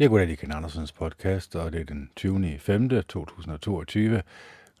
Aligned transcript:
Jeg 0.00 0.08
går 0.08 0.18
i 0.18 0.34
Ken 0.34 0.52
Andersens 0.52 0.92
podcast, 0.92 1.56
og 1.56 1.72
det 1.72 1.80
er 1.80 1.84
den 1.84 2.10
20. 2.16 2.58
5. 2.58 2.88
2022. 2.88 4.22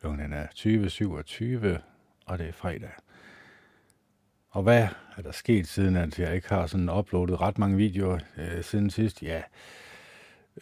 Klokken 0.00 0.32
er 0.32 0.46
20.27, 0.46 1.80
og 2.26 2.38
det 2.38 2.48
er 2.48 2.52
fredag. 2.52 2.90
Og 4.50 4.62
hvad 4.62 4.88
er 5.16 5.22
der 5.22 5.32
sket 5.32 5.68
siden, 5.68 5.96
at 5.96 6.18
jeg 6.18 6.34
ikke 6.34 6.48
har 6.48 6.66
sådan 6.66 6.88
uploadet 6.88 7.40
ret 7.40 7.58
mange 7.58 7.76
videoer 7.76 8.18
øh, 8.36 8.64
siden 8.64 8.90
sidst? 8.90 9.22
Ja, 9.22 9.42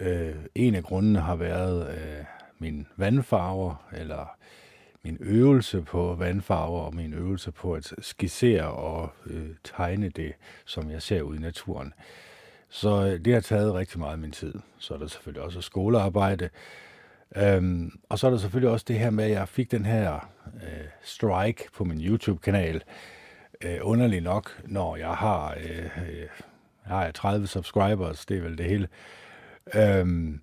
øh, 0.00 0.36
en 0.54 0.74
af 0.74 0.82
grundene 0.82 1.20
har 1.20 1.36
været 1.36 1.98
øh, 1.98 2.24
min 2.58 2.86
vandfarver, 2.96 3.88
eller 3.92 4.36
min 5.04 5.16
øvelse 5.20 5.82
på 5.82 6.14
vandfarver, 6.14 6.80
og 6.80 6.94
min 6.94 7.14
øvelse 7.14 7.52
på 7.52 7.72
at 7.72 7.94
skissere 8.00 8.64
og 8.64 9.12
øh, 9.26 9.50
tegne 9.64 10.08
det, 10.08 10.32
som 10.64 10.90
jeg 10.90 11.02
ser 11.02 11.22
ud 11.22 11.36
i 11.36 11.40
naturen. 11.40 11.92
Så 12.68 13.06
øh, 13.06 13.24
det 13.24 13.34
har 13.34 13.40
taget 13.40 13.74
rigtig 13.74 13.98
meget 13.98 14.12
af 14.12 14.18
min 14.18 14.32
tid. 14.32 14.54
Så 14.78 14.94
er 14.94 14.98
der 14.98 15.06
selvfølgelig 15.06 15.42
også 15.42 15.60
skolearbejde. 15.60 16.48
Øhm, 17.36 17.90
og 18.08 18.18
så 18.18 18.26
er 18.26 18.30
der 18.30 18.38
selvfølgelig 18.38 18.70
også 18.70 18.84
det 18.88 18.98
her 18.98 19.10
med, 19.10 19.24
at 19.24 19.30
jeg 19.30 19.48
fik 19.48 19.70
den 19.70 19.86
her 19.86 20.30
øh, 20.46 20.86
strike 21.02 21.64
på 21.74 21.84
min 21.84 22.00
YouTube-kanal. 22.00 22.82
Øh, 23.64 23.78
underligt 23.82 24.24
nok, 24.24 24.62
når 24.64 24.96
jeg 24.96 25.14
har, 25.14 25.56
øh, 25.60 26.08
øh, 26.08 26.26
jeg 26.88 26.96
har 26.96 27.10
30 27.10 27.46
subscribers, 27.46 28.26
det 28.26 28.36
er 28.36 28.42
vel 28.42 28.58
det 28.58 28.66
hele. 28.66 28.88
Øhm, 29.74 30.40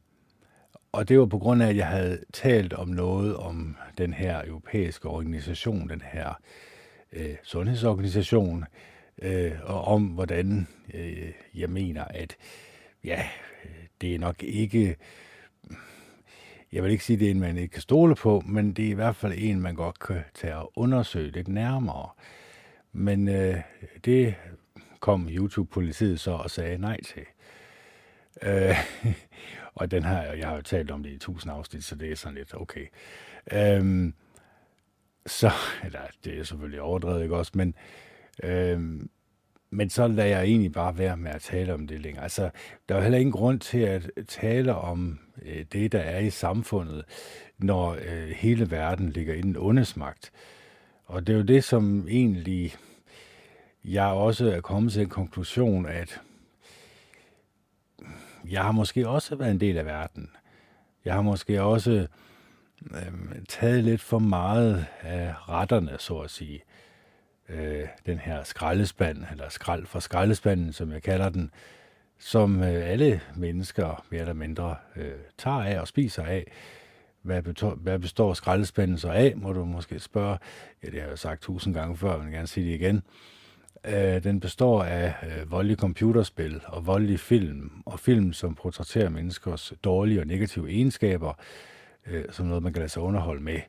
og 0.92 1.10
det 1.10 1.20
var 1.20 1.26
på 1.26 1.38
grund 1.38 1.64
af, 1.64 1.70
at 1.70 1.76
jeg 1.76 1.88
havde 1.88 2.20
talt 2.34 2.74
om 2.74 2.88
noget 2.88 3.38
om 3.38 3.78
den 3.98 4.14
her 4.14 4.42
europæiske 4.48 5.08
organisation, 5.08 5.90
den 5.90 6.02
her 6.06 6.40
øh, 7.14 7.36
sundhedsorganisation, 7.44 8.62
øh, 8.62 8.95
Øh, 9.22 9.52
og 9.64 9.84
om 9.84 10.04
hvordan 10.06 10.68
øh, 10.94 11.32
jeg 11.56 11.70
mener, 11.70 12.04
at 12.04 12.38
ja, 13.04 13.28
det 14.02 14.16
er 14.16 14.20
nok 14.20 14.44
ikke, 14.44 14.96
jeg 16.72 16.84
vil 16.84 16.92
ikke 16.92 17.04
sige, 17.04 17.20
det 17.20 17.28
er 17.28 17.32
en, 17.32 17.40
man 17.40 17.58
ikke 17.58 17.74
kan 17.74 17.82
stole 17.82 18.16
på, 18.16 18.44
men 18.46 18.74
det 18.74 18.86
er 18.86 18.90
i 18.90 18.94
hvert 18.94 19.16
fald 19.16 19.34
en, 19.38 19.62
man 19.62 19.76
godt 19.76 20.00
kan 20.00 20.24
tage 20.34 20.56
og 20.56 20.72
undersøge 20.76 21.32
lidt 21.32 21.48
nærmere. 21.48 22.10
Men 22.92 23.28
øh, 23.28 23.62
det 24.06 24.36
kom 25.00 25.30
YouTube-politiet 25.32 26.20
så 26.20 26.32
og 26.32 26.52
sagde 26.52 26.78
nej 26.78 27.02
til. 27.02 27.26
Øh, 28.42 28.76
og 29.76 29.92
den 29.92 30.04
her, 30.04 30.34
jeg 30.34 30.48
har 30.48 30.56
jo 30.56 30.62
talt 30.62 30.92
om 30.92 31.04
det 31.04 31.10
i 31.10 31.18
tusind 31.18 31.54
afsnit, 31.54 31.84
så 31.84 31.96
det 31.96 32.12
er 32.12 32.16
sådan 32.16 32.36
lidt 32.36 32.54
okay. 32.54 32.88
Øh, 33.52 34.14
så, 35.26 35.52
eller 35.86 36.00
det 36.26 36.40
er 36.40 36.44
selvfølgelig 36.44 36.82
overdrevet, 36.82 37.24
ikke 37.24 37.38
også, 37.38 37.52
men 37.56 37.76
øh, 38.44 39.02
men 39.70 39.90
så 39.90 40.08
lader 40.08 40.30
jeg 40.30 40.44
egentlig 40.44 40.72
bare 40.72 40.98
være 40.98 41.18
med 41.18 41.32
at 41.32 41.42
tale 41.42 41.74
om 41.74 41.88
det 41.88 42.02
længere. 42.02 42.24
Altså, 42.24 42.50
der 42.90 42.96
er 42.96 43.02
heller 43.02 43.18
ingen 43.18 43.32
grund 43.32 43.60
til 43.60 43.80
at 43.80 44.10
tale 44.28 44.76
om 44.76 45.20
øh, 45.42 45.66
det, 45.74 45.92
der 45.92 46.00
er 46.00 46.20
i 46.20 46.30
samfundet, 46.30 47.06
når 47.58 47.92
øh, 47.92 48.30
hele 48.30 48.72
verden 48.72 49.10
ligger 49.10 49.34
i 49.34 49.42
den 49.42 49.58
ondesmagt. 49.58 50.32
Og 51.06 51.28
det 51.28 51.34
er 51.34 51.38
jo 51.38 51.44
det, 51.44 51.64
som 51.64 52.08
egentlig 52.08 52.76
jeg 53.84 54.06
også 54.06 54.52
er 54.52 54.62
kommet 54.62 54.94
til 54.94 55.02
en 55.02 55.10
konklusion, 55.10 55.86
at 55.86 56.22
jeg 58.50 58.64
har 58.64 58.72
måske 58.72 59.08
også 59.10 59.36
været 59.36 59.52
en 59.52 59.60
del 59.60 59.78
af 59.78 59.86
verden. 59.86 60.30
Jeg 61.06 61.14
har 61.14 61.22
måske 61.22 61.62
også 61.62 62.08
øh, 62.92 63.42
taget 63.50 63.84
lidt 63.84 64.02
for 64.02 64.20
meget 64.20 64.86
af 65.02 65.50
retterne, 65.50 65.96
så 66.00 66.18
at 66.18 66.32
sige 66.32 66.62
øh, 67.50 67.88
den 68.06 68.18
her 68.18 68.44
skraldespand, 68.44 69.24
eller 69.32 69.50
skrald 69.50 69.86
fra 69.86 70.00
skraldespanden, 70.00 70.74
som 70.74 70.92
jeg 70.92 71.04
kalder 71.04 71.30
den, 71.30 71.52
som 72.20 72.64
øh, 72.64 72.90
alle 72.90 73.22
mennesker 73.36 74.06
mere 74.10 74.22
eller 74.22 74.34
mindre 74.34 74.76
øh, 74.96 75.12
tager 75.38 75.64
af 75.64 75.80
og 75.80 75.88
spiser 75.88 76.24
af. 76.24 76.52
Hvad, 77.22 77.42
består, 77.42 77.76
hvad 77.76 78.00
består 78.00 78.34
skraldespanden 78.34 78.98
så 78.98 79.10
af, 79.10 79.34
må 79.36 79.54
du 79.54 79.66
måske 79.66 80.00
spørge. 80.00 80.38
Ja, 80.84 80.90
det 80.90 81.02
har 81.02 81.10
jeg 81.10 81.20
sagt 81.20 81.42
tusind 81.42 81.74
gange 81.74 81.98
før, 81.98 82.10
men 82.10 82.18
jeg 82.18 82.26
vil 82.26 82.34
gerne 82.34 82.48
sige 82.48 82.68
det 82.68 82.76
igen. 82.76 83.04
Øh, 83.86 84.24
den 84.24 84.40
består 84.40 84.84
af 84.84 85.14
øh, 85.24 85.52
voldelige 85.52 85.78
computerspil 85.78 86.62
og 86.66 86.88
voldelige 86.88 87.18
film, 87.18 87.72
og 87.86 88.00
film, 88.00 88.34
som 88.34 88.56
portrætterer 88.56 89.10
menneskers 89.10 89.74
dårlige 89.84 90.20
og 90.20 90.28
negative 90.28 90.70
egenskaber, 90.70 91.34
øh, 92.08 92.26
som 92.32 92.46
noget, 92.46 92.64
man 92.64 92.74
kan 92.74 92.80
lade 92.80 92.90
sig 92.90 93.02
underholde 93.02 93.44
med. 93.44 93.60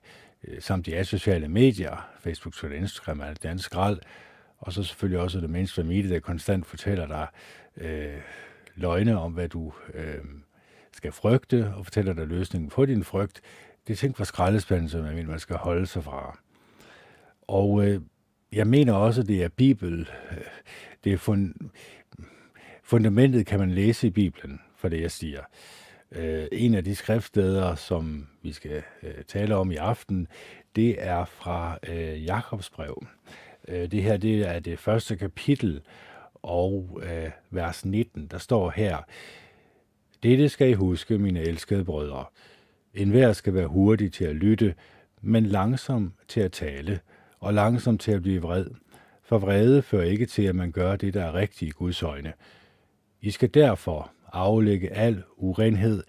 Øh, 0.44 0.62
samt 0.62 0.86
de 0.86 0.96
asociale 0.96 1.48
medier, 1.48 2.08
Facebook, 2.20 2.54
Twitter, 2.54 2.78
Instagram, 2.78 3.20
er 3.20 3.28
det 3.28 3.42
danske 3.42 3.64
skrald, 3.64 3.98
og 4.58 4.72
så 4.72 4.82
selvfølgelig 4.82 5.20
også 5.20 5.40
det 5.40 5.50
mainstream 5.50 5.86
familie, 5.86 6.10
der 6.10 6.20
konstant 6.20 6.66
fortæller 6.66 7.06
dig 7.06 7.26
øh, 7.76 8.20
løgne 8.74 9.18
om, 9.18 9.32
hvad 9.32 9.48
du 9.48 9.72
øh, 9.94 10.24
skal 10.92 11.12
frygte, 11.12 11.72
og 11.74 11.84
fortæller 11.84 12.12
dig 12.12 12.26
løsningen 12.26 12.70
på 12.70 12.86
din 12.86 13.04
frygt. 13.04 13.40
Det 13.86 13.92
er 13.92 13.96
ting 13.96 14.16
fra 14.16 14.24
skraldespanden, 14.24 14.88
som 14.88 15.06
jeg 15.06 15.14
mener, 15.14 15.28
man 15.28 15.38
skal 15.38 15.56
holde 15.56 15.86
sig 15.86 16.04
fra. 16.04 16.38
Og 17.42 17.86
øh, 17.86 18.00
jeg 18.52 18.66
mener 18.66 18.92
også, 18.92 19.22
det 19.22 19.42
er 19.44 19.48
Bibel. 19.48 20.10
Øh, 20.30 20.38
det 21.04 21.12
er 21.12 21.16
fund, 21.16 21.54
fundamentet, 22.82 23.46
kan 23.46 23.58
man 23.58 23.70
læse 23.70 24.06
i 24.06 24.10
Bibelen, 24.10 24.60
for 24.76 24.88
det 24.88 25.00
jeg 25.00 25.10
siger. 25.10 25.40
Øh, 26.12 26.46
en 26.52 26.74
af 26.74 26.84
de 26.84 26.94
skriftsteder, 26.94 27.74
som 27.74 28.26
vi 28.42 28.52
skal 28.52 28.82
øh, 29.02 29.24
tale 29.28 29.56
om 29.56 29.70
i 29.70 29.76
aften, 29.76 30.28
det 30.76 30.96
er 30.98 31.24
fra 31.24 31.78
øh, 31.88 32.24
Jakobs 32.24 32.70
brev. 32.70 33.06
Øh, 33.68 33.90
det 33.90 34.02
her 34.02 34.16
det 34.16 34.48
er 34.48 34.58
det 34.58 34.78
første 34.78 35.16
kapitel, 35.16 35.80
og 36.34 37.00
øh, 37.02 37.30
vers 37.50 37.84
19, 37.84 38.26
der 38.26 38.38
står 38.38 38.70
her, 38.70 38.98
Dette 40.22 40.48
skal 40.48 40.70
I 40.70 40.72
huske, 40.72 41.18
mine 41.18 41.40
elskede 41.40 41.84
brødre. 41.84 42.24
En 42.94 43.10
hver 43.10 43.32
skal 43.32 43.54
være 43.54 43.66
hurtig 43.66 44.12
til 44.12 44.24
at 44.24 44.36
lytte, 44.36 44.74
men 45.22 45.46
langsom 45.46 46.12
til 46.28 46.40
at 46.40 46.52
tale, 46.52 47.00
og 47.40 47.54
langsom 47.54 47.98
til 47.98 48.12
at 48.12 48.22
blive 48.22 48.42
vred. 48.42 48.66
For 49.22 49.38
vrede 49.38 49.82
fører 49.82 50.04
ikke 50.04 50.26
til, 50.26 50.42
at 50.42 50.54
man 50.54 50.72
gør 50.72 50.96
det, 50.96 51.14
der 51.14 51.24
er 51.24 51.34
rigtigt 51.34 51.68
i 51.68 51.72
Guds 51.72 52.02
øjne. 52.02 52.32
I 53.20 53.30
skal 53.30 53.54
derfor 53.54 54.12
aflægge 54.32 54.92
al 54.92 55.22
urenhed, 55.36 56.02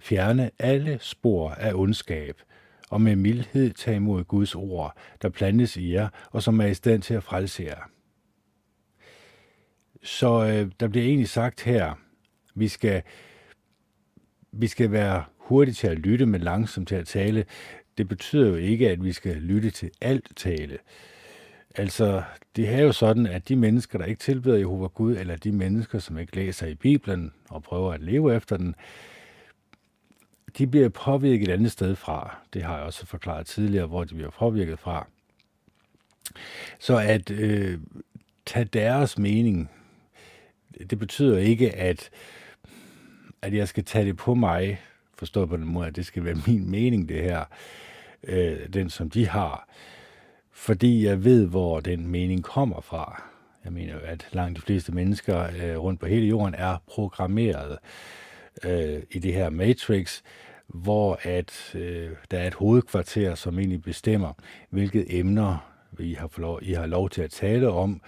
fjerne 0.00 0.50
alle 0.58 0.98
spor 1.00 1.50
af 1.50 1.74
ondskab, 1.74 2.42
og 2.90 3.00
med 3.00 3.16
mildhed 3.16 3.70
tage 3.70 3.96
imod 3.96 4.24
Guds 4.24 4.54
ord, 4.54 4.96
der 5.22 5.28
plantes 5.28 5.76
i 5.76 5.92
jer, 5.92 6.08
og 6.30 6.42
som 6.42 6.60
er 6.60 6.66
i 6.66 6.74
stand 6.74 7.02
til 7.02 7.14
at 7.14 7.22
frelse 7.22 7.62
jer. 7.62 7.90
Så 10.02 10.46
øh, 10.46 10.70
der 10.80 10.88
bliver 10.88 11.06
egentlig 11.06 11.28
sagt 11.28 11.62
her, 11.62 11.94
vi 12.54 12.68
skal, 12.68 13.02
vi 14.52 14.66
skal 14.66 14.92
være 14.92 15.24
hurtige 15.36 15.74
til 15.74 15.86
at 15.86 15.98
lytte, 15.98 16.26
men 16.26 16.40
langsomt 16.40 16.88
til 16.88 16.94
at 16.94 17.06
tale. 17.06 17.44
Det 17.98 18.08
betyder 18.08 18.48
jo 18.48 18.54
ikke, 18.54 18.90
at 18.90 19.04
vi 19.04 19.12
skal 19.12 19.36
lytte 19.36 19.70
til 19.70 19.90
alt 20.00 20.36
tale. 20.36 20.78
Altså, 21.74 22.22
det 22.56 22.68
er 22.68 22.80
jo 22.80 22.92
sådan, 22.92 23.26
at 23.26 23.48
de 23.48 23.56
mennesker, 23.56 23.98
der 23.98 24.04
ikke 24.04 24.20
tilbeder 24.20 24.56
Jehova 24.56 24.86
Gud, 24.86 25.16
eller 25.16 25.36
de 25.36 25.52
mennesker, 25.52 25.98
som 25.98 26.18
ikke 26.18 26.36
læser 26.36 26.66
i 26.66 26.74
Bibelen 26.74 27.32
og 27.50 27.62
prøver 27.62 27.92
at 27.92 28.00
leve 28.00 28.36
efter 28.36 28.56
den, 28.56 28.74
de 30.58 30.66
bliver 30.66 30.88
påvirket 30.88 31.48
et 31.48 31.52
andet 31.52 31.72
sted 31.72 31.96
fra. 31.96 32.36
Det 32.54 32.62
har 32.62 32.76
jeg 32.76 32.84
også 32.84 33.06
forklaret 33.06 33.46
tidligere, 33.46 33.86
hvor 33.86 34.04
de 34.04 34.14
bliver 34.14 34.30
påvirket 34.30 34.78
fra. 34.78 35.06
Så 36.78 36.96
at 36.98 37.30
øh, 37.30 37.78
tage 38.46 38.64
deres 38.64 39.18
mening, 39.18 39.70
det 40.90 40.98
betyder 40.98 41.38
ikke, 41.38 41.76
at, 41.76 42.10
at 43.42 43.54
jeg 43.54 43.68
skal 43.68 43.84
tage 43.84 44.04
det 44.04 44.16
på 44.16 44.34
mig, 44.34 44.80
forstået 45.18 45.48
på 45.48 45.56
den 45.56 45.66
måde, 45.66 45.86
at 45.86 45.96
det 45.96 46.06
skal 46.06 46.24
være 46.24 46.42
min 46.46 46.70
mening, 46.70 47.08
det 47.08 47.22
her, 47.22 47.44
øh, 48.22 48.68
den 48.72 48.90
som 48.90 49.10
de 49.10 49.28
har 49.28 49.68
fordi 50.60 51.04
jeg 51.04 51.24
ved, 51.24 51.46
hvor 51.46 51.80
den 51.80 52.06
mening 52.06 52.44
kommer 52.44 52.80
fra. 52.80 53.22
Jeg 53.64 53.72
mener 53.72 53.92
jo, 53.92 54.00
at 54.04 54.28
langt 54.32 54.56
de 54.56 54.62
fleste 54.62 54.92
mennesker 54.92 55.42
øh, 55.42 55.78
rundt 55.78 56.00
på 56.00 56.06
hele 56.06 56.26
jorden 56.26 56.54
er 56.54 56.82
programmeret 56.86 57.78
øh, 58.64 59.02
i 59.10 59.18
det 59.18 59.34
her 59.34 59.50
matrix, 59.50 60.22
hvor 60.68 61.18
at 61.22 61.74
øh, 61.74 62.10
der 62.30 62.38
er 62.38 62.46
et 62.46 62.54
hovedkvarter, 62.54 63.34
som 63.34 63.58
egentlig 63.58 63.82
bestemmer, 63.82 64.32
hvilke 64.70 65.18
emner 65.18 65.72
I 65.98 66.14
har, 66.14 66.30
lov, 66.36 66.58
I 66.62 66.72
har 66.72 66.86
lov 66.86 67.10
til 67.10 67.22
at 67.22 67.30
tale 67.30 67.70
om, 67.70 68.00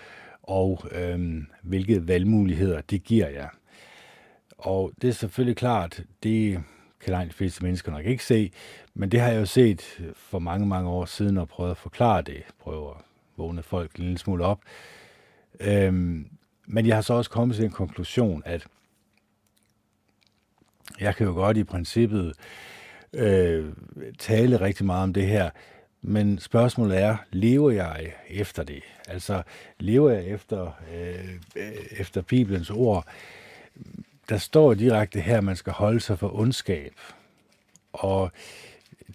og 0.43 0.84
øh, 0.90 1.43
hvilke 1.62 2.08
valgmuligheder 2.08 2.81
det 2.81 3.05
giver 3.05 3.28
jer. 3.28 3.48
Og 4.58 4.93
det 5.02 5.08
er 5.08 5.14
selvfølgelig 5.14 5.56
klart, 5.56 6.02
det 6.22 6.62
kan 7.02 7.12
langt 7.12 7.32
de 7.32 7.37
fleste 7.37 7.64
mennesker 7.64 7.93
nok 7.93 8.06
ikke 8.06 8.25
se, 8.25 8.52
men 8.94 9.08
det 9.08 9.20
har 9.20 9.28
jeg 9.28 9.40
jo 9.40 9.46
set 9.46 10.00
for 10.16 10.38
mange, 10.38 10.66
mange 10.66 10.90
år 10.90 11.04
siden 11.04 11.38
og 11.38 11.49
prøvet 11.49 11.70
at 11.70 11.76
forklare 11.76 12.22
det, 12.22 12.43
prøve 12.58 12.90
at 12.90 12.96
vågne 13.37 13.62
folk 13.62 13.94
en 13.94 14.04
lille 14.04 14.19
smule 14.19 14.44
op. 14.44 14.60
Øhm, 15.60 16.26
men 16.66 16.87
jeg 16.87 16.96
har 16.96 17.02
så 17.02 17.14
også 17.14 17.31
kommet 17.31 17.56
til 17.56 17.64
en 17.64 17.70
konklusion, 17.70 18.43
at 18.46 18.66
jeg 21.00 21.16
kan 21.16 21.26
jo 21.26 21.32
godt 21.32 21.56
i 21.56 21.64
princippet 21.64 22.34
øh, 23.12 23.72
tale 24.19 24.60
rigtig 24.60 24.87
meget 24.87 25.02
om 25.02 25.12
det 25.12 25.26
her, 25.26 25.50
men 26.02 26.38
spørgsmålet 26.38 26.98
er, 26.98 27.16
lever 27.31 27.70
jeg 27.70 28.12
efter 28.28 28.62
det? 28.62 28.82
Altså, 29.08 29.43
lever 29.78 30.10
jeg 30.10 30.26
efter, 30.26 30.81
øh, 30.94 31.34
øh 31.56 31.72
efter 31.90 32.22
Bibelens 32.22 32.70
ord? 32.70 33.06
Der 34.32 34.38
står 34.38 34.75
direkte 34.75 35.20
her, 35.20 35.38
at 35.38 35.44
man 35.44 35.56
skal 35.56 35.73
holde 35.73 36.00
sig 36.00 36.19
for 36.19 36.38
ondskab. 36.40 36.93
Og 37.93 38.32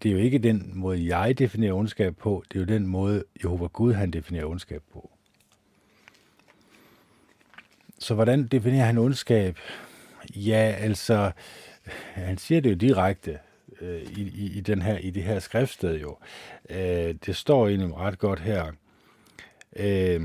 det 0.03 0.09
er 0.09 0.13
jo 0.13 0.19
ikke 0.19 0.37
den 0.37 0.71
måde, 0.75 1.17
jeg 1.17 1.39
definerer 1.39 1.73
ondskab 1.73 2.15
på, 2.17 2.43
det 2.49 2.55
er 2.55 2.59
jo 2.59 2.65
den 2.65 2.87
måde, 2.87 3.23
Jehova 3.43 3.67
Gud 3.67 3.93
han 3.93 4.11
definerer 4.11 4.45
ondskab 4.45 4.81
på. 4.93 5.11
Så 7.99 8.13
hvordan 8.13 8.47
definerer 8.47 8.85
han 8.85 8.97
ondskab? 8.97 9.57
Ja, 10.35 10.75
altså, 10.79 11.31
han 12.13 12.37
siger 12.37 12.61
det 12.61 12.69
jo 12.69 12.75
direkte 12.75 13.39
øh, 13.81 14.01
i, 14.01 14.21
i, 14.21 14.57
i, 14.57 14.61
den 14.61 14.81
her, 14.81 14.97
i 14.97 15.09
det 15.09 15.23
her 15.23 15.39
skriftsted 15.39 15.99
jo. 15.99 16.17
Øh, 16.69 17.15
det 17.25 17.35
står 17.35 17.67
egentlig 17.67 17.97
ret 17.97 18.19
godt 18.19 18.39
her. 18.39 18.71
Øh, 19.75 20.21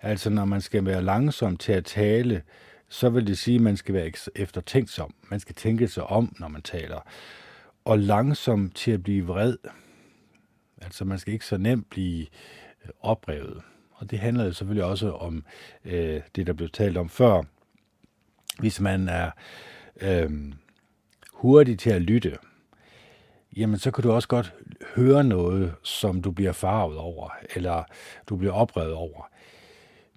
altså, 0.00 0.30
når 0.30 0.44
man 0.44 0.60
skal 0.60 0.86
være 0.86 1.02
langsom 1.02 1.56
til 1.56 1.72
at 1.72 1.84
tale, 1.84 2.42
så 2.90 3.08
vil 3.08 3.26
det 3.26 3.38
sige, 3.38 3.54
at 3.54 3.60
man 3.60 3.76
skal 3.76 3.94
være 3.94 4.12
eftertænksom. 4.34 5.14
Man 5.30 5.40
skal 5.40 5.54
tænke 5.54 5.88
sig 5.88 6.04
om, 6.04 6.36
når 6.38 6.48
man 6.48 6.62
taler. 6.62 7.00
Og 7.84 7.98
langsom 7.98 8.70
til 8.70 8.90
at 8.90 9.02
blive 9.02 9.26
vred. 9.26 9.56
Altså, 10.82 11.04
man 11.04 11.18
skal 11.18 11.32
ikke 11.32 11.46
så 11.46 11.56
nemt 11.56 11.90
blive 11.90 12.26
øh, 12.84 12.90
oprevet. 13.00 13.62
Og 13.90 14.10
det 14.10 14.18
handler 14.18 14.44
jo 14.44 14.52
selvfølgelig 14.52 14.84
også 14.84 15.12
om 15.12 15.44
øh, 15.84 16.20
det, 16.36 16.46
der 16.46 16.52
blev 16.52 16.68
talt 16.68 16.96
om 16.96 17.08
før. 17.08 17.42
Hvis 18.58 18.80
man 18.80 19.08
er 19.08 19.30
øh, 20.00 20.52
hurtig 21.32 21.78
til 21.78 21.90
at 21.90 22.02
lytte, 22.02 22.38
jamen 23.56 23.78
så 23.78 23.90
kan 23.90 24.02
du 24.02 24.12
også 24.12 24.28
godt 24.28 24.54
høre 24.96 25.24
noget, 25.24 25.74
som 25.82 26.22
du 26.22 26.30
bliver 26.30 26.52
farvet 26.52 26.98
over, 26.98 27.30
eller 27.54 27.84
du 28.28 28.36
bliver 28.36 28.52
oprevet 28.52 28.92
over. 28.92 29.30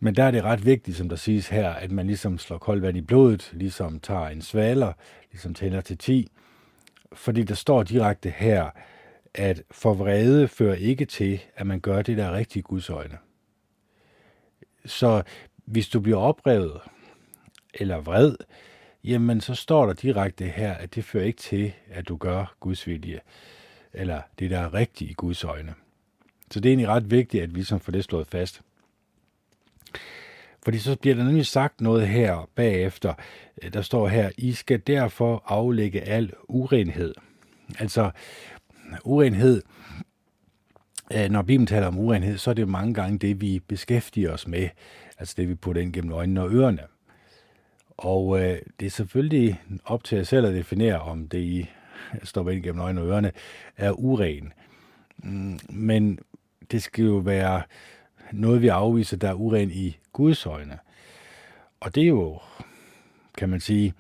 Men 0.04 0.16
der 0.16 0.24
er 0.24 0.32
det 0.32 0.44
ret 0.44 0.66
vigtigt, 0.66 0.98
som 0.98 1.10
der 1.10 1.16
siges 1.16 1.48
her, 1.48 1.70
at 1.70 1.92
man 1.92 2.08
ligesom 2.08 2.38
slår 2.38 2.58
koldt 2.58 2.82
vand 2.82 2.98
i 2.98 3.02
blodet, 3.02 3.52
ligesom 3.54 4.00
tager 4.00 4.28
en 4.28 4.42
svaler, 4.42 4.94
ligesom 5.32 5.54
tæller 5.54 5.82
til 5.82 5.98
10. 5.98 6.28
Fordi 7.14 7.44
der 7.44 7.56
står 7.56 7.84
direkte 7.84 8.30
her, 8.30 8.70
at 9.34 9.64
for 9.72 9.94
vrede 9.94 10.48
fører 10.48 10.76
ikke 10.76 11.06
til, 11.06 11.42
at 11.56 11.68
man 11.68 11.80
gør 11.80 12.02
det, 12.02 12.18
der 12.18 12.26
er 12.26 12.34
rigtigt 12.34 12.56
i 12.56 12.68
Guds 12.68 12.90
øjne. 12.90 13.18
Så 14.86 15.24
hvis 15.66 15.88
du 15.88 16.00
bliver 16.00 16.20
oprevet 16.20 16.82
eller 17.74 17.98
vred, 17.98 18.36
jamen 19.04 19.42
så 19.42 19.56
står 19.56 19.86
der 19.86 19.94
direkte 19.94 20.46
her, 20.46 20.74
at 20.74 20.96
det 20.96 21.04
fører 21.04 21.26
ikke 21.26 21.42
til, 21.42 21.74
at 21.90 22.08
du 22.08 22.18
gør 22.18 22.56
Guds 22.60 22.88
vilje, 22.88 23.20
eller 23.94 24.22
det, 24.40 24.50
der 24.52 24.60
er 24.60 24.74
rigtigt 24.74 25.12
i 25.12 25.14
Guds 25.14 25.44
øjne. 25.44 25.74
Så 26.52 26.60
det 26.60 26.70
er 26.70 26.72
egentlig 26.72 26.88
ret 26.88 27.12
vigtigt, 27.12 27.44
at 27.44 27.56
vi 27.56 27.64
som 27.64 27.80
får 27.80 27.92
det 27.92 28.04
slået 28.04 28.28
fast. 28.28 28.62
Fordi 30.64 30.80
så 30.80 30.96
bliver 30.96 31.16
der 31.16 31.24
nemlig 31.24 31.46
sagt 31.46 31.82
noget 31.82 32.08
her 32.08 32.50
bagefter. 32.56 33.14
Øh, 33.64 33.74
der 33.74 33.82
står 33.82 34.08
her, 34.08 34.30
I 34.38 34.52
skal 34.52 34.80
derfor 34.88 35.44
aflægge 35.46 36.02
al 36.02 36.34
urenhed. 36.48 37.14
Altså, 37.80 38.12
urenhed, 39.06 39.62
øh, 41.14 41.30
når 41.30 41.42
Bibelen 41.42 41.68
taler 41.68 41.88
om 41.88 42.00
urenhed, 42.00 42.38
så 42.38 42.50
er 42.50 42.54
det 42.54 42.68
mange 42.68 42.94
gange 42.94 43.20
det, 43.20 43.42
vi 43.42 43.60
beskæftiger 43.68 44.34
os 44.34 44.48
med. 44.48 44.70
Altså 45.20 45.34
det, 45.38 45.50
vi 45.50 45.56
putter 45.56 45.82
ind 45.82 45.94
gennem 45.94 46.12
øjnene 46.12 46.42
og 46.42 46.52
ørerne. 46.52 46.82
Og 47.98 48.40
øh, 48.40 48.58
det 48.80 48.86
er 48.86 48.90
selvfølgelig 48.90 49.62
op 49.86 50.04
til 50.04 50.16
jer 50.16 50.24
selv 50.24 50.48
at 50.48 50.54
definere, 50.54 51.00
om 51.00 51.28
det 51.28 51.40
I 51.40 51.70
stopper 52.24 52.52
ind 52.52 52.64
gennem 52.64 52.82
øjnene 52.82 53.02
og 53.02 53.08
ørerne, 53.08 53.32
er 53.78 53.92
uren. 53.92 54.54
Mm, 55.18 55.60
men 55.70 56.20
det 56.72 56.84
skal 56.84 57.06
jo 57.06 57.16
være 57.16 57.62
noget, 58.32 58.62
vi 58.62 58.68
afviser, 58.68 59.18
der 59.18 59.30
er 59.30 59.34
uren 59.34 59.72
i 59.72 59.98
Guds 60.14 60.46
øjne. 60.46 60.80
Og 61.80 61.96
det 61.96 62.04
er 62.04 62.08
jo, 62.08 62.40
kan 63.38 63.50
man 63.50 63.60
sige, 63.60 63.94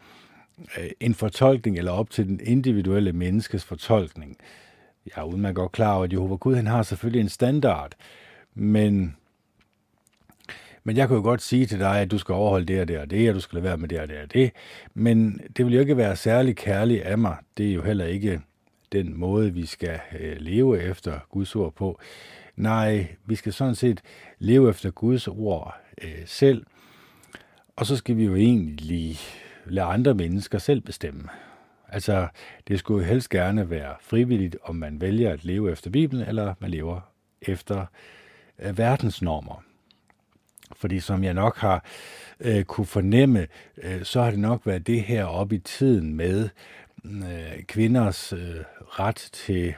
øh, 0.78 0.90
en 1.00 1.14
fortolkning, 1.14 1.78
eller 1.78 1.92
op 1.92 2.10
til 2.10 2.28
den 2.28 2.40
individuelle 2.44 3.14
menneskes 3.14 3.66
fortolkning. 3.66 4.38
Jeg 5.06 5.22
er 5.22 5.24
udmærket 5.24 5.56
godt 5.56 5.72
klar 5.72 5.96
over, 5.96 6.04
at 6.04 6.14
Jehova 6.14 6.36
Gud 6.36 6.56
han 6.56 6.68
har 6.68 6.84
selvfølgelig 6.84 7.22
en 7.22 7.30
standard, 7.30 7.92
men, 8.54 9.16
men 10.84 10.98
jeg 10.98 11.08
kan 11.08 11.18
jo 11.18 11.24
godt 11.24 11.42
sige 11.42 11.66
til 11.66 11.80
dig, 11.80 12.00
at 12.00 12.12
du 12.12 12.18
skal 12.18 12.34
overholde 12.34 12.66
det 12.66 12.82
og 12.82 12.88
det 12.88 13.00
og 13.00 13.10
det, 13.10 13.30
og 13.30 13.36
du 13.36 13.40
skal 13.40 13.56
lade 13.56 13.64
være 13.64 13.78
med 13.78 13.90
det 13.90 14.00
og 14.00 14.08
det 14.08 14.18
og 14.18 14.34
det, 14.34 14.52
men 14.94 15.42
det 15.58 15.66
vil 15.66 15.74
jo 15.74 15.80
ikke 15.80 15.98
være 15.98 16.16
særlig 16.16 16.56
kærligt 16.56 17.04
af 17.04 17.18
mig. 17.18 17.36
Det 17.58 17.70
er 17.70 17.74
jo 17.74 17.82
heller 17.82 18.06
ikke 18.06 18.42
den 18.92 19.20
måde, 19.20 19.54
vi 19.54 19.66
skal 19.66 20.00
øh, 20.20 20.36
leve 20.40 20.82
efter 20.82 21.20
Guds 21.30 21.56
ord 21.56 21.74
på. 21.74 22.00
Nej, 22.56 23.16
vi 23.26 23.36
skal 23.36 23.54
sådan 23.54 23.76
set 23.76 24.02
leve 24.40 24.70
efter 24.70 24.92
Guds 24.92 25.28
ord 25.28 25.76
øh, 26.02 26.22
selv, 26.26 26.66
og 27.76 27.86
så 27.86 27.96
skal 27.96 28.18
vi 28.18 28.26
jo 28.26 28.36
egentlig 28.36 29.18
lade 29.66 29.88
andre 29.88 30.14
mennesker 30.14 30.58
selv 30.58 30.82
bestemme. 30.82 31.30
Altså, 31.90 32.28
det 32.68 32.80
skulle 32.80 33.06
jo 33.06 33.10
helst 33.10 33.30
gerne 33.30 33.70
være 33.70 33.96
frivilligt, 34.02 34.58
om 34.64 34.76
man 34.76 35.02
vælger 35.02 35.34
at 35.34 35.46
leve 35.46 35.72
efter 35.72 35.90
Bibelen, 35.90 36.28
eller 36.28 36.54
man 36.60 36.70
lever 36.70 37.02
efter 37.42 37.86
øh, 38.60 38.78
verdensnormer. 38.78 39.64
Fordi 40.76 41.00
som 41.00 41.24
jeg 41.24 41.34
nok 41.34 41.58
har 41.58 41.86
øh, 42.40 42.64
kunne 42.64 42.88
fornemme, 42.88 43.48
øh, 43.78 44.04
så 44.04 44.22
har 44.22 44.30
det 44.30 44.40
nok 44.40 44.62
været 44.66 44.88
det 44.88 45.02
her 45.02 45.26
op 45.26 45.52
i 45.52 45.58
tiden 45.58 46.14
med 46.16 46.50
øh, 47.06 47.64
kvinders 47.64 48.34
øh, 48.34 48.56
ret 48.80 49.30
til, 49.34 49.74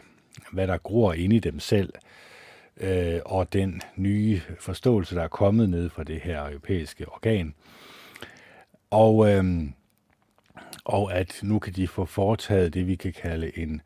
hvad 0.51 0.67
der 0.67 0.77
gror 0.77 1.13
inde 1.13 1.35
i 1.35 1.39
dem 1.39 1.59
selv, 1.59 1.93
øh, 2.77 3.19
og 3.25 3.53
den 3.53 3.81
nye 3.95 4.41
forståelse, 4.59 5.15
der 5.15 5.23
er 5.23 5.27
kommet 5.27 5.69
ned 5.69 5.89
fra 5.89 6.03
det 6.03 6.21
her 6.21 6.45
europæiske 6.49 7.09
organ. 7.09 7.53
Og, 8.89 9.29
øh, 9.31 9.63
og 10.85 11.13
at 11.13 11.39
nu 11.43 11.59
kan 11.59 11.73
de 11.73 11.87
få 11.87 12.05
foretaget 12.05 12.73
det, 12.73 12.87
vi 12.87 12.95
kan 12.95 13.13
kalde 13.13 13.57
en, 13.57 13.81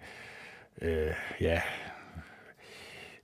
øh, 0.81 1.13
ja, 1.41 1.61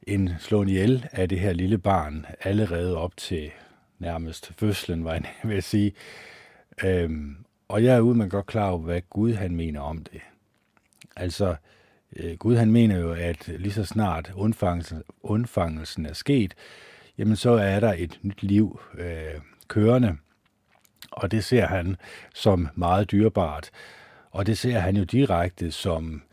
en 0.04 0.30
slåen 0.40 0.70
ihjel 0.70 1.08
af 1.12 1.30
det 1.30 1.40
her 1.40 1.54
lille 1.54 1.78
barn, 1.78 2.26
allerede 2.42 2.98
op 2.98 3.18
til 3.18 3.52
nærmest 4.00 4.54
fødslen, 4.58 5.04
var 5.04 5.14
jeg 5.14 5.26
vil 5.50 5.64
sige. 5.64 5.94
Øhm, 6.84 7.46
og 7.68 7.84
jeg 7.84 7.96
er 7.96 8.00
ude 8.00 8.18
man 8.18 8.30
godt 8.30 8.46
klar 8.46 8.70
over, 8.70 8.80
hvad 8.80 9.02
Gud 9.10 9.34
han 9.34 9.56
mener 9.56 9.82
om 9.82 10.04
det. 10.04 10.22
Altså, 11.16 11.50
øh, 11.50 11.56
Øh, 12.16 12.38
Gud 12.38 12.56
han 12.56 12.72
mener 12.72 13.00
jo, 13.00 13.14
at 13.14 13.48
lige 13.48 13.74
så 13.74 13.86
snart 13.86 14.32
undfangelsen, 14.36 15.04
undfangelsen 15.24 16.06
er 16.06 16.14
sket, 16.14 16.54
jamen 17.18 17.36
så 17.36 17.52
er 17.52 17.80
der 17.80 17.94
et 17.98 18.20
nyt 18.22 18.44
liv 18.44 18.80
øh, 18.98 19.42
kørende, 19.68 20.18
og 21.12 21.32
det 21.32 21.44
ser 21.44 21.66
han 21.66 21.96
som 22.34 22.70
meget 22.76 23.12
dyrebart. 23.12 23.70
Og 24.32 24.46
det 24.46 24.58
ser 24.58 24.80
han 24.80 24.98
jo 24.98 25.04
direkte 25.04 25.72
som 25.72 26.24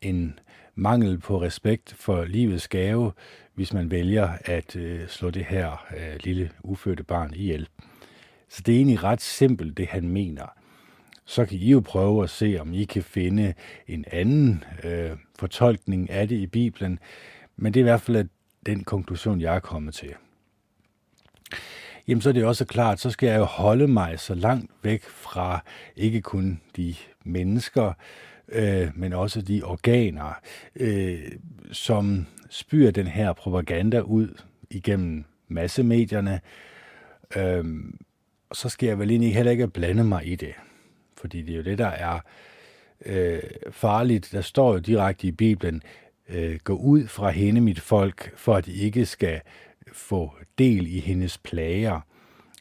en 0.00 0.38
mangel 0.74 1.18
på 1.18 1.42
respekt 1.42 1.94
for 1.94 2.24
livets 2.24 2.68
gave, 2.68 3.12
hvis 3.54 3.72
man 3.72 3.90
vælger 3.90 4.28
at 4.44 4.76
øh, 4.76 5.08
slå 5.08 5.30
det 5.30 5.44
her 5.44 5.86
øh, 5.96 6.16
lille 6.24 6.50
ufødte 6.62 7.04
barn 7.04 7.34
ihjel. 7.34 7.68
Så 8.48 8.62
det 8.66 8.72
er 8.72 8.76
egentlig 8.76 9.02
ret 9.02 9.20
simpelt, 9.20 9.76
det 9.76 9.86
han 9.86 10.08
mener. 10.08 10.46
Så 11.26 11.46
kan 11.46 11.58
I 11.58 11.70
jo 11.70 11.80
prøve 11.80 12.22
at 12.22 12.30
se, 12.30 12.56
om 12.60 12.72
I 12.72 12.84
kan 12.84 13.02
finde 13.02 13.54
en 13.88 14.04
anden 14.12 14.64
øh, 14.84 15.10
fortolkning 15.38 16.10
af 16.10 16.28
det 16.28 16.36
i 16.36 16.46
Bibelen, 16.46 16.98
men 17.56 17.74
det 17.74 17.80
er 17.80 17.82
i 17.82 17.90
hvert 17.90 18.00
fald 18.00 18.28
den 18.66 18.84
konklusion, 18.84 19.40
jeg 19.40 19.54
er 19.54 19.60
kommet 19.60 19.94
til. 19.94 20.14
Jamen 22.08 22.22
så 22.22 22.28
er 22.28 22.32
det 22.32 22.44
også 22.44 22.64
klart, 22.64 23.00
så 23.00 23.10
skal 23.10 23.26
jeg 23.28 23.38
jo 23.38 23.44
holde 23.44 23.88
mig 23.88 24.20
så 24.20 24.34
langt 24.34 24.70
væk 24.82 25.04
fra 25.04 25.64
ikke 25.96 26.20
kun 26.20 26.60
de 26.76 26.94
mennesker, 27.24 27.92
øh, 28.48 28.88
men 28.94 29.12
også 29.12 29.42
de 29.42 29.62
organer, 29.62 30.40
øh, 30.76 31.32
som 31.72 32.26
spyr 32.50 32.90
den 32.90 33.06
her 33.06 33.32
propaganda 33.32 34.00
ud 34.00 34.42
igennem 34.70 35.24
massemedierne. 35.48 36.40
Øh, 37.36 37.64
så 38.52 38.68
skal 38.68 38.86
jeg 38.86 38.98
vel 38.98 39.10
egentlig 39.10 39.34
heller 39.34 39.52
ikke 39.52 39.68
blande 39.68 40.04
mig 40.04 40.26
i 40.26 40.34
det, 40.34 40.54
fordi 41.26 41.42
det 41.42 41.52
er 41.52 41.56
jo 41.56 41.62
det, 41.62 41.78
der 41.78 41.86
er 41.86 42.20
øh, 43.06 43.42
farligt. 43.70 44.28
Der 44.32 44.40
står 44.40 44.72
jo 44.72 44.78
direkte 44.78 45.26
i 45.26 45.32
Bibelen, 45.32 45.82
øh, 46.28 46.58
gå 46.64 46.76
ud 46.76 47.06
fra 47.06 47.30
hende, 47.30 47.60
mit 47.60 47.80
folk, 47.80 48.32
for 48.36 48.54
at 48.54 48.66
de 48.66 48.72
ikke 48.72 49.06
skal 49.06 49.40
få 49.92 50.32
del 50.58 50.86
i 50.86 51.00
hendes 51.00 51.38
plager, 51.38 52.00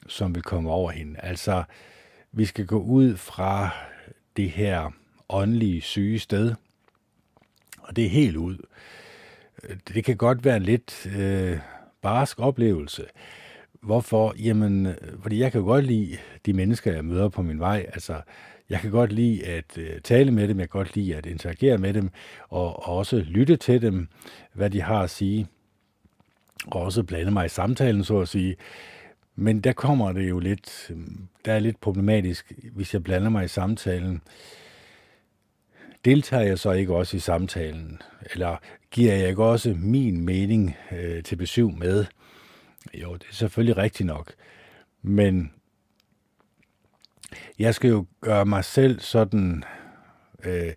som 0.08 0.36
vil 0.36 0.44
komme 0.44 0.72
over 0.72 0.92
hende. 0.92 1.20
Altså, 1.20 1.64
vi 2.32 2.46
skal 2.46 2.66
gå 2.66 2.80
ud 2.80 3.16
fra 3.16 3.70
det 4.38 4.50
her 4.50 4.92
åndelige 5.30 5.82
syge 5.82 6.20
sted. 6.20 6.54
Og 7.80 7.96
det 7.96 8.06
er 8.06 8.10
helt 8.10 8.38
ud. 8.38 8.58
Det 9.94 10.04
kan 10.04 10.18
godt 10.18 10.46
være 10.46 10.58
en 10.58 10.64
lidt 10.64 11.08
øh, 11.18 11.60
barsk 12.02 12.40
oplevelse. 12.40 13.06
Hvorfor? 13.82 14.36
Jamen, 14.40 14.96
fordi 15.22 15.40
jeg 15.40 15.52
kan 15.52 15.62
godt 15.62 15.86
lide 15.86 16.18
de 16.46 16.54
mennesker, 16.54 16.94
jeg 16.94 17.06
møder 17.06 17.30
på 17.30 17.42
min 17.42 17.60
vej. 17.60 17.86
Altså, 17.94 18.22
jeg 18.70 18.80
kan 18.80 18.92
godt 18.92 19.12
lide 19.12 19.46
at 19.46 19.78
øh, 19.78 20.02
tale 20.02 20.32
med 20.32 20.48
dem, 20.48 20.60
jeg 20.60 20.70
kan 20.70 20.80
godt 20.80 20.96
lide 20.96 21.16
at 21.16 21.26
interagere 21.26 21.78
med 21.78 21.94
dem, 21.94 22.10
og, 22.50 22.88
og 22.88 22.98
også 22.98 23.18
lytte 23.18 23.56
til 23.56 23.82
dem, 23.82 24.08
hvad 24.54 24.70
de 24.70 24.82
har 24.82 25.02
at 25.02 25.10
sige, 25.10 25.48
og 26.68 26.82
også 26.82 27.04
blande 27.04 27.32
mig 27.32 27.46
i 27.46 27.50
samtalen, 27.50 28.04
så 28.04 28.20
at 28.20 28.28
sige. 28.28 28.56
Men 29.36 29.62
der 29.62 29.74
kommer 29.74 30.12
det 30.12 30.30
jo 30.30 30.40
lidt, 30.40 30.92
der 31.46 31.54
er 31.54 31.60
lidt 31.60 31.82
problematisk, 31.82 32.54
hvis 32.74 32.94
jeg 32.94 33.04
blander 33.04 33.30
mig 33.30 33.46
i 33.46 33.48
samtalen. 33.48 34.22
Deltager 36.06 36.44
jeg 36.44 36.60
så 36.60 36.72
ikke 36.72 36.96
også 36.96 37.18
i 37.18 37.20
samtalen? 37.20 38.02
Eller 38.34 38.58
giver 38.92 39.14
jeg 39.14 39.30
ikke 39.30 39.44
også 39.44 39.76
min 39.78 40.22
mening 40.22 40.78
øh, 40.92 41.24
til 41.24 41.36
besøg 41.36 41.78
med? 41.78 42.06
Jo, 42.94 43.14
det 43.14 43.26
er 43.30 43.34
selvfølgelig 43.34 43.78
rigtigt 43.78 44.08
nok. 44.08 44.34
Men 45.02 45.52
jeg 47.60 47.76
skal 47.76 47.90
jo 47.90 48.06
gøre 48.22 48.46
mig 48.46 48.66
selv 48.66 49.00
sådan 49.00 49.64
øh, 50.44 50.74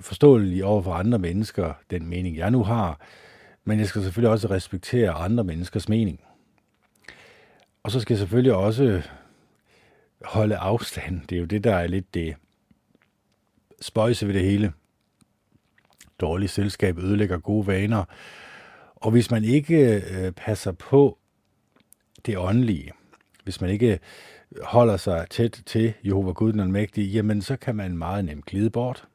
forståelig 0.00 0.64
over 0.64 0.82
for 0.82 0.92
andre 0.94 1.18
mennesker, 1.18 1.72
den 1.90 2.06
mening 2.06 2.36
jeg 2.36 2.50
nu 2.50 2.64
har, 2.64 3.00
men 3.64 3.78
jeg 3.78 3.86
skal 3.86 4.02
selvfølgelig 4.02 4.30
også 4.30 4.50
respektere 4.50 5.10
andre 5.10 5.44
menneskers 5.44 5.88
mening. 5.88 6.20
Og 7.82 7.90
så 7.90 8.00
skal 8.00 8.14
jeg 8.14 8.18
selvfølgelig 8.18 8.54
også 8.54 9.02
holde 10.24 10.56
afstand. 10.56 11.20
Det 11.28 11.36
er 11.36 11.40
jo 11.40 11.46
det, 11.46 11.64
der 11.64 11.74
er 11.74 11.86
lidt 11.86 12.14
det 12.14 12.36
spøjse 13.80 14.26
ved 14.26 14.34
det 14.34 14.42
hele. 14.42 14.72
Dårligt 16.20 16.52
selskab 16.52 16.98
ødelægger 16.98 17.38
gode 17.38 17.66
vaner. 17.66 18.04
Og 18.94 19.10
hvis 19.10 19.30
man 19.30 19.44
ikke 19.44 20.02
øh, 20.10 20.32
passer 20.32 20.72
på 20.72 21.18
det 22.26 22.38
åndelige, 22.38 22.92
hvis 23.44 23.60
man 23.60 23.70
ikke 23.70 23.98
holder 24.62 24.96
sig 24.96 25.26
tæt 25.30 25.62
til 25.66 25.94
Jehova 26.04 26.32
Gud 26.32 26.52
den 26.52 26.60
Almægtige, 26.60 27.06
jamen 27.06 27.42
så 27.42 27.56
kan 27.56 27.76
man 27.76 27.98
meget 27.98 28.24
nemt 28.24 28.44
glide 28.44 28.70
bort. 28.70 29.08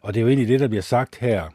Og 0.00 0.14
det 0.14 0.20
er 0.20 0.22
jo 0.22 0.28
egentlig 0.28 0.48
det, 0.48 0.60
der 0.60 0.68
bliver 0.68 0.82
sagt 0.82 1.16
her. 1.16 1.48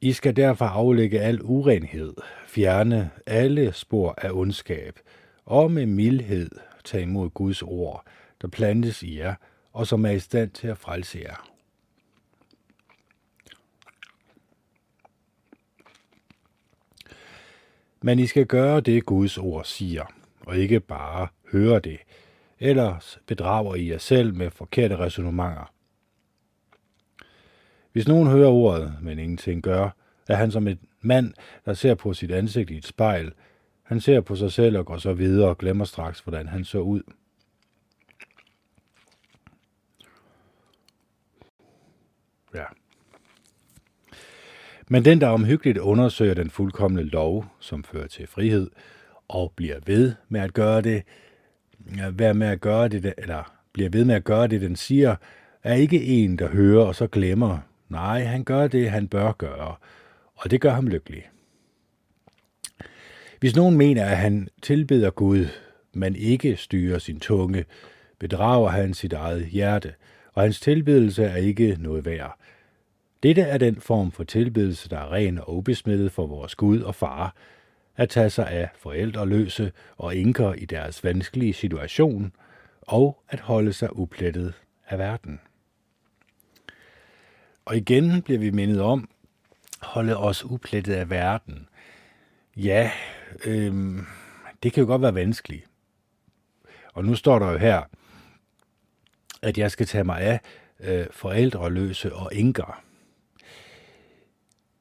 I 0.00 0.12
skal 0.12 0.36
derfor 0.36 0.64
aflægge 0.64 1.20
al 1.20 1.42
urenhed, 1.42 2.14
fjerne 2.46 3.10
alle 3.26 3.72
spor 3.72 4.14
af 4.18 4.30
ondskab, 4.32 4.98
og 5.44 5.70
med 5.72 5.86
mildhed 5.86 6.50
tage 6.84 7.02
imod 7.02 7.30
Guds 7.30 7.62
ord, 7.62 8.04
der 8.42 8.48
plantes 8.48 9.02
i 9.02 9.18
jer, 9.18 9.34
og 9.72 9.86
som 9.86 10.06
er 10.06 10.10
i 10.10 10.18
stand 10.18 10.50
til 10.50 10.68
at 10.68 10.78
frelse 10.78 11.18
jer. 11.18 11.50
Men 18.02 18.18
I 18.18 18.26
skal 18.26 18.46
gøre 18.46 18.80
det, 18.80 19.06
Guds 19.06 19.38
ord 19.38 19.64
siger, 19.64 20.04
og 20.46 20.56
ikke 20.56 20.80
bare 20.80 21.28
høre 21.52 21.78
det. 21.78 21.98
Ellers 22.60 23.20
bedrager 23.26 23.74
I 23.74 23.90
jer 23.90 23.98
selv 23.98 24.34
med 24.34 24.50
forkerte 24.50 24.96
resonemanger. 24.96 25.72
Hvis 27.92 28.08
nogen 28.08 28.28
hører 28.28 28.48
ordet, 28.48 28.94
men 29.02 29.18
ingenting 29.18 29.62
gør, 29.62 29.90
er 30.28 30.34
han 30.34 30.50
som 30.50 30.68
et 30.68 30.78
mand, 31.00 31.34
der 31.64 31.74
ser 31.74 31.94
på 31.94 32.14
sit 32.14 32.30
ansigt 32.30 32.70
i 32.70 32.76
et 32.76 32.86
spejl. 32.86 33.32
Han 33.82 34.00
ser 34.00 34.20
på 34.20 34.36
sig 34.36 34.52
selv 34.52 34.78
og 34.78 34.86
går 34.86 34.96
så 34.96 35.12
videre 35.12 35.48
og 35.48 35.58
glemmer 35.58 35.84
straks, 35.84 36.20
hvordan 36.20 36.48
han 36.48 36.64
så 36.64 36.78
ud. 36.78 37.02
Ja. 42.54 42.64
Men 44.88 45.04
den, 45.04 45.20
der 45.20 45.28
omhyggeligt 45.28 45.78
undersøger 45.78 46.34
den 46.34 46.50
fuldkommende 46.50 47.02
lov, 47.02 47.46
som 47.60 47.84
fører 47.84 48.06
til 48.06 48.26
frihed, 48.26 48.70
og 49.28 49.52
bliver 49.56 49.76
ved 49.86 50.14
med 50.28 50.40
at 50.40 50.54
gøre 50.54 50.80
det, 50.82 51.02
være 52.12 52.34
med 52.34 52.46
at 52.46 52.60
gøre 52.60 52.88
det, 52.88 53.14
eller 53.18 53.52
bliver 53.72 53.90
ved 53.90 54.04
med 54.04 54.14
at 54.14 54.24
gøre 54.24 54.46
det, 54.46 54.60
den 54.60 54.76
siger, 54.76 55.16
er 55.62 55.74
ikke 55.74 56.04
en, 56.04 56.38
der 56.38 56.48
hører 56.48 56.84
og 56.84 56.94
så 56.94 57.06
glemmer. 57.06 57.58
Nej, 57.88 58.24
han 58.24 58.44
gør 58.44 58.66
det, 58.66 58.90
han 58.90 59.08
bør 59.08 59.32
gøre, 59.32 59.74
og 60.34 60.50
det 60.50 60.60
gør 60.60 60.70
ham 60.70 60.86
lykkelig. 60.86 61.28
Hvis 63.40 63.56
nogen 63.56 63.76
mener, 63.76 64.04
at 64.04 64.16
han 64.16 64.48
tilbeder 64.62 65.10
Gud, 65.10 65.46
men 65.92 66.16
ikke 66.16 66.56
styrer 66.56 66.98
sin 66.98 67.20
tunge, 67.20 67.64
bedrager 68.18 68.68
han 68.68 68.94
sit 68.94 69.12
eget 69.12 69.46
hjerte, 69.46 69.94
og 70.32 70.42
hans 70.42 70.60
tilbedelse 70.60 71.24
er 71.24 71.36
ikke 71.36 71.76
noget 71.80 72.04
værd. 72.04 72.38
Dette 73.22 73.42
er 73.42 73.58
den 73.58 73.76
form 73.76 74.12
for 74.12 74.24
tilbedelse, 74.24 74.88
der 74.88 74.98
er 74.98 75.12
ren 75.12 75.38
og 75.38 75.56
ubesmittet 75.56 76.12
for 76.12 76.26
vores 76.26 76.54
Gud 76.54 76.80
og 76.80 76.94
Far, 76.94 77.36
at 77.96 78.08
tage 78.08 78.30
sig 78.30 78.50
af 78.50 78.68
forældreløse 78.78 79.72
og 79.96 80.14
inker 80.14 80.52
i 80.52 80.64
deres 80.64 81.04
vanskelige 81.04 81.52
situation, 81.52 82.32
og 82.80 83.22
at 83.28 83.40
holde 83.40 83.72
sig 83.72 83.96
uplettet 83.96 84.54
af 84.86 84.98
verden. 84.98 85.40
Og 87.64 87.76
igen 87.76 88.22
bliver 88.22 88.38
vi 88.38 88.50
mindet 88.50 88.80
om, 88.80 89.08
holde 89.82 90.16
os 90.16 90.44
uplettet 90.44 90.94
af 90.94 91.10
verden. 91.10 91.68
Ja, 92.56 92.90
øhm, 93.44 94.06
det 94.62 94.72
kan 94.72 94.80
jo 94.80 94.86
godt 94.86 95.02
være 95.02 95.14
vanskeligt. 95.14 95.64
Og 96.94 97.04
nu 97.04 97.14
står 97.14 97.38
der 97.38 97.50
jo 97.50 97.58
her, 97.58 97.82
at 99.42 99.58
jeg 99.58 99.70
skal 99.70 99.86
tage 99.86 100.04
mig 100.04 100.20
af 100.20 100.40
øh, 100.80 101.06
forældreløse 101.10 102.14
og 102.14 102.30
enker. 102.34 102.82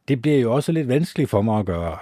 Det 0.08 0.22
bliver 0.22 0.40
jo 0.40 0.54
også 0.54 0.72
lidt 0.72 0.88
vanskeligt 0.88 1.30
for 1.30 1.42
mig 1.42 1.60
at 1.60 1.66
gøre, 1.66 1.98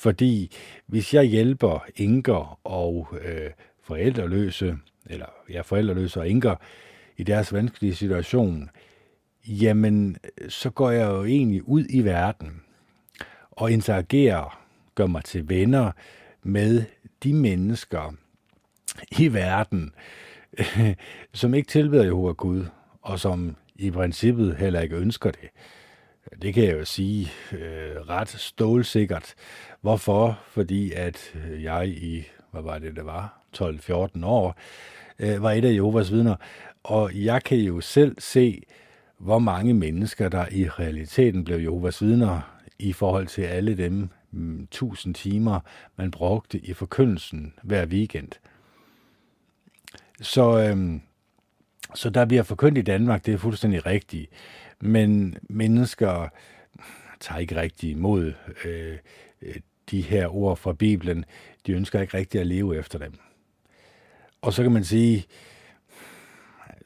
fordi 0.00 0.56
hvis 0.86 1.14
jeg 1.14 1.24
hjælper 1.24 1.84
enker 1.96 2.58
og 2.64 3.08
øh, 3.20 3.50
forældreløse, 3.82 4.78
eller 5.06 5.26
ja, 5.50 5.60
forældreløse 5.60 6.20
og 6.20 6.30
enker 6.30 6.56
i 7.16 7.22
deres 7.22 7.52
vanskelige 7.52 7.94
situation, 7.94 8.70
jamen 9.46 10.16
så 10.48 10.70
går 10.70 10.90
jeg 10.90 11.08
jo 11.08 11.24
egentlig 11.24 11.68
ud 11.68 11.84
i 11.90 12.04
verden 12.04 12.62
og 13.50 13.72
interagerer, 13.72 14.64
gør 14.94 15.06
mig 15.06 15.24
til 15.24 15.48
venner 15.48 15.92
med 16.42 16.84
de 17.22 17.34
mennesker 17.34 18.14
i 19.18 19.32
verden, 19.32 19.94
som 21.32 21.54
ikke 21.54 21.68
tilbeder 21.68 22.04
Jehova 22.04 22.32
Gud, 22.32 22.64
og 23.02 23.20
som 23.20 23.56
i 23.76 23.90
princippet 23.90 24.56
heller 24.56 24.80
ikke 24.80 24.96
ønsker 24.96 25.30
det. 25.30 25.48
Det 26.42 26.54
kan 26.54 26.64
jeg 26.64 26.78
jo 26.78 26.84
sige 26.84 27.30
øh, 27.52 27.96
ret 28.08 28.28
stålsikkert. 28.28 29.34
Hvorfor? 29.80 30.40
Fordi 30.46 30.92
at 30.92 31.34
øh, 31.34 31.62
jeg 31.62 31.88
i, 31.88 32.24
hvad 32.50 32.62
var 32.62 32.78
det, 32.78 32.96
det 32.96 33.06
var, 33.06 33.42
12-14 33.56 34.26
år, 34.26 34.58
øh, 35.18 35.42
var 35.42 35.52
et 35.52 35.64
af 35.64 35.74
Jehovas 35.74 36.12
vidner, 36.12 36.36
og 36.82 37.10
jeg 37.14 37.42
kan 37.42 37.58
jo 37.58 37.80
selv 37.80 38.16
se, 38.18 38.62
hvor 39.18 39.38
mange 39.38 39.74
mennesker, 39.74 40.28
der 40.28 40.46
i 40.52 40.68
realiteten 40.68 41.44
blev 41.44 41.58
Jehovas 41.58 42.02
vidner 42.02 42.60
i 42.78 42.92
forhold 42.92 43.26
til 43.26 43.42
alle 43.42 43.76
dem 43.76 44.08
mm, 44.30 44.68
tusind 44.70 45.14
timer, 45.14 45.60
man 45.96 46.10
brugte 46.10 46.58
i 46.58 46.72
forkyndelsen 46.72 47.54
hver 47.62 47.86
weekend. 47.86 48.28
Så, 50.20 50.58
øhm, 50.62 51.00
så 51.94 52.10
der 52.10 52.24
bliver 52.24 52.42
forkyndt 52.42 52.78
i 52.78 52.82
Danmark, 52.82 53.26
det 53.26 53.34
er 53.34 53.38
fuldstændig 53.38 53.86
rigtigt. 53.86 54.30
Men 54.80 55.36
mennesker 55.42 56.28
tager 57.20 57.38
ikke 57.38 57.56
rigtig 57.56 57.90
imod 57.90 58.32
øh, 58.64 58.98
øh, 59.42 59.56
de 59.90 60.00
her 60.00 60.34
ord 60.34 60.56
fra 60.56 60.72
Bibelen. 60.72 61.24
De 61.66 61.72
ønsker 61.72 62.00
ikke 62.00 62.16
rigtig 62.16 62.40
at 62.40 62.46
leve 62.46 62.78
efter 62.78 62.98
dem. 62.98 63.12
Og 64.42 64.52
så 64.52 64.62
kan 64.62 64.72
man 64.72 64.84
sige, 64.84 65.26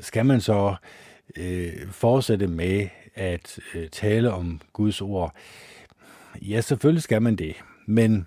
skal 0.00 0.26
man 0.26 0.40
så 0.40 0.74
øh, 1.36 1.88
fortsætte 1.90 2.46
med 2.46 2.88
at 3.14 3.58
øh, 3.74 3.88
tale 3.88 4.30
om 4.32 4.60
Guds 4.72 5.00
ord? 5.00 5.34
Ja, 6.42 6.60
selvfølgelig 6.60 7.02
skal 7.02 7.22
man 7.22 7.36
det. 7.36 7.56
Men 7.86 8.26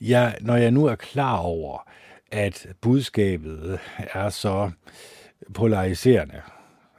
ja, 0.00 0.32
når 0.40 0.56
jeg 0.56 0.70
nu 0.70 0.86
er 0.86 0.94
klar 0.94 1.36
over, 1.36 1.88
at 2.30 2.66
budskabet 2.80 3.78
er 3.96 4.28
så 4.28 4.70
polariserende, 5.54 6.42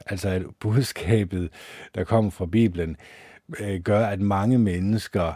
altså 0.05 0.29
at 0.29 0.43
budskabet, 0.59 1.49
der 1.95 2.03
kommer 2.03 2.31
fra 2.31 2.45
Bibelen, 2.45 2.97
øh, 3.59 3.81
gør, 3.81 4.05
at 4.05 4.19
mange 4.19 4.57
mennesker 4.57 5.33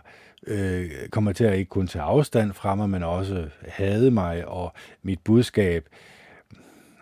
øh, 0.48 0.91
kommer 1.12 1.31
til 1.34 1.43
at 1.43 1.57
ikke 1.57 1.69
kun 1.69 1.88
tage 1.88 2.03
afstand 2.03 2.53
fra 2.53 2.75
mig, 2.75 2.89
men 2.89 3.03
også 3.03 3.50
hade 3.67 4.12
mig 4.12 4.48
og 4.48 4.74
mit 5.01 5.19
budskab. 5.24 5.89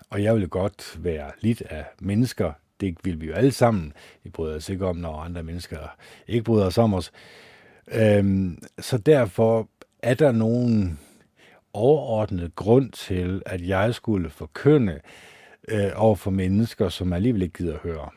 Og 0.10 0.24
jeg 0.24 0.36
vil 0.36 0.50
godt 0.50 1.04
være 1.04 1.32
lidt 1.42 1.62
af 1.62 1.86
mennesker. 2.02 2.52
Det 2.80 2.98
vil 3.04 3.22
vi 3.22 3.28
jo 3.28 3.34
alle 3.34 3.52
sammen. 3.52 3.94
Vi 4.24 4.30
bryder 4.30 4.56
os 4.56 4.70
ikke 4.70 4.86
om, 4.86 4.96
når 4.96 5.16
andre 5.22 5.44
mennesker 5.44 5.78
ikke 6.28 6.44
bryder 6.44 6.66
os 6.66 6.78
om 6.78 6.94
os. 6.94 7.12
Øhm, 7.92 8.64
så 8.80 8.98
derfor 8.98 9.70
er 10.04 10.14
der 10.14 10.32
nogen 10.32 11.00
overordnet 11.74 12.56
grund 12.56 12.92
til, 12.92 13.44
at 13.46 13.68
jeg 13.68 13.96
skulle 13.96 14.30
forkynde 14.30 15.00
øh, 15.68 15.92
over 15.96 16.16
for 16.16 16.32
mennesker, 16.32 16.90
som 16.90 17.14
alligevel 17.14 17.42
ikke 17.42 17.58
gider 17.58 17.74
at 17.74 17.80
høre. 17.80 18.10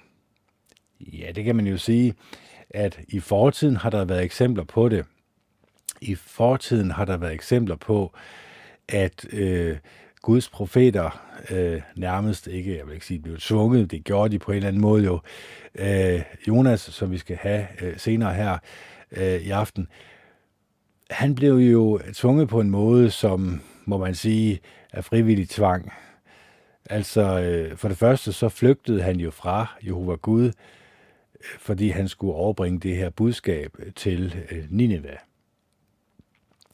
Ja, 1.00 1.32
det 1.32 1.44
kan 1.44 1.56
man 1.56 1.66
jo 1.66 1.78
sige, 1.78 2.14
at 2.70 3.00
i 3.08 3.20
fortiden 3.20 3.76
har 3.76 3.90
der 3.90 4.04
været 4.04 4.22
eksempler 4.22 4.64
på 4.64 4.88
det. 4.88 5.04
I 6.00 6.14
fortiden 6.14 6.90
har 6.90 7.04
der 7.04 7.16
været 7.16 7.32
eksempler 7.32 7.76
på, 7.76 8.12
at 8.88 9.26
øh, 9.32 9.76
Guds 10.22 10.48
profeter 10.48 11.22
øh, 11.50 11.80
nærmest 11.96 12.46
ikke, 12.46 12.76
jeg 12.76 12.86
vil 12.86 12.94
ikke 12.94 13.06
sige, 13.06 13.20
blev 13.20 13.38
tvunget, 13.38 13.90
det 13.90 14.04
gjorde 14.04 14.32
de 14.32 14.38
på 14.38 14.50
en 14.50 14.56
eller 14.56 14.68
anden 14.68 14.82
måde 14.82 15.04
jo. 15.04 15.20
Øh, 15.74 16.22
Jonas, 16.48 16.80
som 16.80 17.10
vi 17.10 17.18
skal 17.18 17.36
have 17.36 17.66
øh, 17.82 17.98
senere 17.98 18.34
her 18.34 18.58
øh, 19.12 19.40
i 19.40 19.50
aften, 19.50 19.88
han 21.10 21.34
blev 21.34 21.54
jo 21.54 22.00
tvunget 22.14 22.48
på 22.48 22.60
en 22.60 22.70
måde, 22.70 23.10
som 23.10 23.60
må 23.84 23.98
man 23.98 24.14
sige 24.14 24.60
er 24.92 25.02
frivillig 25.02 25.48
tvang. 25.48 25.92
Altså, 26.90 27.40
øh, 27.40 27.76
for 27.76 27.88
det 27.88 27.98
første 27.98 28.32
så 28.32 28.48
flygtede 28.48 29.02
han 29.02 29.20
jo 29.20 29.30
fra 29.30 29.76
Jehova 29.86 30.14
Gud, 30.14 30.46
øh, 30.46 30.52
fordi 31.58 31.88
han 31.88 32.08
skulle 32.08 32.34
overbringe 32.34 32.80
det 32.80 32.96
her 32.96 33.10
budskab 33.10 33.76
til 33.96 34.44
øh, 34.50 34.64
Nineve. 34.70 35.16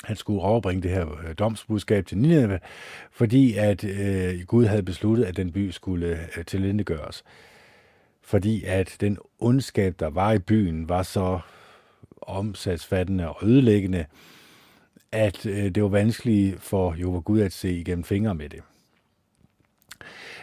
Han 0.04 0.16
skulle 0.16 0.42
overbringe 0.42 0.82
det 0.82 0.90
her 0.90 1.26
øh, 1.28 1.34
domsbudskab 1.38 2.06
til 2.06 2.18
Nineve, 2.18 2.60
fordi 3.10 3.54
at 3.56 3.84
øh, 3.84 4.40
Gud 4.46 4.66
havde 4.66 4.82
besluttet, 4.82 5.24
at 5.24 5.36
den 5.36 5.52
by 5.52 5.70
skulle 5.70 6.28
øh, 6.36 6.44
tilindegøres. 6.44 7.24
Fordi 8.22 8.64
at 8.64 8.96
den 9.00 9.18
ondskab, 9.38 9.94
der 9.98 10.10
var 10.10 10.32
i 10.32 10.38
byen, 10.38 10.88
var 10.88 11.02
så 11.02 11.40
omsatsfattende 12.20 13.28
og 13.28 13.36
ødelæggende, 13.42 14.04
at 15.12 15.46
øh, 15.46 15.64
det 15.74 15.82
var 15.82 15.88
vanskeligt 15.88 16.60
for 16.60 16.94
Jehova 16.98 17.18
Gud 17.18 17.40
at 17.40 17.52
se 17.52 17.72
igennem 17.72 18.04
fingre 18.04 18.34
med 18.34 18.48
det. 18.48 18.60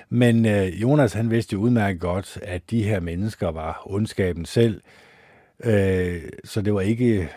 Men 0.10 0.46
øh, 0.46 0.82
Jonas 0.82 1.14
han 1.14 1.32
vidste 1.32 1.54
jo 1.54 1.60
udmærket 1.60 2.02
godt, 2.02 2.40
at 2.42 2.72
de 2.72 2.84
her 2.84 3.00
mennesker 3.00 3.52
var 3.52 3.82
ondskaben 3.86 4.46
selv, 4.46 4.82
øh, 5.64 6.22
så 6.44 6.62
det 6.62 6.74
var 6.74 6.82
ikke 6.82 7.30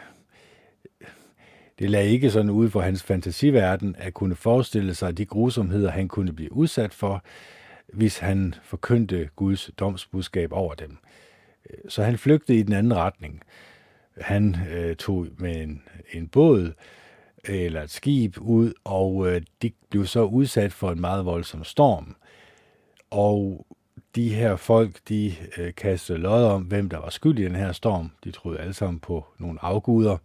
det 1.78 1.90
lagde 1.90 2.10
ikke 2.10 2.30
sådan 2.30 2.50
ud 2.50 2.70
for 2.70 2.80
hans 2.80 3.02
fantasiverden 3.02 3.96
at 3.98 4.14
kunne 4.14 4.34
forestille 4.34 4.94
sig 4.94 5.18
de 5.18 5.26
grusomheder, 5.26 5.90
han 5.90 6.08
kunne 6.08 6.32
blive 6.32 6.52
udsat 6.52 6.94
for, 6.94 7.24
hvis 7.92 8.18
han 8.18 8.54
forkyndte 8.62 9.28
Guds 9.36 9.70
domsbudskab 9.78 10.52
over 10.52 10.74
dem. 10.74 10.98
Så 11.88 12.02
han 12.02 12.18
flygtede 12.18 12.58
i 12.58 12.62
den 12.62 12.72
anden 12.72 12.94
retning. 12.96 13.42
Han 14.20 14.56
øh, 14.70 14.96
tog 14.96 15.26
med 15.38 15.62
en, 15.62 15.82
en 16.12 16.28
båd 16.28 16.72
eller 17.44 17.82
et 17.82 17.90
skib 17.90 18.38
ud, 18.40 18.72
og 18.84 19.28
øh, 19.28 19.42
de 19.62 19.70
blev 19.90 20.06
så 20.06 20.22
udsat 20.22 20.72
for 20.72 20.90
en 20.90 21.00
meget 21.00 21.24
voldsom 21.24 21.64
storm. 21.64 22.16
Og 23.10 23.66
de 24.14 24.34
her 24.34 24.56
folk, 24.56 25.00
de 25.08 25.34
øh, 25.58 25.74
kastede 25.74 26.18
lod 26.18 26.44
om, 26.44 26.62
hvem 26.62 26.88
der 26.88 26.98
var 26.98 27.10
skyld 27.10 27.38
i 27.38 27.44
den 27.44 27.54
her 27.56 27.72
storm. 27.72 28.10
De 28.24 28.30
troede 28.30 28.58
alle 28.58 28.74
sammen 28.74 29.00
på 29.00 29.26
nogle 29.38 29.64
afguder. 29.64 30.16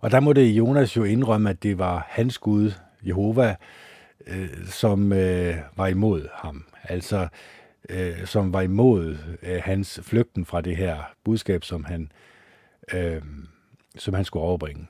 Og 0.00 0.10
der 0.10 0.20
måtte 0.20 0.42
Jonas 0.42 0.96
jo 0.96 1.04
indrømme, 1.04 1.50
at 1.50 1.62
det 1.62 1.78
var 1.78 2.06
hans 2.08 2.38
Gud, 2.38 2.72
Jehova, 3.06 3.56
øh, 4.26 4.66
som 4.66 5.12
øh, 5.12 5.56
var 5.76 5.86
imod 5.86 6.28
ham. 6.32 6.64
Altså, 6.82 7.28
øh, 7.88 8.26
som 8.26 8.52
var 8.52 8.60
imod 8.60 9.16
øh, 9.42 9.60
hans 9.64 10.00
flygten 10.02 10.44
fra 10.44 10.60
det 10.60 10.76
her 10.76 11.14
budskab, 11.24 11.64
som 11.64 11.84
han, 11.84 12.12
øh, 12.94 13.22
som 13.96 14.14
han 14.14 14.24
skulle 14.24 14.42
overbringe. 14.42 14.86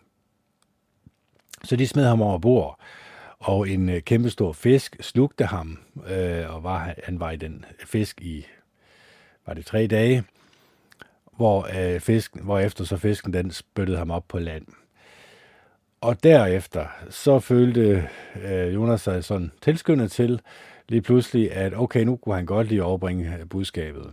Så 1.67 1.77
de 1.77 1.87
smed 1.87 2.05
ham 2.05 2.23
over 2.23 2.39
bord, 2.39 2.81
og 3.39 3.69
en 3.69 3.89
øh, 3.89 4.01
kæmpestor 4.01 4.53
fisk 4.53 4.97
slugte 5.01 5.45
ham, 5.45 5.79
øh, 6.09 6.55
og 6.55 6.63
var, 6.63 6.95
han 7.05 7.21
var 7.21 7.31
i 7.31 7.37
den 7.37 7.65
fisk 7.85 8.21
i, 8.21 8.47
var 9.47 9.55
det 9.55 9.67
tre 9.67 9.87
dage, 9.87 10.25
hvor, 11.37 11.69
øh, 11.79 12.01
fisken, 12.01 12.43
hvor 12.43 12.59
efter 12.59 12.85
så 12.85 12.97
fisken 12.97 13.33
den 13.33 13.51
spyttede 13.51 13.99
ham 13.99 14.11
op 14.11 14.25
på 14.29 14.39
land. 14.39 14.67
Og 16.01 16.23
derefter, 16.23 16.87
så 17.11 17.39
følte 17.39 18.09
øh, 18.43 18.75
Jonas 18.75 19.01
sig 19.01 19.25
sådan 19.25 19.53
tilskyndet 19.63 20.13
til 20.13 20.41
lige 20.89 21.03
pludselig, 21.03 21.53
at 21.53 21.75
okay, 21.75 22.05
nu 22.05 22.17
kunne 22.17 22.35
han 22.35 22.47
godt 22.47 22.69
lige 22.69 22.85
overbringe 22.85 23.37
øh, 23.41 23.49
budskabet. 23.49 24.13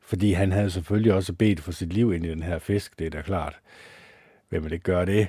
Fordi 0.00 0.32
han 0.32 0.52
havde 0.52 0.70
selvfølgelig 0.70 1.12
også 1.12 1.32
bedt 1.32 1.60
for 1.60 1.72
sit 1.72 1.92
liv 1.92 2.12
ind 2.12 2.26
i 2.26 2.30
den 2.30 2.42
her 2.42 2.58
fisk, 2.58 2.98
det 2.98 3.06
er 3.06 3.10
da 3.10 3.22
klart. 3.22 3.58
Hvem 4.48 4.64
vil 4.64 4.72
ikke 4.72 4.82
gøre 4.82 5.06
det? 5.06 5.28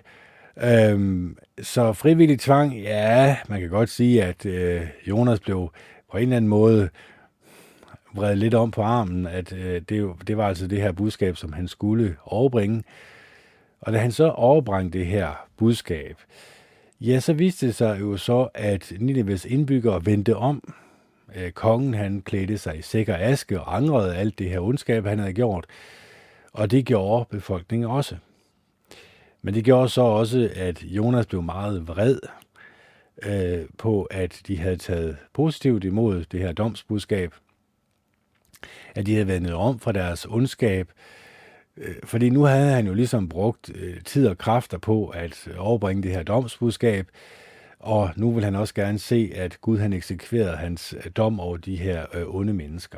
Øhm, 0.64 1.38
så 1.62 1.94
frivillig 1.94 2.40
tvang, 2.40 2.78
ja, 2.78 3.38
man 3.50 3.60
kan 3.60 3.70
godt 3.70 3.90
sige, 3.90 4.24
at 4.24 4.46
øh, 4.46 4.82
Jonas 5.08 5.40
blev 5.40 5.72
på 6.12 6.18
en 6.18 6.24
eller 6.24 6.38
anden 6.38 6.50
måde 6.50 6.90
vredet 8.14 8.38
lidt 8.38 8.54
om 8.54 8.72
på 8.72 8.82
armen, 8.82 9.28
at 9.28 9.54
øh, 9.54 9.82
det, 9.90 10.12
det 10.28 10.38
var 10.38 10.48
altså 10.48 10.68
det 10.68 10.82
her 10.82 10.92
budskab, 10.92 11.38
som 11.38 11.54
han 11.54 11.68
skulle 11.68 12.16
overbringe. 12.24 12.84
Og 13.82 13.94
da 13.94 13.98
han 13.98 14.12
så 14.12 14.30
overbragte 14.30 15.00
det 15.00 15.06
her 15.06 15.48
budskab, 15.58 16.18
ja, 17.02 17.20
så 17.20 17.34
viste 17.34 17.68
det 17.68 17.76
sig 17.76 18.00
jo 18.00 18.18
så, 18.18 18.48
at 18.54 18.94
Nineves 19.00 19.46
indbyggere 19.46 20.06
vendte 20.06 20.36
om. 20.36 20.74
Øh, 21.36 21.52
kongen, 21.52 21.94
han 21.94 22.22
klædte 22.22 22.58
sig 22.58 22.78
i 22.78 22.82
sikker 22.82 23.16
aske 23.20 23.62
og 23.62 23.76
angrede 23.76 24.16
alt 24.16 24.40
det 24.40 24.50
her 24.50 24.60
ondskab, 24.60 25.06
han 25.06 25.20
havde 25.20 25.34
gjort. 25.34 25.66
Og 26.54 26.72
det 26.72 26.86
gjorde 26.86 27.26
befolkningen 27.32 27.90
også. 27.90 28.16
Men 29.42 29.54
det 29.54 29.64
gjorde 29.64 29.90
så 29.90 30.02
også, 30.02 30.50
at 30.56 30.84
Jonas 30.84 31.26
blev 31.26 31.42
meget 31.42 31.88
vred 31.88 32.20
øh, 33.24 33.66
på, 33.78 34.04
at 34.04 34.42
de 34.48 34.58
havde 34.58 34.78
taget 34.78 35.18
positivt 35.34 35.84
imod 35.84 36.26
det 36.32 36.40
her 36.40 36.52
domsbudskab. 36.52 37.34
At 38.96 39.06
de 39.06 39.14
havde 39.14 39.28
vendt 39.28 39.54
om 39.54 39.80
fra 39.80 39.92
deres 39.92 40.26
ondskab, 40.26 40.92
Øh, 41.80 41.96
fordi 42.04 42.30
nu 42.30 42.44
havde 42.44 42.72
han 42.72 42.88
jo 42.88 42.94
ligesom 42.94 43.30
brugt 43.30 43.72
øh, 43.76 44.02
tid 44.06 44.28
og 44.28 44.38
kræfter 44.38 44.78
på 44.78 45.08
at 45.08 45.48
overbringe 45.58 46.04
det 46.04 46.12
her 46.12 46.24
domsbudskab, 46.24 47.08
og 47.80 48.10
nu 48.16 48.32
vil 48.32 48.44
han 48.44 48.56
også 48.56 48.74
gerne 48.74 49.00
se, 49.00 49.32
at 49.36 49.62
Gud 49.62 49.78
han 49.78 49.94
eksekverede 49.94 50.58
hans 50.58 50.96
øh, 50.98 51.12
dom 51.18 51.40
over 51.40 51.58
de 51.58 51.76
her 51.76 52.06
øh, 52.14 52.36
onde 52.36 52.54
mennesker. 52.54 52.98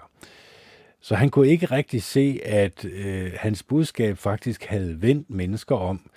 Så 1.02 1.16
han 1.16 1.30
kunne 1.30 1.48
ikke 1.48 1.66
rigtig 1.66 2.04
se, 2.04 2.40
at 2.46 2.86
øh, 2.86 3.32
hans 3.36 3.64
budskab 3.64 4.18
faktisk 4.18 4.66
havde 4.66 5.02
vendt 5.02 5.30
mennesker 5.30 5.76
om, 5.76 6.10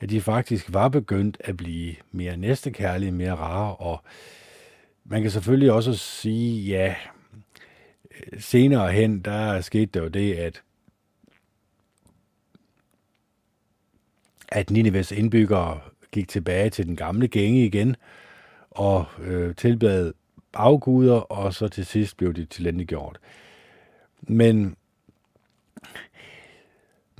at 0.00 0.10
de 0.10 0.20
faktisk 0.20 0.72
var 0.72 0.88
begyndt 0.88 1.36
at 1.40 1.56
blive 1.56 1.94
mere 2.12 2.36
næstekærlige, 2.36 3.12
mere 3.12 3.34
rare, 3.34 3.76
og 3.76 4.02
man 5.04 5.22
kan 5.22 5.30
selvfølgelig 5.30 5.72
også 5.72 5.94
sige, 5.94 6.62
ja, 6.62 6.94
senere 8.38 8.92
hen, 8.92 9.20
der 9.20 9.60
skete 9.60 9.86
der 9.86 10.02
jo 10.02 10.08
det, 10.08 10.34
at 10.34 10.62
at 14.48 14.70
Nineves 14.70 15.12
indbyggere 15.12 15.80
gik 16.12 16.28
tilbage 16.28 16.70
til 16.70 16.86
den 16.86 16.96
gamle 16.96 17.28
gænge 17.28 17.66
igen 17.66 17.96
og 18.70 19.04
øh, 19.20 19.54
tilbad 19.54 20.12
afguder, 20.54 21.14
og 21.14 21.54
så 21.54 21.68
til 21.68 21.86
sidst 21.86 22.16
blev 22.16 22.34
de 22.34 22.44
tilendegjort. 22.44 23.18
Men, 24.22 24.76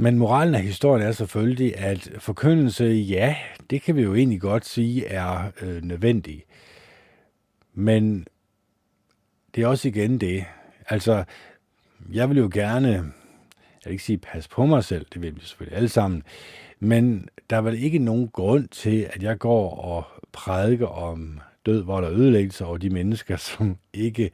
men 0.00 0.18
moralen 0.18 0.54
af 0.54 0.62
historien 0.62 1.06
er 1.06 1.12
selvfølgelig, 1.12 1.78
at 1.78 2.10
forkyndelse, 2.18 2.84
ja, 2.84 3.36
det 3.70 3.82
kan 3.82 3.96
vi 3.96 4.02
jo 4.02 4.14
egentlig 4.14 4.40
godt 4.40 4.66
sige 4.66 5.06
er 5.06 5.50
øh, 5.62 5.82
nødvendig. 5.82 6.44
Men 7.74 8.26
det 9.54 9.62
er 9.62 9.66
også 9.66 9.88
igen 9.88 10.18
det. 10.18 10.44
Altså, 10.88 11.24
jeg 12.12 12.28
vil 12.28 12.38
jo 12.38 12.50
gerne, 12.52 12.88
jeg 12.88 13.02
vil 13.84 13.92
ikke 13.92 14.04
sige 14.04 14.18
pas 14.18 14.48
på 14.48 14.66
mig 14.66 14.84
selv, 14.84 15.06
det 15.14 15.22
vil 15.22 15.36
vi 15.36 15.40
selvfølgelig 15.40 15.76
alle 15.76 15.88
sammen, 15.88 16.22
men 16.78 17.28
der 17.50 17.56
er 17.56 17.60
vel 17.60 17.82
ikke 17.82 17.98
nogen 17.98 18.28
grund 18.28 18.68
til, 18.68 19.08
at 19.12 19.22
jeg 19.22 19.38
går 19.38 19.70
og 19.70 20.04
prædiker 20.32 20.86
om 20.86 21.40
død, 21.66 21.82
vold 21.82 22.04
og 22.04 22.12
ødelæggelse 22.12 22.64
over 22.64 22.76
de 22.76 22.90
mennesker, 22.90 23.36
som 23.56 23.76
ikke 23.92 24.30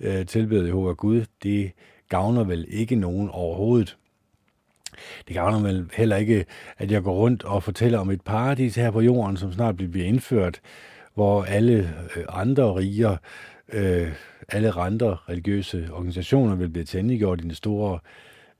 øh, 0.00 0.26
tilbeder 0.26 0.66
Jehova 0.66 0.92
Gud. 0.92 1.24
Det 1.42 1.72
gavner 2.08 2.44
vel 2.44 2.66
ikke 2.68 2.96
nogen 2.96 3.28
overhovedet. 3.30 3.96
Det 5.28 5.34
gavner 5.34 5.60
vel 5.60 5.90
heller 5.94 6.16
ikke, 6.16 6.44
at 6.78 6.90
jeg 6.90 7.02
går 7.02 7.14
rundt 7.14 7.44
og 7.44 7.62
fortæller 7.62 7.98
om 7.98 8.10
et 8.10 8.20
paradis 8.20 8.76
her 8.76 8.90
på 8.90 9.00
jorden, 9.00 9.36
som 9.36 9.52
snart 9.52 9.76
bliver 9.76 10.06
indført, 10.06 10.60
hvor 11.14 11.44
alle 11.44 11.94
øh, 12.16 12.24
andre 12.28 12.74
riger, 12.74 13.16
øh, 13.72 14.12
alle 14.48 14.72
andre 14.72 15.16
religiøse 15.28 15.88
organisationer 15.92 16.54
vil 16.54 16.68
blive 16.68 16.84
tændiggjort 16.84 17.40
i 17.40 17.42
den 17.42 17.54
store 17.54 17.98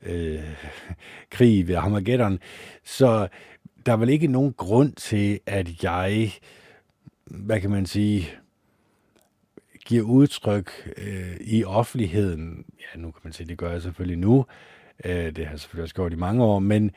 øh, 0.02 0.40
krig 1.30 1.68
ved 1.68 1.74
Armageddon. 1.74 2.38
Så 2.84 3.28
der 3.86 3.92
er 3.92 3.96
vel 3.96 4.08
ikke 4.08 4.26
nogen 4.26 4.52
grund 4.52 4.92
til, 4.92 5.40
at 5.46 5.82
jeg, 5.84 6.32
hvad 7.24 7.60
kan 7.60 7.70
man 7.70 7.86
sige, 7.86 8.28
giver 9.86 10.02
udtryk 10.02 10.92
øh, 10.96 11.36
i 11.40 11.64
offentligheden. 11.64 12.64
Ja, 12.80 13.00
nu 13.00 13.10
kan 13.10 13.20
man 13.24 13.32
sige, 13.32 13.46
det 13.46 13.58
gør 13.58 13.70
jeg 13.70 13.82
selvfølgelig 13.82 14.18
nu. 14.18 14.46
Øh, 15.04 15.36
det 15.36 15.44
har 15.44 15.52
jeg 15.52 15.60
selvfølgelig 15.60 15.82
også 15.82 15.94
gjort 15.94 16.12
i 16.12 16.16
mange 16.16 16.44
år, 16.44 16.58
men 16.58 16.90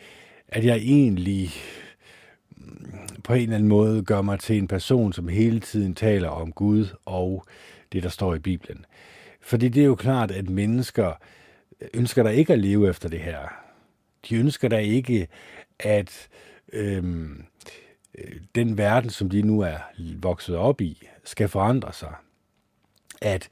at 0.47 0.65
jeg 0.65 0.77
egentlig 0.77 1.51
mm, 2.57 2.99
på 3.23 3.33
en 3.33 3.41
eller 3.41 3.55
anden 3.55 3.69
måde 3.69 4.03
gør 4.03 4.21
mig 4.21 4.39
til 4.39 4.57
en 4.57 4.67
person, 4.67 5.13
som 5.13 5.27
hele 5.27 5.59
tiden 5.59 5.95
taler 5.95 6.29
om 6.29 6.51
Gud 6.51 6.87
og 7.05 7.45
det, 7.91 8.03
der 8.03 8.09
står 8.09 8.35
i 8.35 8.39
Bibelen. 8.39 8.85
Fordi 9.41 9.69
det 9.69 9.81
er 9.81 9.85
jo 9.85 9.95
klart, 9.95 10.31
at 10.31 10.49
mennesker 10.49 11.13
ønsker 11.93 12.23
der 12.23 12.29
ikke 12.29 12.53
at 12.53 12.59
leve 12.59 12.89
efter 12.89 13.09
det 13.09 13.19
her. 13.19 13.39
De 14.29 14.35
ønsker 14.35 14.67
der 14.67 14.77
ikke, 14.77 15.27
at 15.79 16.27
øhm, 16.73 17.43
øh, 18.17 18.35
den 18.55 18.77
verden, 18.77 19.09
som 19.09 19.29
de 19.29 19.41
nu 19.41 19.61
er 19.61 19.77
vokset 20.19 20.55
op 20.55 20.81
i, 20.81 21.07
skal 21.23 21.47
forandre 21.47 21.93
sig. 21.93 22.13
At 23.21 23.49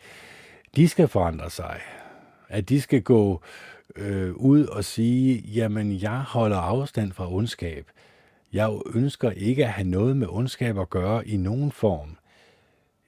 de 0.76 0.88
skal 0.88 1.08
forandre 1.08 1.50
sig. 1.50 1.80
At 2.50 2.70
de 2.70 2.82
skal 2.82 3.02
gå 3.02 3.42
øh, 3.96 4.34
ud 4.34 4.66
og 4.66 4.84
sige, 4.84 5.44
jamen 5.56 6.02
jeg 6.02 6.20
holder 6.20 6.58
afstand 6.58 7.12
fra 7.12 7.34
ondskab. 7.34 7.88
Jeg 8.54 8.80
ønsker 8.94 9.32
ikke 9.32 9.66
at 9.66 9.72
have 9.72 9.88
noget 9.88 10.18
med 10.18 10.28
ondskab 10.30 10.80
at 10.80 10.90
gøre 10.90 11.28
i 11.28 11.38
nogen 11.38 11.72
form. 11.72 12.18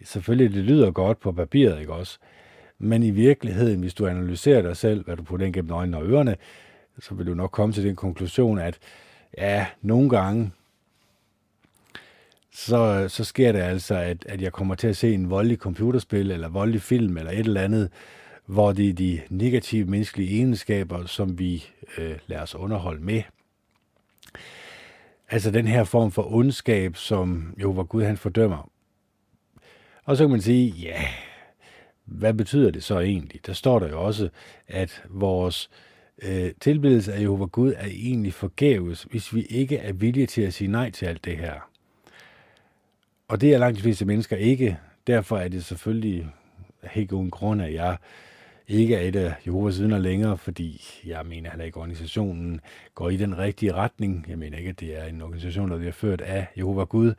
Selvfølgelig, 0.03 0.53
det 0.53 0.63
lyder 0.63 0.91
godt 0.91 1.19
på 1.19 1.31
papiret, 1.31 1.79
ikke 1.79 1.93
også? 1.93 2.19
Men 2.79 3.03
i 3.03 3.09
virkeligheden, 3.09 3.79
hvis 3.79 3.93
du 3.93 4.07
analyserer 4.07 4.61
dig 4.61 4.77
selv, 4.77 5.05
hvad 5.05 5.17
du 5.17 5.23
putter 5.23 5.45
ind 5.45 5.53
gennem 5.53 5.71
øjnene 5.71 5.97
og 5.97 6.05
ørerne, 6.05 6.35
så 6.99 7.15
vil 7.15 7.27
du 7.27 7.33
nok 7.33 7.51
komme 7.51 7.73
til 7.73 7.83
den 7.83 7.95
konklusion, 7.95 8.59
at 8.59 8.77
ja, 9.37 9.67
nogle 9.81 10.09
gange, 10.09 10.51
så, 12.53 13.05
så 13.07 13.23
sker 13.23 13.51
det 13.51 13.59
altså, 13.59 13.95
at, 13.95 14.25
at 14.25 14.41
jeg 14.41 14.53
kommer 14.53 14.75
til 14.75 14.87
at 14.87 14.97
se 14.97 15.13
en 15.13 15.29
voldelig 15.29 15.57
computerspil, 15.57 16.31
eller 16.31 16.49
voldelig 16.49 16.81
film, 16.81 17.17
eller 17.17 17.31
et 17.31 17.39
eller 17.39 17.61
andet, 17.61 17.89
hvor 18.49 18.71
det 18.71 18.89
er 18.89 18.93
de 18.93 19.21
negative 19.29 19.85
menneskelige 19.85 20.35
egenskaber, 20.35 21.05
som 21.05 21.39
vi 21.39 21.65
øh, 21.97 22.17
lader 22.27 22.41
os 22.41 22.55
underholde 22.55 23.03
med. 23.03 23.21
Altså 25.29 25.51
den 25.51 25.67
her 25.67 25.83
form 25.83 26.11
for 26.11 26.33
ondskab, 26.33 26.95
som 26.95 27.55
jo 27.61 27.69
var 27.69 27.83
Gud 27.83 28.03
han 28.03 28.17
fordømmer. 28.17 28.69
Og 30.03 30.17
så 30.17 30.23
kan 30.23 30.31
man 30.31 30.41
sige, 30.41 30.67
ja, 30.69 31.01
hvad 32.05 32.33
betyder 32.33 32.71
det 32.71 32.83
så 32.83 32.99
egentlig? 32.99 33.45
Der 33.45 33.53
står 33.53 33.79
der 33.79 33.89
jo 33.89 34.01
også, 34.05 34.29
at 34.67 35.03
vores 35.09 35.69
øh, 36.21 36.51
tilbedelse 36.61 37.13
af 37.13 37.21
Jehova 37.21 37.45
Gud 37.45 37.73
er 37.77 37.87
egentlig 37.87 38.33
forgæves, 38.33 39.03
hvis 39.03 39.35
vi 39.35 39.41
ikke 39.41 39.77
er 39.77 39.93
villige 39.93 40.27
til 40.27 40.41
at 40.41 40.53
sige 40.53 40.71
nej 40.71 40.91
til 40.91 41.05
alt 41.05 41.25
det 41.25 41.37
her. 41.37 41.69
Og 43.27 43.41
det 43.41 43.53
er 43.53 43.57
langt 43.57 43.77
de 43.77 43.83
fleste 43.83 44.05
mennesker 44.05 44.37
ikke. 44.37 44.77
Derfor 45.07 45.37
er 45.37 45.47
det 45.47 45.65
selvfølgelig 45.65 46.27
helt 46.83 47.11
uden 47.11 47.29
grund, 47.29 47.61
at 47.61 47.73
jeg 47.73 47.97
ikke 48.69 48.95
er 48.95 49.01
et 49.01 49.15
af 49.15 49.33
Jehovas 49.45 49.79
vidner 49.79 49.97
længere, 49.97 50.37
fordi 50.37 50.81
jeg 51.05 51.25
mener 51.25 51.49
heller 51.49 51.65
ikke, 51.65 51.77
at 51.77 51.81
organisationen 51.81 52.61
går 52.95 53.09
i 53.09 53.17
den 53.17 53.37
rigtige 53.37 53.73
retning. 53.73 54.25
Jeg 54.29 54.39
mener 54.39 54.57
ikke, 54.57 54.69
at 54.69 54.79
det 54.79 54.99
er 54.99 55.05
en 55.05 55.21
organisation, 55.21 55.71
der 55.71 55.77
bliver 55.77 55.91
ført 55.91 56.21
af 56.21 56.47
Jehova 56.57 56.83
Gud. 56.83 57.13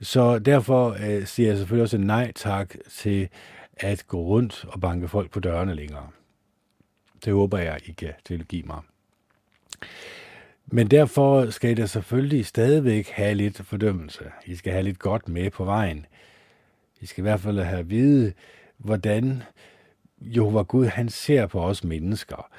Så 0.00 0.38
derfor 0.38 0.90
øh, 0.90 1.26
siger 1.26 1.48
jeg 1.48 1.58
selvfølgelig 1.58 1.82
også 1.82 1.98
nej 1.98 2.32
tak 2.32 2.74
til 2.90 3.28
at 3.76 4.04
gå 4.06 4.22
rundt 4.22 4.64
og 4.68 4.80
banke 4.80 5.08
folk 5.08 5.30
på 5.30 5.40
dørene 5.40 5.74
længere. 5.74 6.08
Det 7.24 7.32
håber 7.32 7.58
jeg, 7.58 7.80
I 7.86 7.92
kan 7.92 8.12
tilgive 8.24 8.62
mig. 8.66 8.80
Men 10.66 10.86
derfor 10.86 11.50
skal 11.50 11.70
I 11.70 11.74
da 11.74 11.86
selvfølgelig 11.86 12.46
stadigvæk 12.46 13.08
have 13.08 13.34
lidt 13.34 13.56
fordømmelse. 13.64 14.24
I 14.46 14.54
skal 14.56 14.72
have 14.72 14.82
lidt 14.82 14.98
godt 14.98 15.28
med 15.28 15.50
på 15.50 15.64
vejen. 15.64 16.06
I 17.00 17.06
skal 17.06 17.22
i 17.22 17.26
hvert 17.26 17.40
fald 17.40 17.58
have 17.58 17.78
at 17.78 17.90
vide, 17.90 18.32
hvordan 18.78 19.42
Jehova 20.20 20.62
Gud 20.62 20.86
han 20.86 21.08
ser 21.08 21.46
på 21.46 21.62
os 21.62 21.84
mennesker. 21.84 22.50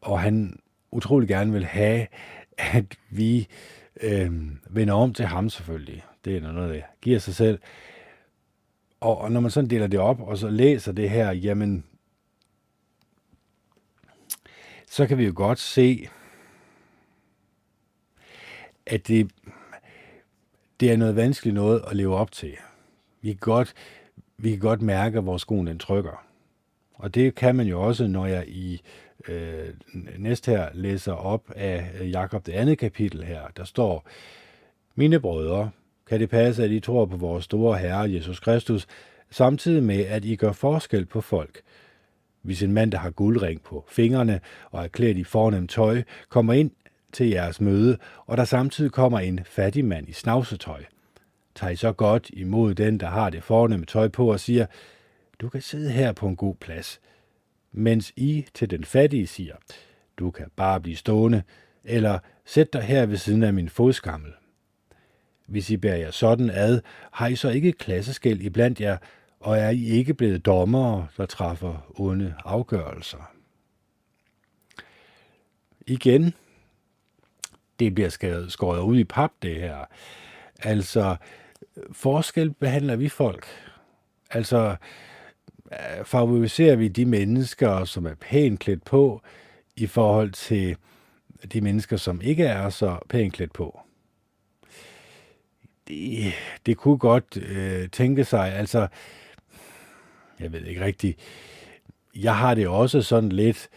Og 0.00 0.20
han 0.20 0.60
utrolig 0.90 1.28
gerne 1.28 1.52
vil 1.52 1.64
have, 1.64 2.06
at 2.58 2.84
vi 3.10 3.48
øh, 4.00 4.32
vender 4.70 4.94
om 4.94 5.14
til 5.14 5.24
ham 5.24 5.50
selvfølgelig. 5.50 6.04
Det 6.24 6.36
er 6.36 6.52
noget, 6.52 6.74
der 6.74 6.82
giver 7.00 7.18
sig 7.18 7.34
selv. 7.34 7.58
Og, 9.00 9.18
og 9.18 9.32
når 9.32 9.40
man 9.40 9.50
sådan 9.50 9.70
deler 9.70 9.86
det 9.86 10.00
op, 10.00 10.20
og 10.20 10.38
så 10.38 10.48
læser 10.48 10.92
det 10.92 11.10
her, 11.10 11.30
jamen, 11.30 11.84
så 14.86 15.06
kan 15.06 15.18
vi 15.18 15.26
jo 15.26 15.32
godt 15.36 15.58
se, 15.58 16.08
at 18.86 19.08
det, 19.08 19.30
det 20.80 20.92
er 20.92 20.96
noget 20.96 21.16
vanskeligt 21.16 21.54
noget 21.54 21.84
at 21.86 21.96
leve 21.96 22.16
op 22.16 22.32
til. 22.32 22.56
Vi 23.20 23.28
kan 23.28 23.38
godt, 23.40 23.74
vi 24.36 24.50
kan 24.50 24.58
godt 24.58 24.82
mærke, 24.82 25.20
hvor 25.20 25.36
skoen 25.36 25.66
den 25.66 25.78
trykker. 25.78 26.27
Og 26.98 27.14
det 27.14 27.34
kan 27.34 27.56
man 27.56 27.66
jo 27.66 27.82
også, 27.82 28.06
når 28.06 28.26
jeg 28.26 28.44
i 28.48 28.80
øh, 29.28 29.68
næst 30.18 30.46
her 30.46 30.68
læser 30.74 31.12
op 31.12 31.50
af 31.56 31.90
Jakob 32.10 32.46
det 32.46 32.52
andet 32.52 32.78
kapitel 32.78 33.24
her. 33.24 33.40
Der 33.56 33.64
står, 33.64 34.08
Mine 34.94 35.20
brødre, 35.20 35.70
kan 36.08 36.20
det 36.20 36.30
passe, 36.30 36.64
at 36.64 36.70
I 36.70 36.80
tror 36.80 37.06
på 37.06 37.16
vores 37.16 37.44
store 37.44 37.78
Herre 37.78 38.12
Jesus 38.12 38.40
Kristus, 38.40 38.86
samtidig 39.30 39.82
med, 39.82 40.04
at 40.04 40.24
I 40.24 40.36
gør 40.36 40.52
forskel 40.52 41.06
på 41.06 41.20
folk. 41.20 41.60
Hvis 42.42 42.62
en 42.62 42.72
mand, 42.72 42.92
der 42.92 42.98
har 42.98 43.10
guldring 43.10 43.62
på 43.62 43.84
fingrene 43.88 44.40
og 44.70 44.84
er 44.84 44.88
klædt 44.88 45.18
i 45.18 45.24
fornemt 45.24 45.70
tøj, 45.70 46.02
kommer 46.28 46.52
ind 46.52 46.70
til 47.12 47.28
jeres 47.28 47.60
møde, 47.60 47.98
og 48.26 48.36
der 48.36 48.44
samtidig 48.44 48.92
kommer 48.92 49.18
en 49.18 49.40
fattig 49.44 49.84
mand 49.84 50.08
i 50.08 50.12
snavsetøj, 50.12 50.84
tager 51.54 51.70
I 51.70 51.76
så 51.76 51.92
godt 51.92 52.30
imod 52.32 52.74
den, 52.74 53.00
der 53.00 53.06
har 53.06 53.30
det 53.30 53.42
fornemme 53.42 53.86
tøj 53.86 54.08
på 54.08 54.32
og 54.32 54.40
siger, 54.40 54.66
du 55.40 55.48
kan 55.48 55.62
sidde 55.62 55.90
her 55.90 56.12
på 56.12 56.28
en 56.28 56.36
god 56.36 56.54
plads, 56.54 57.00
mens 57.72 58.12
I 58.16 58.46
til 58.54 58.70
den 58.70 58.84
fattige 58.84 59.26
siger, 59.26 59.56
du 60.18 60.30
kan 60.30 60.50
bare 60.56 60.80
blive 60.80 60.96
stående, 60.96 61.42
eller 61.84 62.18
sæt 62.44 62.72
dig 62.72 62.82
her 62.82 63.06
ved 63.06 63.16
siden 63.16 63.42
af 63.42 63.54
min 63.54 63.68
fodskammel. 63.68 64.32
Hvis 65.46 65.70
I 65.70 65.76
bærer 65.76 65.96
jer 65.96 66.10
sådan 66.10 66.50
ad, 66.50 66.80
har 67.12 67.26
I 67.26 67.36
så 67.36 67.48
ikke 67.48 67.72
klasseskæld 67.72 68.40
iblandt 68.40 68.80
jer, 68.80 68.96
og 69.40 69.58
er 69.58 69.70
I 69.70 69.84
ikke 69.84 70.14
blevet 70.14 70.46
dommere, 70.46 71.06
der 71.16 71.26
træffer 71.26 71.92
onde 71.94 72.34
afgørelser. 72.44 73.32
Igen, 75.86 76.34
det 77.78 77.94
bliver 77.94 78.08
skåret, 78.08 78.52
skåret 78.52 78.80
ud 78.80 78.98
i 78.98 79.04
pap, 79.04 79.30
det 79.42 79.54
her. 79.54 79.84
Altså, 80.62 81.16
forskel 81.92 82.50
behandler 82.54 82.96
vi 82.96 83.08
folk. 83.08 83.46
Altså, 84.30 84.76
Øh, 85.72 86.04
favoriserer 86.04 86.76
vi 86.76 86.88
de 86.88 87.04
mennesker, 87.04 87.84
som 87.84 88.06
er 88.06 88.14
pænt 88.14 88.60
klædt 88.60 88.84
på, 88.84 89.22
i 89.76 89.86
forhold 89.86 90.30
til 90.30 90.76
de 91.52 91.60
mennesker, 91.60 91.96
som 91.96 92.20
ikke 92.20 92.44
er 92.44 92.70
så 92.70 92.98
pænt 93.08 93.34
klædt 93.34 93.52
på 93.52 93.80
det, 95.88 96.32
det 96.66 96.76
kunne 96.76 96.98
godt 96.98 97.36
øh, 97.36 97.88
tænke 97.88 98.24
sig, 98.24 98.54
altså, 98.54 98.88
jeg 100.40 100.52
ved 100.52 100.64
ikke 100.64 100.84
rigtigt, 100.84 101.18
jeg 102.16 102.36
har 102.36 102.54
det 102.54 102.68
også 102.68 103.02
sådan 103.02 103.32
lidt, 103.32 103.68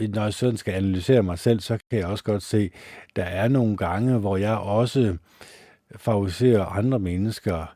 når 0.00 0.22
jeg 0.22 0.34
sådan 0.34 0.56
skal 0.56 0.74
analysere 0.74 1.22
mig 1.22 1.38
selv, 1.38 1.60
så 1.60 1.78
kan 1.90 1.98
jeg 1.98 2.06
også 2.06 2.24
godt 2.24 2.42
se, 2.42 2.70
der 3.16 3.24
er 3.24 3.48
nogle 3.48 3.76
gange, 3.76 4.18
hvor 4.18 4.36
jeg 4.36 4.56
også 4.56 5.16
favoriserer 5.96 6.64
andre 6.64 6.98
mennesker. 6.98 7.74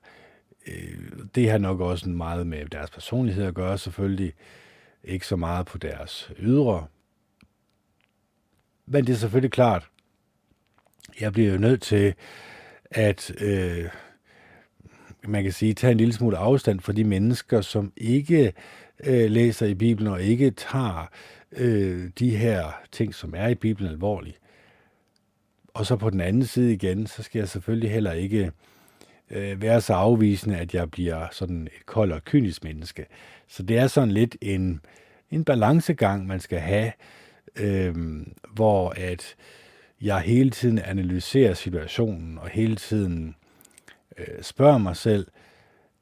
Øh, 0.67 0.99
det 1.35 1.51
har 1.51 1.59
nok 1.59 1.81
også 1.81 2.09
meget 2.09 2.47
med 2.47 2.67
deres 2.67 2.91
personlighed 2.91 3.45
at 3.45 3.55
gøre, 3.55 3.79
selvfølgelig. 3.79 4.33
Ikke 5.05 5.27
så 5.27 5.37
meget 5.37 5.67
på 5.67 5.79
deres 5.79 6.33
ydre. 6.39 6.87
Men 8.87 9.07
det 9.07 9.13
er 9.13 9.17
selvfølgelig 9.17 9.53
klart, 9.53 9.89
jeg 11.21 11.33
bliver 11.33 11.53
jo 11.53 11.59
nødt 11.59 11.83
til 11.83 12.15
at 12.91 13.43
øh, 13.43 13.89
man 15.29 15.43
kan 15.43 15.53
sige, 15.53 15.75
tage 15.75 15.91
en 15.91 15.97
lille 15.97 16.13
smule 16.13 16.37
afstand 16.37 16.81
fra 16.81 16.93
de 16.93 17.05
mennesker, 17.05 17.61
som 17.61 17.93
ikke 17.97 18.53
øh, 19.05 19.31
læser 19.31 19.67
i 19.67 19.75
Bibelen 19.75 20.13
og 20.13 20.23
ikke 20.23 20.51
tager 20.51 21.11
øh, 21.53 22.11
de 22.19 22.37
her 22.37 22.81
ting, 22.93 23.15
som 23.15 23.35
er 23.37 23.49
i 23.49 23.55
Bibelen, 23.55 23.91
alvorligt. 23.91 24.39
Og 25.75 25.87
så 25.87 25.97
på 25.97 26.11
den 26.11 26.21
anden 26.21 26.45
side 26.45 26.73
igen, 26.73 27.07
så 27.07 27.23
skal 27.23 27.39
jeg 27.39 27.49
selvfølgelig 27.49 27.91
heller 27.91 28.13
ikke 28.13 28.45
øh, 28.45 28.51
Øh, 29.33 29.63
være 29.63 29.81
så 29.81 29.95
afvisende, 29.95 30.59
at 30.59 30.75
jeg 30.75 30.91
bliver 30.91 31.27
sådan 31.31 31.63
et 31.63 31.87
kold 31.87 32.13
og 32.13 32.25
kynisk 32.25 32.65
menneske. 32.65 33.07
Så 33.49 33.63
det 33.63 33.79
er 33.79 33.87
sådan 33.87 34.11
lidt 34.11 34.37
en, 34.41 34.81
en 35.31 35.45
balancegang, 35.45 36.27
man 36.27 36.41
skal 36.41 36.59
have, 36.59 36.93
øh, 37.57 37.95
hvor 38.55 38.95
at 38.97 39.35
jeg 40.01 40.21
hele 40.21 40.51
tiden 40.51 40.79
analyserer 40.79 41.55
situationen 41.55 42.39
og 42.39 42.49
hele 42.49 42.77
tiden 42.77 43.35
øh, 44.19 44.43
spørger 44.43 44.79
mig 44.79 44.97
selv, 44.97 45.27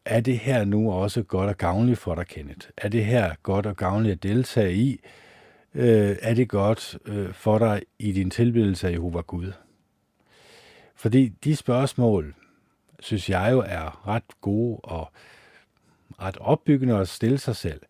er 0.04 0.20
det 0.20 0.38
her 0.38 0.64
nu 0.64 0.92
også 0.92 1.22
godt 1.22 1.48
og 1.48 1.56
gavnligt 1.56 1.98
for 1.98 2.14
dig, 2.14 2.26
Kenneth? 2.26 2.68
Er 2.76 2.88
det 2.88 3.04
her 3.04 3.34
godt 3.42 3.66
og 3.66 3.76
gavnligt 3.76 4.12
at 4.12 4.22
deltage 4.22 4.74
i? 4.74 5.00
Øh, 5.74 6.16
er 6.22 6.34
det 6.34 6.48
godt 6.48 6.98
øh, 7.06 7.32
for 7.32 7.58
dig 7.58 7.82
i 7.98 8.12
din 8.12 8.30
tilbedelse 8.30 8.88
af 8.88 8.92
Jehova 8.92 9.20
Gud? 9.20 9.52
Fordi 10.96 11.28
de 11.28 11.56
spørgsmål, 11.56 12.34
synes 13.00 13.30
jeg 13.30 13.48
jo 13.52 13.58
er 13.66 14.08
ret 14.08 14.40
gode 14.40 14.80
og 14.82 15.12
ret 16.22 16.36
opbyggende 16.36 16.96
at 16.96 17.08
stille 17.08 17.38
sig 17.38 17.56
selv. 17.56 17.80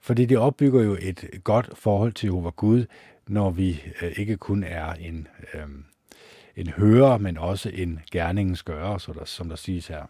Fordi 0.00 0.24
det 0.24 0.38
opbygger 0.38 0.82
jo 0.82 0.96
et 1.00 1.24
godt 1.44 1.78
forhold 1.78 2.12
til 2.12 2.26
Jehova 2.26 2.50
Gud, 2.50 2.84
når 3.26 3.50
vi 3.50 3.82
øh, 4.02 4.12
ikke 4.16 4.36
kun 4.36 4.64
er 4.64 4.92
en, 4.92 5.28
øh, 5.54 5.66
en 6.56 6.68
hører, 6.68 7.18
men 7.18 7.38
også 7.38 7.70
en 7.74 8.00
gerningens 8.10 8.62
gør, 8.62 8.98
så 8.98 9.12
der, 9.12 9.24
som 9.24 9.48
der 9.48 9.56
siges 9.56 9.86
her. 9.86 10.06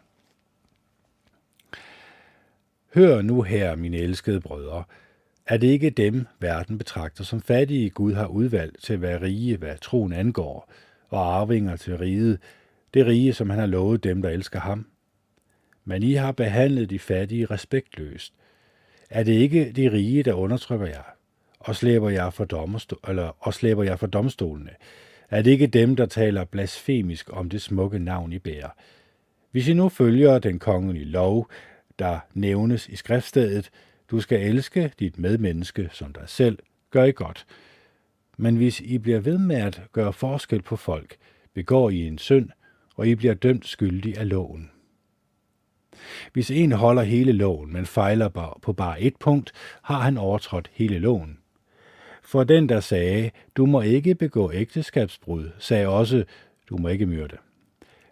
Hør 2.95 3.23
nu 3.23 3.43
her, 3.43 3.77
mine 3.77 3.97
elskede 3.97 4.41
brødre, 4.41 4.85
er 5.47 5.57
det 5.57 5.67
ikke 5.67 5.91
dem, 5.91 6.27
verden 6.41 6.79
betragter 6.79 7.25
som 7.25 7.41
fattige, 7.41 7.91
Gud 7.91 8.13
har 8.13 8.27
udvalgt 8.27 8.83
til 8.83 8.93
at 8.93 9.03
være 9.03 9.23
rige, 9.23 9.57
hvad 9.57 9.79
troen 9.79 10.13
angår, 10.13 10.73
og 11.09 11.37
arvinger 11.37 11.77
til 11.77 11.99
riget, 11.99 12.39
det 12.95 13.07
rige, 13.07 13.33
som 13.33 13.51
han 13.51 13.59
har 13.59 13.67
lovet 13.67 14.05
dem, 14.05 14.23
der 14.23 14.29
elsker 14.29 14.61
ham. 14.61 14.87
Men 15.85 16.03
I 16.03 16.13
har 16.13 16.33
behandlet 16.33 16.91
de 16.91 16.99
fattige 16.99 17.47
respektløst. 17.47 18.35
Er 19.11 19.23
det 19.23 19.33
ikke 19.33 19.73
de 19.73 19.93
rige, 19.93 20.23
der 20.23 20.33
undertrykker 20.33 20.87
jer? 20.87 21.03
og 21.65 21.77
slæber 21.77 22.11
jer 22.11 22.31
for, 22.31 22.45
domstol, 22.45 22.99
eller, 23.09 23.37
og 23.41 23.55
slæber 23.55 23.83
jer 23.83 23.97
for 23.97 24.07
domstolene. 24.07 24.71
Er 25.31 25.43
det 25.43 25.51
ikke 25.51 25.67
dem, 25.67 25.97
der 25.97 26.07
taler 26.07 26.45
blasfemisk 26.45 27.31
om 27.33 27.49
det 27.49 27.63
smukke 27.63 27.99
navn 27.99 28.33
I 28.33 28.39
bærer? 28.39 28.69
Hvis 29.51 29.69
I 29.69 29.75
nu 29.75 29.89
følger 29.89 30.39
den 30.39 30.59
kongelige 30.59 31.05
lov, 31.05 31.51
der 31.99 32.19
nævnes 32.35 32.89
i 32.89 32.97
skriftstedet, 32.97 33.71
du 34.11 34.21
skal 34.21 34.41
elske 34.41 34.93
dit 34.99 35.19
medmenneske 35.19 35.89
som 35.93 36.13
dig 36.13 36.25
selv, 36.27 36.59
gør 36.91 37.05
I 37.05 37.13
godt. 37.13 37.47
Men 38.37 38.57
hvis 38.57 38.81
I 38.81 38.99
bliver 38.99 39.21
ved 39.21 39.39
med 39.39 39.57
at 39.57 39.83
gøre 39.93 40.13
forskel 40.13 40.63
på 40.63 40.77
folk, 40.77 41.17
begår 41.55 41.91
I 41.91 42.07
en 42.07 42.19
synd, 42.19 42.51
og 42.97 43.09
I 43.09 43.15
bliver 43.15 43.35
dømt 43.35 43.67
skyldig 43.67 44.19
af 44.19 44.29
loven. 44.29 44.71
Hvis 46.33 46.51
en 46.51 46.73
holder 46.73 47.03
hele 47.03 47.33
loven, 47.33 47.73
men 47.73 47.87
fejler 47.87 48.29
på 48.63 48.73
bare 48.73 49.01
et 49.01 49.17
punkt, 49.17 49.53
har 49.83 50.01
han 50.01 50.19
overtrådt 50.19 50.71
hele 50.73 50.99
loven. 50.99 51.39
For 52.23 52.45
den, 52.45 52.69
der 52.69 52.81
sagde, 52.81 53.31
du 53.57 53.67
må 53.67 53.81
ikke 53.81 54.15
begå 54.15 54.53
ægteskabsbrud, 54.53 55.51
sagde 55.59 55.89
også, 55.89 56.25
du 56.69 56.77
må 56.77 56.89
ikke 56.89 57.07
myrde. 57.07 57.37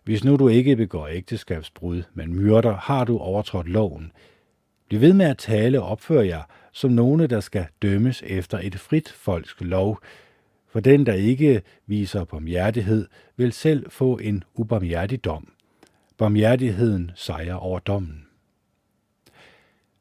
Hvis 0.05 0.25
nu 0.25 0.37
du 0.37 0.49
ikke 0.49 0.77
begår 0.77 1.09
ægteskabsbrud, 1.09 2.03
men 2.15 2.35
myrder, 2.35 2.77
har 2.77 3.05
du 3.05 3.19
overtrådt 3.19 3.69
loven. 3.69 4.13
Bliv 4.89 5.01
ved 5.01 5.13
med 5.13 5.27
at 5.27 5.39
tale 5.39 5.83
og 5.83 5.89
opføre 5.89 6.27
jer 6.27 6.43
som 6.73 6.91
nogle, 6.91 7.27
der 7.27 7.41
skal 7.41 7.67
dømmes 7.83 8.23
efter 8.27 8.59
et 8.63 8.79
frit 8.79 9.09
folks 9.09 9.57
lov, 9.61 10.01
for 10.71 10.81
den, 10.81 11.07
der 11.07 11.13
ikke 11.13 11.63
viser 11.87 12.25
barmhjertighed, 12.25 13.07
vil 13.37 13.53
selv 13.53 13.91
få 13.91 14.19
en 14.19 14.45
ubarmhjertig 14.55 15.25
dom. 15.25 15.53
Barmhjertigheden 16.19 17.11
sejrer 17.15 17.55
over 17.55 17.79
dommen. 17.79 18.27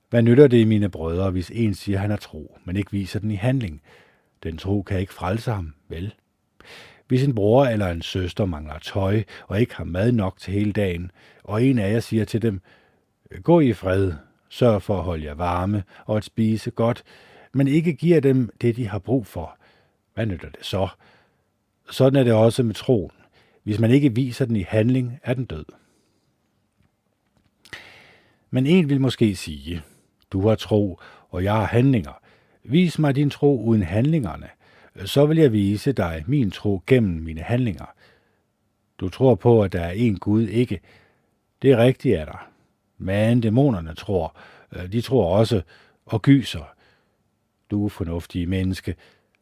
Hvad 0.10 0.22
nytter 0.22 0.48
det, 0.48 0.68
mine 0.68 0.90
brødre, 0.90 1.32
hvis 1.32 1.52
en 1.54 1.74
siger, 1.74 1.98
han 1.98 2.12
er 2.12 2.16
tro, 2.16 2.58
men 2.66 2.76
ikke 2.76 2.92
viser 2.92 3.20
den 3.20 3.32
i 3.32 3.36
handling? 3.36 3.82
Den 4.44 4.58
tro 4.58 4.82
kan 4.82 5.00
ikke 5.00 5.14
frelse 5.14 5.52
ham, 5.52 5.74
vel? 5.88 6.14
Hvis 7.08 7.24
en 7.24 7.36
bror 7.36 7.66
eller 7.66 7.88
en 7.88 8.02
søster 8.02 8.46
mangler 8.46 8.80
tøj 8.80 9.24
og 9.48 9.62
ikke 9.62 9.76
har 9.76 9.84
mad 9.84 10.12
nok 10.12 10.40
til 10.40 10.54
hele 10.54 10.72
dagen, 10.72 11.12
og 11.44 11.64
en 11.64 11.80
af 11.80 11.94
jer 11.94 12.00
siger 12.00 12.26
til 12.26 12.42
dem, 12.42 12.62
gå 13.44 13.60
i 13.60 13.74
fred, 13.74 14.14
sørg 14.50 14.82
for 14.82 14.98
at 14.98 15.04
holde 15.04 15.26
jer 15.26 15.34
varme 15.34 15.84
og 16.06 16.18
at 16.18 16.24
spise 16.24 16.72
godt, 16.72 17.04
men 17.54 17.68
ikke 17.68 17.94
giver 17.94 18.20
dem 18.20 18.50
det, 18.62 18.76
de 18.76 18.88
har 18.88 19.00
brug 19.00 19.26
for, 19.28 19.59
hvad 20.14 20.26
nytter 20.26 20.50
det 20.50 20.66
så? 20.66 20.88
Sådan 21.90 22.20
er 22.20 22.24
det 22.24 22.34
også 22.34 22.64
med 22.64 22.76
troen. 22.76 23.12
Hvis 23.64 23.80
man 23.80 23.92
ikke 23.92 24.16
viser 24.16 24.46
den 24.46 24.56
i 24.56 24.62
handling, 24.62 25.20
er 25.24 25.34
den 25.34 25.46
død. 25.46 25.66
Men 28.50 28.68
en 28.68 28.90
vil 28.90 29.02
måske 29.02 29.36
sige, 29.36 29.82
du 30.32 30.48
har 30.48 30.56
tro, 30.56 31.00
og 31.30 31.44
jeg 31.44 31.54
har 31.54 31.66
handlinger. 31.66 32.22
Vis 32.64 33.00
mig 33.00 33.16
din 33.16 33.30
tro 33.30 33.64
uden 33.64 33.84
handlingerne, 33.84 34.50
så 35.06 35.26
vil 35.26 35.38
jeg 35.38 35.54
vise 35.54 35.92
dig 35.92 36.24
min 36.28 36.52
tro 36.52 36.84
gennem 36.88 37.24
mine 37.24 37.42
handlinger. 37.42 37.86
Du 38.98 39.10
tror 39.10 39.36
på, 39.36 39.64
at 39.64 39.74
der 39.74 39.82
er 39.82 39.92
en 39.92 40.20
Gud 40.20 40.48
ikke. 40.48 40.80
Det 41.62 41.72
er 41.72 41.78
rigtigt 41.78 42.18
af 42.18 42.26
dig. 42.26 42.40
Men 42.98 43.42
dæmonerne 43.42 43.96
tror. 43.96 44.38
De 44.92 45.02
tror 45.02 45.38
også 45.38 45.62
og 46.06 46.22
gyser. 46.22 46.74
Du 47.72 47.90
fornuftige 47.90 48.46
menneske, 48.46 48.96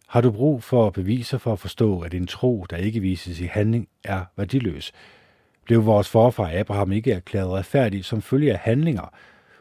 har 0.08 0.22
du 0.22 0.32
brug 0.32 0.63
for 0.63 0.89
beviser 0.89 1.38
for 1.38 1.54
at 1.54 1.60
forstå, 1.60 2.00
at 2.00 2.13
en 2.13 2.28
tro, 2.28 2.65
der 2.70 2.78
ikke 2.78 3.00
vises 3.00 3.39
i 3.39 3.46
handling, 3.46 3.88
er 4.04 4.26
værdiløs? 4.38 4.91
Blev 5.65 5.86
vores 5.86 6.10
forfar 6.10 6.52
Abraham 6.60 6.91
ikke 6.91 7.12
erklæret 7.12 7.50
retfærdig 7.50 8.06
som 8.06 8.22
følge 8.22 8.54
af 8.54 8.60
handlinger, 8.60 9.13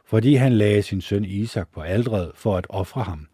fordi 0.04 0.34
han 0.34 0.52
lagde 0.52 0.82
sin 0.82 1.00
søn 1.00 1.24
Isak 1.24 1.68
på 1.74 1.80
aldret 1.80 2.32
for 2.34 2.56
at 2.56 2.66
ofre 2.68 3.02
ham? 3.02 3.26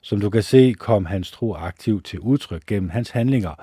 Som 0.00 0.20
du 0.20 0.30
kan 0.30 0.42
se, 0.42 0.74
kom 0.78 1.06
hans 1.06 1.30
tro 1.30 1.54
aktivt 1.54 2.04
til 2.04 2.20
udtryk 2.20 2.66
gennem 2.66 2.90
hans 2.90 3.10
handlinger, 3.10 3.54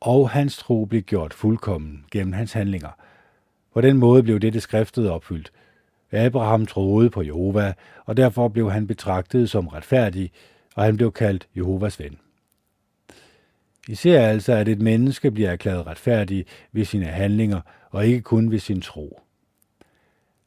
og 0.00 0.30
hans 0.30 0.56
tro 0.56 0.84
blev 0.84 1.02
gjort 1.02 1.34
fuldkommen 1.34 2.04
gennem 2.10 2.32
hans 2.32 2.52
handlinger. 2.52 2.90
På 3.74 3.80
den 3.80 3.96
måde 3.96 4.22
blev 4.22 4.40
dette 4.40 4.60
skriftet 4.60 5.10
opfyldt. 5.10 5.52
Abraham 6.12 6.66
troede 6.66 7.10
på 7.10 7.22
Jehova, 7.22 7.72
og 8.06 8.16
derfor 8.16 8.48
blev 8.48 8.70
han 8.70 8.86
betragtet 8.86 9.50
som 9.50 9.68
retfærdig, 9.68 10.30
og 10.74 10.84
han 10.84 10.96
blev 10.96 11.12
kaldt 11.12 11.48
Jehovas 11.56 12.00
ven. 12.00 12.18
I 13.88 13.94
ser 13.94 14.20
altså, 14.20 14.52
at 14.52 14.68
et 14.68 14.80
menneske 14.80 15.30
bliver 15.30 15.50
erklæret 15.50 15.86
retfærdig 15.86 16.46
ved 16.72 16.84
sine 16.84 17.04
handlinger, 17.04 17.60
og 17.90 18.06
ikke 18.06 18.20
kun 18.20 18.50
ved 18.50 18.58
sin 18.58 18.80
tro. 18.80 19.20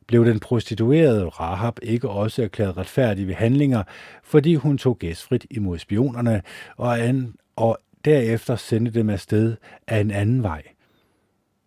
Blev 0.08 0.26
den 0.26 0.40
prostituerede 0.40 1.26
Rahab 1.26 1.80
ikke 1.82 2.10
også 2.10 2.44
erklæret 2.44 2.78
retfærdig 2.78 3.28
ved 3.28 3.34
handlinger, 3.34 3.84
fordi 4.24 4.56
hun 4.56 4.78
tog 4.78 5.00
gæstfrit 5.00 5.46
imod 5.52 5.78
spionerne 5.80 6.42
og, 6.78 7.00
an, 7.00 7.36
og 7.56 7.78
derefter 8.06 8.56
sendte 8.56 8.92
dem 8.92 9.10
afsted 9.10 9.56
af 9.88 10.00
en 10.00 10.12
anden 10.12 10.44
vej? 10.44 10.64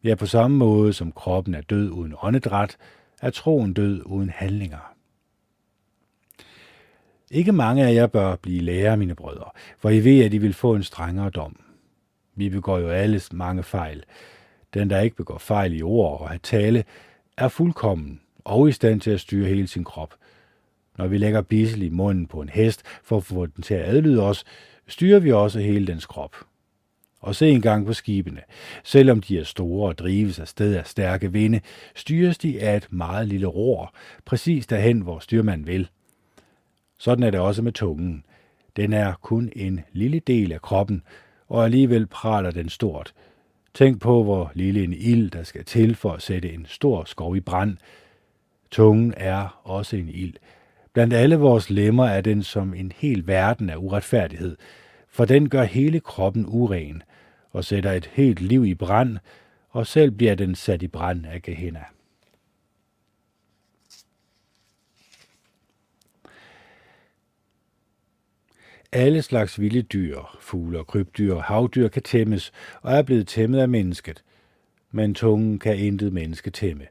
Ja, 0.05 0.14
på 0.14 0.27
samme 0.27 0.57
måde 0.57 0.92
som 0.92 1.12
kroppen 1.12 1.55
er 1.55 1.61
død 1.61 1.90
uden 1.90 2.14
åndedræt, 2.23 2.77
er 3.23 3.31
troen 3.31 3.73
død 3.73 4.03
uden 4.07 4.31
handlinger. 4.31 4.94
Ikke 7.31 7.53
mange 7.53 7.87
af 7.87 7.95
jer 7.95 8.07
bør 8.07 8.37
blive 8.37 8.61
lærer, 8.61 8.97
mine 8.97 9.14
brødre, 9.14 9.51
for 9.79 9.91
I 9.91 10.05
ved, 10.05 10.25
at 10.25 10.35
I 10.35 10.38
vil 10.38 10.55
få 10.55 10.75
en 10.75 10.83
strengere 10.83 11.31
dom. 11.31 11.61
Vi 12.35 12.49
begår 12.49 12.79
jo 12.79 12.88
alle 12.88 13.21
mange 13.33 13.62
fejl. 13.62 14.03
Den, 14.75 14.91
der 14.91 15.01
ikke 15.01 15.17
begår 15.17 15.38
fejl 15.38 15.79
i 15.79 15.83
ord 15.83 16.21
og 16.21 16.35
at 16.35 16.43
tale, 16.43 16.85
er 17.37 17.49
fuldkommen 17.49 18.21
og 18.45 18.69
i 18.69 18.73
stand 18.73 19.01
til 19.01 19.11
at 19.11 19.21
styre 19.21 19.49
hele 19.49 19.67
sin 19.67 19.85
krop. 19.85 20.14
Når 20.99 21.07
vi 21.07 21.19
lægger 21.19 21.43
bissel 21.43 21.83
i 21.83 21.88
munden 21.88 22.27
på 22.27 22.41
en 22.41 22.49
hest 22.49 22.83
for 23.03 23.17
at 23.17 23.25
få 23.25 23.47
den 23.47 23.62
til 23.62 23.75
at 23.75 23.88
adlyde 23.88 24.23
os, 24.23 24.45
styrer 24.87 25.21
vi 25.21 25.33
også 25.33 25.61
hele 25.61 25.87
dens 25.87 26.07
krop. 26.07 26.37
Og 27.21 27.35
se 27.35 27.51
engang 27.51 27.87
på 27.87 27.93
skibene. 27.93 28.41
Selvom 28.85 29.21
de 29.21 29.38
er 29.38 29.45
store 29.45 29.88
og 29.88 29.99
drives 29.99 30.38
af 30.38 30.49
sted 30.49 30.75
af 30.75 30.87
stærke 30.87 31.33
vinde, 31.33 31.61
styres 31.95 32.38
de 32.38 32.61
af 32.61 32.77
et 32.77 32.88
meget 32.91 33.29
lille 33.29 33.47
ror, 33.47 33.95
præcis 34.25 34.67
derhen, 34.67 35.01
hvor 35.01 35.19
styrmanden 35.19 35.67
vil. 35.67 35.88
Sådan 36.99 37.25
er 37.25 37.31
det 37.31 37.41
også 37.41 37.63
med 37.63 37.73
tungen. 37.73 38.25
Den 38.77 38.93
er 38.93 39.15
kun 39.23 39.51
en 39.57 39.81
lille 39.93 40.21
del 40.21 40.53
af 40.53 40.63
kroppen, 40.63 41.03
og 41.49 41.65
alligevel 41.65 42.07
praler 42.07 42.51
den 42.51 42.69
stort. 42.69 43.15
Tænk 43.75 44.01
på, 44.01 44.23
hvor 44.23 44.51
lille 44.55 44.85
en 44.85 44.93
ild, 44.93 45.31
der 45.31 45.43
skal 45.43 45.65
til 45.65 45.95
for 45.95 46.13
at 46.13 46.23
sætte 46.23 46.53
en 46.53 46.67
stor 46.67 47.05
skov 47.05 47.37
i 47.37 47.41
brand. 47.41 47.77
Tungen 48.71 49.15
er 49.17 49.61
også 49.65 49.97
en 49.97 50.09
ild. 50.09 50.35
Blandt 50.93 51.15
alle 51.15 51.37
vores 51.37 51.71
lemmer 51.71 52.05
er 52.05 52.21
den 52.21 52.43
som 52.43 52.75
en 52.75 52.93
hel 52.97 53.27
verden 53.27 53.71
af 53.71 53.77
uretfærdighed, 53.77 54.57
for 55.09 55.25
den 55.25 55.49
gør 55.49 55.63
hele 55.63 56.01
kroppen 56.01 56.45
uren 56.49 57.03
og 57.51 57.65
sætter 57.65 57.93
et 57.93 58.11
helt 58.13 58.41
liv 58.41 58.65
i 58.65 58.75
brand, 58.75 59.19
og 59.71 59.87
selv 59.87 60.11
bliver 60.11 60.35
den 60.35 60.55
sat 60.55 60.83
i 60.83 60.89
brand 60.89 61.27
af 61.27 61.43
Gehenna. 61.43 61.85
Alle 68.92 69.22
slags 69.22 69.61
vilde 69.61 69.83
dyr, 69.83 70.18
fugle 70.40 70.79
og 70.79 70.87
krybdyr 70.87 71.35
og 71.35 71.44
havdyr 71.44 71.88
kan 71.88 72.03
tæmmes 72.03 72.53
og 72.83 72.92
er 72.92 73.03
blevet 73.03 73.27
tæmmet 73.27 73.59
af 73.59 73.68
mennesket. 73.68 74.24
Men 74.90 75.14
tungen 75.14 75.59
kan 75.59 75.77
intet 75.79 76.12
menneske 76.12 76.51
tæmme. 76.51 76.87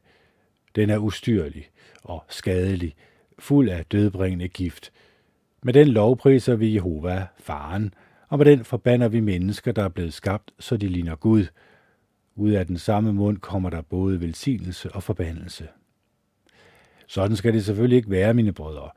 Den 0.75 0.89
er 0.89 0.97
ustyrlig 0.97 1.69
og 2.03 2.23
skadelig, 2.29 2.95
fuld 3.39 3.69
af 3.69 3.85
dødbringende 3.85 4.47
gift. 4.47 4.91
Med 5.63 5.73
den 5.73 5.87
lovpriser 5.87 6.55
vi 6.55 6.73
Jehova, 6.73 7.27
faren, 7.37 7.93
og 8.29 8.37
med 8.37 8.45
den 8.45 8.65
forbander 8.65 9.07
vi 9.07 9.19
mennesker, 9.19 9.71
der 9.71 9.83
er 9.83 9.89
blevet 9.89 10.13
skabt, 10.13 10.51
så 10.59 10.77
de 10.77 10.87
ligner 10.87 11.15
Gud. 11.15 11.45
Ud 12.35 12.51
af 12.51 12.67
den 12.67 12.77
samme 12.77 13.13
mund 13.13 13.37
kommer 13.37 13.69
der 13.69 13.81
både 13.81 14.21
velsignelse 14.21 14.91
og 14.91 15.03
forbandelse. 15.03 15.67
Sådan 17.07 17.37
skal 17.37 17.53
det 17.53 17.65
selvfølgelig 17.65 17.97
ikke 17.97 18.09
være, 18.09 18.33
mine 18.33 18.53
brødre. 18.53 18.89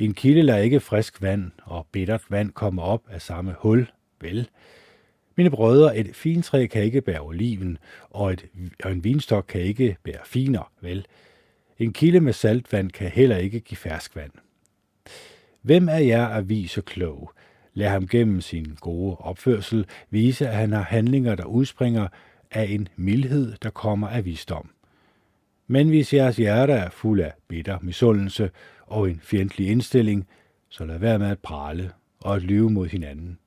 En 0.00 0.14
kilde 0.14 0.42
lader 0.42 0.58
ikke 0.58 0.80
frisk 0.80 1.22
vand, 1.22 1.50
og 1.62 1.86
bittert 1.92 2.22
vand 2.30 2.50
kommer 2.52 2.82
op 2.82 3.02
af 3.10 3.22
samme 3.22 3.54
hul, 3.58 3.90
vel? 4.20 4.48
Mine 5.36 5.50
brødre, 5.50 5.96
et 5.96 6.16
fintræ 6.16 6.66
kan 6.66 6.82
ikke 6.82 7.00
bære 7.00 7.20
oliven, 7.20 7.78
og, 8.10 8.32
et, 8.32 8.46
og 8.84 8.92
en 8.92 9.04
vinstok 9.04 9.44
kan 9.48 9.60
ikke 9.60 9.96
bære 10.04 10.20
finer, 10.24 10.72
vel? 10.80 11.06
En 11.78 11.92
kilde 11.92 12.20
med 12.20 12.32
saltvand 12.32 12.90
kan 12.90 13.08
heller 13.10 13.36
ikke 13.36 13.60
give 13.60 13.78
ferskvand. 13.78 14.30
Hvem 15.62 15.88
er 15.88 15.98
jer 15.98 16.26
at 16.26 16.48
vise 16.48 16.82
klog? 16.82 17.32
Lad 17.74 17.88
ham 17.88 18.08
gennem 18.08 18.40
sin 18.40 18.76
gode 18.80 19.16
opførsel 19.16 19.86
vise, 20.10 20.48
at 20.48 20.56
han 20.56 20.72
har 20.72 20.82
handlinger, 20.82 21.34
der 21.34 21.44
udspringer 21.44 22.08
af 22.50 22.64
en 22.64 22.88
mildhed, 22.96 23.54
der 23.62 23.70
kommer 23.70 24.08
af 24.08 24.24
visdom. 24.24 24.70
Men 25.66 25.88
hvis 25.88 26.14
jeres 26.14 26.36
hjerte 26.36 26.72
er 26.72 26.90
fuld 26.90 27.20
af 27.20 27.32
bitter 27.48 27.78
misundelse 27.82 28.50
og 28.90 29.10
en 29.10 29.20
fjendtlig 29.22 29.68
indstilling, 29.68 30.28
så 30.68 30.84
lad 30.84 30.98
være 30.98 31.18
med 31.18 31.30
at 31.30 31.38
prale 31.38 31.92
og 32.20 32.36
at 32.36 32.42
lyve 32.42 32.70
mod 32.70 32.86
hinanden. 32.86 33.38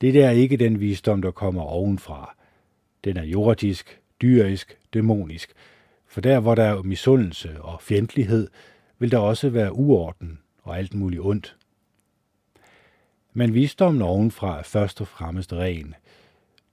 Det 0.00 0.14
der 0.14 0.26
er 0.26 0.30
ikke 0.30 0.56
den 0.56 0.80
visdom, 0.80 1.22
der 1.22 1.30
kommer 1.30 1.62
ovenfra. 1.62 2.34
Den 3.04 3.16
er 3.16 3.24
jordisk, 3.24 4.00
dyrisk, 4.22 4.78
dæmonisk. 4.94 5.52
For 6.06 6.20
der, 6.20 6.40
hvor 6.40 6.54
der 6.54 6.62
er 6.64 6.82
misundelse 6.82 7.62
og 7.62 7.82
fjendtlighed, 7.82 8.48
vil 8.98 9.10
der 9.10 9.18
også 9.18 9.48
være 9.48 9.72
uorden 9.72 10.38
og 10.62 10.78
alt 10.78 10.94
muligt 10.94 11.22
ondt. 11.22 11.56
men 13.32 13.54
visdommen 13.54 14.02
ovenfra 14.02 14.58
er 14.58 14.62
først 14.62 15.00
og 15.00 15.08
fremmest 15.08 15.52
ren. 15.52 15.94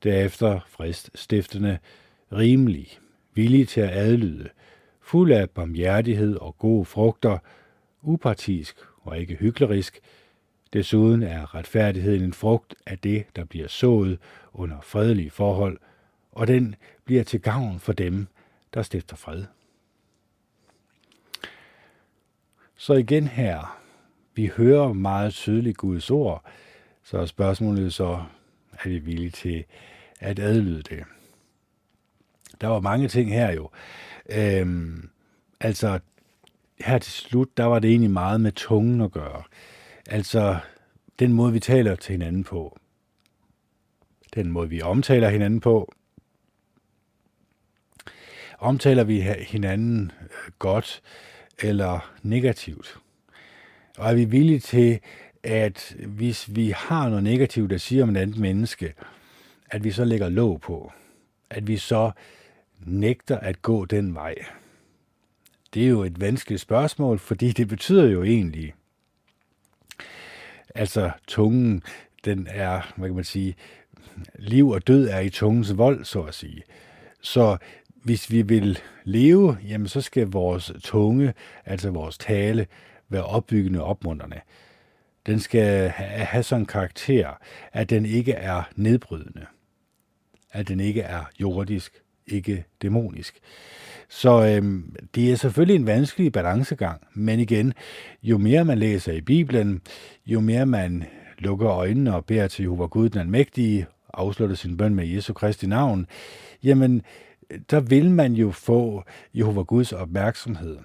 Derefter 0.04 0.60
frist 0.68 1.10
stiftende, 1.16 1.78
rimelig, 2.32 2.88
villig 3.34 3.68
til 3.68 3.82
at 3.82 3.90
adlyde, 3.90 4.50
fuld 5.02 5.32
af 5.32 5.50
barmhjertighed 5.50 6.36
og 6.36 6.58
gode 6.58 6.86
frugter, 6.86 7.38
upartisk 8.06 8.78
og 9.02 9.20
ikke 9.20 9.36
hyklerisk. 9.36 10.00
Desuden 10.74 11.24
er 11.24 11.56
retfærdigheden 11.56 12.24
en 12.24 12.34
frugt 12.34 12.76
af 12.86 13.00
det, 13.00 13.26
der 13.36 13.46
bliver 13.46 13.68
sået 13.68 14.20
under 14.54 14.82
fredelige 14.82 15.32
forhold, 15.32 15.78
og 16.32 16.48
den 16.48 16.76
bliver 17.06 17.24
til 17.24 17.42
gavn 17.42 17.80
for 17.80 17.94
dem, 17.94 18.28
der 18.74 18.82
stifter 18.82 19.16
fred. 19.16 19.46
Så 22.76 22.94
igen 22.94 23.28
her, 23.28 23.82
vi 24.36 24.52
hører 24.58 24.94
meget 24.94 25.34
tydeligt 25.34 25.78
Guds 25.78 26.12
ord, 26.12 26.46
så 27.04 27.18
er 27.18 27.26
spørgsmålet 27.26 27.94
så, 27.94 28.24
er 28.72 28.90
vi 28.90 29.00
villige 29.00 29.32
til 29.32 29.66
at 30.20 30.40
adlyde 30.40 30.82
det? 30.82 31.04
Der 32.62 32.68
var 32.68 32.80
mange 32.80 33.08
ting 33.08 33.34
her 33.34 33.52
jo. 33.52 33.70
Øhm, 34.30 35.10
altså, 35.60 36.00
her 36.80 36.98
til 36.98 37.12
slut, 37.12 37.58
der 37.58 37.64
var 37.64 37.80
det 37.80 37.90
egentlig 37.90 38.12
meget 38.12 38.42
med 38.42 38.52
tungen 38.52 39.02
at 39.02 39.12
gøre. 39.12 39.44
Altså, 40.10 40.58
den 41.20 41.34
måde, 41.34 41.54
vi 41.54 41.60
taler 41.60 41.96
til 41.96 42.12
hinanden 42.12 42.44
på. 42.44 42.78
Den 44.36 44.52
måde, 44.52 44.70
vi 44.70 44.82
omtaler 44.82 45.30
hinanden 45.30 45.60
på. 45.60 45.94
Omtaler 48.60 49.04
vi 49.04 49.20
hinanden 49.48 50.12
øh, 50.22 50.52
godt 50.60 51.02
eller 51.60 52.14
negativt? 52.24 52.98
Og 53.98 54.10
er 54.10 54.14
vi 54.14 54.26
villige 54.26 54.60
til, 54.60 55.00
at 55.44 55.96
hvis 56.08 56.56
vi 56.56 56.70
har 56.70 57.10
noget 57.10 57.24
negativt 57.24 57.72
at 57.72 57.82
sige 57.82 58.04
om 58.04 58.10
et 58.10 58.18
andet 58.18 58.38
menneske, 58.38 58.94
at 59.70 59.84
vi 59.84 59.92
så 59.92 60.06
lægger 60.06 60.30
låg 60.30 60.62
på? 60.62 60.92
At 61.50 61.68
vi 61.68 61.78
så 61.78 62.12
nægter 62.86 63.40
at 63.40 63.62
gå 63.62 63.86
den 63.86 64.16
vej? 64.16 64.36
Det 65.76 65.84
er 65.84 65.88
jo 65.88 66.04
et 66.04 66.22
vanskeligt 66.22 66.62
spørgsmål, 66.62 67.20
fordi 67.20 67.52
det 67.52 67.68
betyder 67.68 68.06
jo 68.06 68.24
egentlig, 68.24 68.74
altså 70.76 71.12
tungen, 71.28 71.84
den 72.26 72.48
er, 72.50 72.94
hvad 72.98 73.10
kan 73.10 73.16
man 73.16 73.24
sige, 73.24 73.56
liv 74.36 74.70
og 74.70 74.88
død 74.88 75.08
er 75.08 75.20
i 75.20 75.30
tungens 75.30 75.78
vold, 75.78 76.06
så 76.06 76.22
at 76.22 76.34
sige. 76.34 76.64
Så 77.22 77.58
hvis 78.04 78.32
vi 78.32 78.42
vil 78.42 78.80
leve, 79.04 79.58
jamen 79.68 79.88
så 79.88 80.02
skal 80.02 80.28
vores 80.28 80.72
tunge, 80.84 81.34
altså 81.66 81.92
vores 81.92 82.18
tale, 82.18 82.68
være 83.10 83.24
opbyggende 83.24 83.82
og 83.82 83.88
opmuntrende. 83.88 84.42
Den 85.26 85.40
skal 85.40 85.90
have 85.90 86.44
sådan 86.44 86.62
en 86.62 86.66
karakter, 86.66 87.40
at 87.74 87.90
den 87.90 88.06
ikke 88.06 88.32
er 88.32 88.64
nedbrydende. 88.76 89.46
At 90.52 90.68
den 90.68 90.80
ikke 90.80 91.02
er 91.02 91.24
jordisk, 91.40 92.02
ikke 92.28 92.66
dæmonisk. 92.82 93.40
Så 94.10 94.46
øhm, 94.46 94.96
det 95.16 95.32
er 95.32 95.36
selvfølgelig 95.36 95.76
en 95.76 95.86
vanskelig 95.86 96.32
balancegang, 96.32 97.02
men 97.14 97.40
igen, 97.40 97.74
jo 98.24 98.38
mere 98.38 98.66
man 98.66 98.78
læser 98.78 99.14
i 99.14 99.22
Bibelen, 99.22 99.82
jo 100.26 100.40
mere 100.40 100.66
man 100.66 101.04
lukker 101.38 101.70
øjnene 101.70 102.16
og 102.16 102.26
beder 102.26 102.48
til 102.48 102.64
Jehova 102.64 102.86
Gud 102.86 103.10
den 103.10 103.20
almægtige, 103.20 103.86
afslutter 104.14 104.56
sin 104.56 104.78
bøn 104.78 104.96
med 104.96 105.08
Jesu 105.08 105.34
Kristi 105.34 105.68
navn, 105.68 106.08
jamen, 106.64 107.02
der 107.72 107.80
vil 107.80 108.12
man 108.12 108.34
jo 108.34 108.52
få 108.52 109.04
Jehova 109.34 109.62
Guds 109.62 109.94
opmærksomhed. 109.94 110.78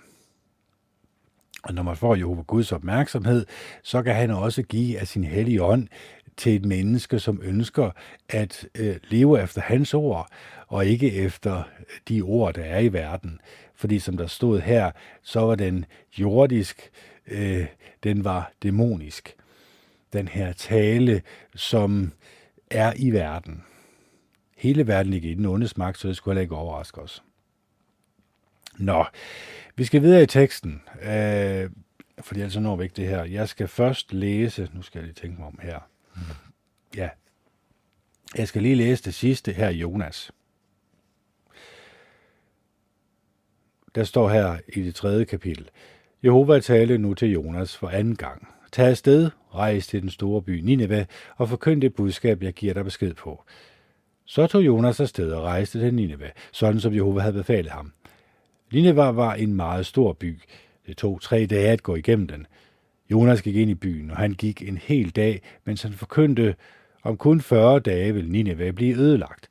Og 1.62 1.74
når 1.74 1.83
man 1.83 1.96
får 1.96 2.14
Jehova 2.14 2.42
Guds 2.42 2.72
opmærksomhed, 2.72 3.46
så 3.83 4.03
kan 4.03 4.14
han 4.14 4.31
også 4.31 4.62
give 4.62 4.98
af 4.98 5.09
sin 5.09 5.24
hellige 5.24 5.62
ånd 5.62 5.88
til 6.36 6.56
et 6.56 6.64
menneske, 6.64 7.18
som 7.18 7.40
ønsker 7.42 7.90
at 8.28 8.68
øh, 8.74 8.96
leve 9.08 9.42
efter 9.42 9.60
hans 9.60 9.94
ord, 9.94 10.28
og 10.66 10.86
ikke 10.86 11.12
efter 11.12 11.62
de 12.08 12.22
ord, 12.22 12.54
der 12.54 12.64
er 12.64 12.78
i 12.78 12.92
verden. 12.92 13.40
Fordi 13.74 13.98
som 13.98 14.16
der 14.16 14.26
stod 14.26 14.60
her, 14.60 14.90
så 15.22 15.40
var 15.40 15.54
den 15.54 15.84
jordisk, 16.18 16.90
øh, 17.26 17.66
den 18.02 18.24
var 18.24 18.52
dæmonisk. 18.62 19.36
Den 20.12 20.28
her 20.28 20.52
tale, 20.52 21.22
som 21.54 22.12
er 22.70 22.92
i 22.96 23.10
verden. 23.10 23.64
Hele 24.56 24.86
verden 24.86 25.12
ligger 25.12 25.30
i 25.30 25.34
den 25.34 25.46
ondes 25.46 25.76
magt, 25.76 25.98
så 25.98 26.08
det 26.08 26.16
skulle 26.16 26.32
heller 26.32 26.42
ikke 26.42 26.56
overraske 26.56 27.00
os. 27.00 27.22
Nå, 28.78 29.04
vi 29.76 29.84
skal 29.84 30.02
videre 30.02 30.22
i 30.22 30.26
teksten, 30.26 30.82
øh, 31.02 31.70
fordi 32.20 32.40
ellers 32.40 32.56
når 32.56 32.76
vi 32.76 32.82
ikke 32.82 32.96
det 32.96 33.08
her. 33.08 33.24
Jeg 33.24 33.48
skal 33.48 33.68
først 33.68 34.12
læse, 34.12 34.70
nu 34.74 34.82
skal 34.82 34.98
jeg 34.98 35.04
lige 35.04 35.14
tænke 35.14 35.38
mig 35.38 35.46
om 35.46 35.58
her. 35.62 35.89
Ja, 36.96 37.08
jeg 38.36 38.48
skal 38.48 38.62
lige 38.62 38.74
læse 38.74 39.04
det 39.04 39.14
sidste 39.14 39.52
her, 39.52 39.70
Jonas. 39.70 40.32
Der 43.94 44.04
står 44.04 44.28
her 44.28 44.58
i 44.68 44.82
det 44.82 44.94
tredje 44.94 45.24
kapitel. 45.24 45.70
Jehova 46.24 46.60
talte 46.60 46.98
nu 46.98 47.14
til 47.14 47.32
Jonas 47.32 47.76
for 47.76 47.88
anden 47.88 48.16
gang. 48.16 48.48
Tag 48.72 48.86
afsted, 48.86 49.30
rejs 49.54 49.86
til 49.86 50.02
den 50.02 50.10
store 50.10 50.42
by 50.42 50.60
Nineve 50.60 51.06
og 51.36 51.48
forkynd 51.48 51.82
det 51.82 51.94
budskab, 51.94 52.42
jeg 52.42 52.52
giver 52.52 52.74
dig 52.74 52.84
besked 52.84 53.14
på. 53.14 53.44
Så 54.24 54.46
tog 54.46 54.66
Jonas 54.66 55.00
afsted 55.00 55.32
og 55.32 55.42
rejste 55.42 55.80
til 55.80 55.94
Nineve, 55.94 56.30
sådan 56.52 56.80
som 56.80 56.94
Jehova 56.94 57.20
havde 57.20 57.32
befalet 57.32 57.72
ham. 57.72 57.92
Nineve 58.72 59.16
var 59.16 59.34
en 59.34 59.54
meget 59.54 59.86
stor 59.86 60.12
by. 60.12 60.40
Det 60.86 60.96
tog 60.96 61.20
tre 61.20 61.46
dage 61.46 61.68
at 61.68 61.82
gå 61.82 61.96
igennem 61.96 62.28
den. 62.28 62.46
Jonas 63.10 63.42
gik 63.42 63.56
ind 63.56 63.70
i 63.70 63.74
byen, 63.74 64.10
og 64.10 64.16
han 64.16 64.32
gik 64.32 64.68
en 64.68 64.76
hel 64.76 65.10
dag, 65.10 65.42
mens 65.64 65.82
han 65.82 65.92
forkyndte, 65.92 66.54
om 67.02 67.16
kun 67.16 67.40
40 67.40 67.80
dage 67.80 68.14
vil 68.14 68.30
Nineve 68.30 68.72
blive 68.72 68.96
ødelagt. 68.96 69.50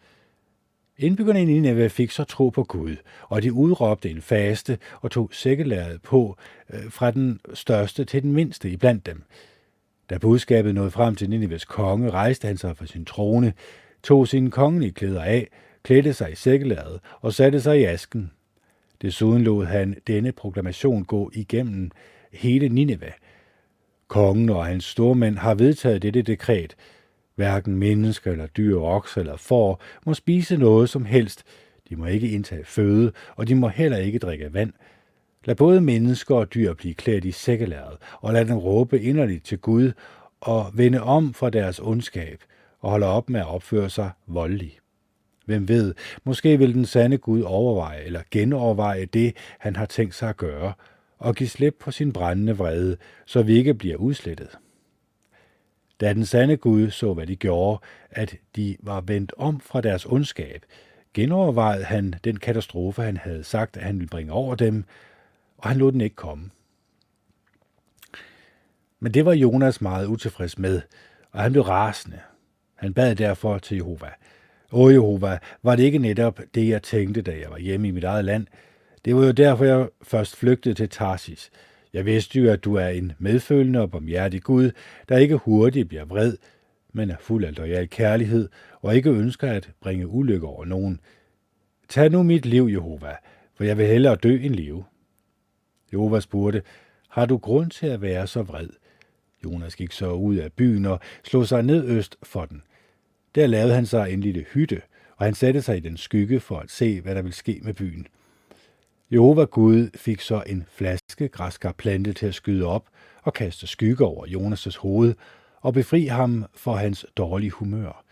Indbyggerne 0.98 1.42
i 1.42 1.46
Nineve 1.46 1.90
fik 1.90 2.12
så 2.12 2.24
tro 2.24 2.50
på 2.50 2.64
Gud, 2.64 2.96
og 3.24 3.44
de 3.44 3.54
udråbte 3.54 4.10
en 4.10 4.22
faste 4.22 4.78
og 5.02 5.12
tog 5.12 5.30
sækkelæret 5.34 6.02
på 6.02 6.38
øh, 6.74 6.92
fra 6.92 7.12
den 7.12 7.40
største 7.54 8.06
til 8.06 8.24
den 8.24 8.34
mindste 8.34 8.70
iblandt 8.70 9.06
dem. 9.06 9.24
Da 10.10 10.18
budskabet 10.18 10.76
nåede 10.76 10.92
frem 10.92 11.16
til 11.16 11.30
Nineves 11.30 11.66
konge, 11.66 12.10
rejste 12.10 12.48
han 12.48 12.58
sig 12.58 12.78
fra 12.78 12.86
sin 12.86 13.06
trone, 13.06 13.54
tog 14.04 14.28
sine 14.28 14.52
kongelige 14.52 14.92
klæder 14.92 15.24
af, 15.24 15.48
klædte 15.84 16.14
sig 16.14 16.32
i 16.32 16.36
sækkelæret 16.36 17.00
og 17.22 17.34
satte 17.34 17.62
sig 17.62 17.80
i 17.80 17.84
asken. 17.84 18.32
Desuden 19.02 19.44
lod 19.44 19.66
han 19.66 19.96
denne 20.08 20.32
proklamation 20.32 21.06
gå 21.06 21.32
igennem 21.34 21.92
hele 22.34 22.70
Nineve. 22.70 23.12
Kongen 24.10 24.50
og 24.50 24.66
hans 24.66 24.86
stormænd 24.86 25.38
har 25.38 25.56
vedtaget 25.56 26.02
dette 26.02 26.22
dekret. 26.22 26.76
Hverken 27.36 27.76
mennesker 27.76 28.32
eller 28.32 28.48
dyr, 28.48 28.80
okser 28.80 29.22
eller 29.22 29.38
får 29.38 29.82
må 30.06 30.14
spise 30.14 30.58
noget 30.58 30.90
som 30.90 31.06
helst. 31.06 31.44
De 31.90 31.96
må 31.96 32.06
ikke 32.06 32.30
indtage 32.30 32.66
føde, 32.66 33.12
og 33.36 33.48
de 33.48 33.56
må 33.56 33.68
heller 33.68 33.98
ikke 33.98 34.20
drikke 34.20 34.54
vand. 34.54 34.74
Lad 35.46 35.56
både 35.56 35.82
mennesker 35.82 36.36
og 36.36 36.54
dyr 36.54 36.74
blive 36.74 36.94
klædt 36.94 37.26
i 37.26 37.32
sækkelæret, 37.32 37.98
og 38.22 38.34
lad 38.34 38.46
dem 38.46 38.58
råbe 38.58 39.02
inderligt 39.02 39.46
til 39.46 39.58
Gud 39.58 39.92
og 40.42 40.72
vende 40.74 41.02
om 41.02 41.34
fra 41.34 41.50
deres 41.50 41.80
ondskab 41.80 42.44
og 42.80 42.92
holde 42.92 43.06
op 43.06 43.30
med 43.30 43.40
at 43.40 43.48
opføre 43.48 43.90
sig 43.90 44.10
voldeligt. 44.28 44.80
Hvem 45.46 45.68
ved, 45.68 45.94
måske 46.24 46.58
vil 46.58 46.74
den 46.74 46.86
sande 46.86 47.18
Gud 47.18 47.42
overveje 47.42 48.02
eller 48.02 48.22
genoverveje 48.32 49.06
det, 49.06 49.36
han 49.60 49.76
har 49.76 49.86
tænkt 49.86 50.16
sig 50.16 50.30
at 50.30 50.38
gøre, 50.38 50.74
og 51.20 51.36
give 51.36 51.50
slip 51.50 51.76
på 51.80 51.92
sin 51.92 52.14
brændende 52.14 52.58
vrede, 52.58 52.98
så 53.26 53.42
vi 53.42 53.58
ikke 53.58 53.74
bliver 53.74 53.98
udslettet. 53.98 54.58
Da 56.00 56.14
den 56.14 56.26
sande 56.26 56.58
Gud 56.58 56.90
så, 56.90 57.14
hvad 57.14 57.28
de 57.28 57.36
gjorde, 57.36 57.80
at 58.12 58.36
de 58.56 58.78
var 58.80 59.02
vendt 59.02 59.34
om 59.38 59.60
fra 59.60 59.82
deres 59.82 60.06
ondskab, 60.06 60.66
genovervejede 61.14 61.84
han 61.84 62.14
den 62.24 62.38
katastrofe, 62.38 63.02
han 63.02 63.18
havde 63.18 63.44
sagt, 63.44 63.78
at 63.78 63.84
han 63.84 63.96
ville 63.96 64.10
bringe 64.10 64.34
over 64.34 64.56
dem, 64.56 64.84
og 65.58 65.70
han 65.70 65.78
lod 65.78 65.92
den 65.92 66.02
ikke 66.02 66.16
komme. 66.16 66.50
Men 69.00 69.14
det 69.14 69.26
var 69.26 69.34
Jonas 69.34 69.82
meget 69.82 70.08
utilfreds 70.08 70.58
med, 70.58 70.82
og 71.32 71.42
han 71.42 71.52
blev 71.52 71.64
rasende. 71.64 72.20
Han 72.76 72.94
bad 72.94 73.16
derfor 73.16 73.58
til 73.58 73.76
Jehova. 73.76 74.10
Åh 74.72 74.94
Jehova, 74.94 75.40
var 75.64 75.76
det 75.76 75.84
ikke 75.84 75.98
netop 75.98 76.40
det, 76.56 76.70
jeg 76.70 76.84
tænkte, 76.84 77.22
da 77.22 77.32
jeg 77.32 77.50
var 77.50 77.58
hjemme 77.58 77.88
i 77.88 77.92
mit 77.92 78.04
eget 78.04 78.26
land? 78.26 78.48
Det 79.06 79.16
var 79.16 79.26
jo 79.26 79.32
derfor, 79.32 79.66
jeg 79.66 79.90
først 80.02 80.36
flygtede 80.36 80.76
til 80.76 80.90
Tarsis. 80.90 81.52
Jeg 81.94 82.06
vidste 82.06 82.40
jo, 82.40 82.52
at 82.52 82.64
du 82.64 82.76
er 82.76 82.88
en 82.88 83.12
medfølende 83.20 83.82
og 83.82 83.92
barmhjertig 83.92 84.44
Gud, 84.44 84.72
der 85.10 85.18
ikke 85.18 85.36
hurtigt 85.36 85.88
bliver 85.88 86.06
vred, 86.06 86.38
men 86.94 87.10
er 87.10 87.16
fuld 87.20 87.44
af 87.44 87.58
lojal 87.58 87.90
kærlighed 87.90 88.50
og 88.82 88.96
ikke 88.96 89.10
ønsker 89.10 89.52
at 89.52 89.70
bringe 89.82 90.08
ulykke 90.08 90.48
over 90.48 90.66
nogen. 90.66 91.00
Tag 91.90 92.10
nu 92.10 92.24
mit 92.24 92.46
liv, 92.46 92.68
Jehova, 92.72 93.16
for 93.56 93.64
jeg 93.64 93.78
vil 93.78 93.86
hellere 93.88 94.16
dø 94.16 94.40
end 94.42 94.56
leve. 94.56 94.86
Jehova 95.94 96.20
spurgte, 96.20 96.62
har 97.10 97.26
du 97.26 97.38
grund 97.38 97.72
til 97.72 97.88
at 97.88 98.02
være 98.02 98.28
så 98.28 98.42
vred? 98.42 98.70
Jonas 99.44 99.76
gik 99.76 99.92
så 99.92 100.12
ud 100.12 100.36
af 100.36 100.54
byen 100.54 100.86
og 100.86 101.00
slog 101.24 101.48
sig 101.48 101.64
ned 101.64 101.86
øst 101.86 102.18
for 102.24 102.46
den. 102.46 102.62
Der 103.36 103.48
lavede 103.48 103.74
han 103.74 103.86
sig 103.86 104.14
en 104.14 104.22
lille 104.22 104.46
hytte, 104.54 104.82
og 105.18 105.26
han 105.26 105.34
satte 105.34 105.62
sig 105.62 105.78
i 105.78 105.80
den 105.80 105.98
skygge 105.98 106.40
for 106.40 106.60
at 106.60 106.72
se, 106.72 107.02
hvad 107.02 107.16
der 107.16 107.22
ville 107.22 107.36
ske 107.36 107.60
med 107.64 107.74
byen. 107.74 108.08
Jehova 109.12 109.46
Gud 109.46 109.90
fik 109.96 110.22
så 110.22 110.44
en 110.48 110.66
flaske 110.72 111.28
græskar 111.28 111.72
plante 111.72 112.14
til 112.14 112.26
at 112.26 112.36
skyde 112.36 112.66
op 112.66 112.90
og 113.24 113.34
kaste 113.34 113.68
skygge 113.68 114.06
over 114.06 114.26
Jonas' 114.26 114.80
hoved, 114.80 115.14
og 115.62 115.74
befri 115.74 116.06
ham 116.06 116.46
for 116.54 116.76
hans 116.76 117.06
dårlige 117.18 117.52
humør. 117.52 118.04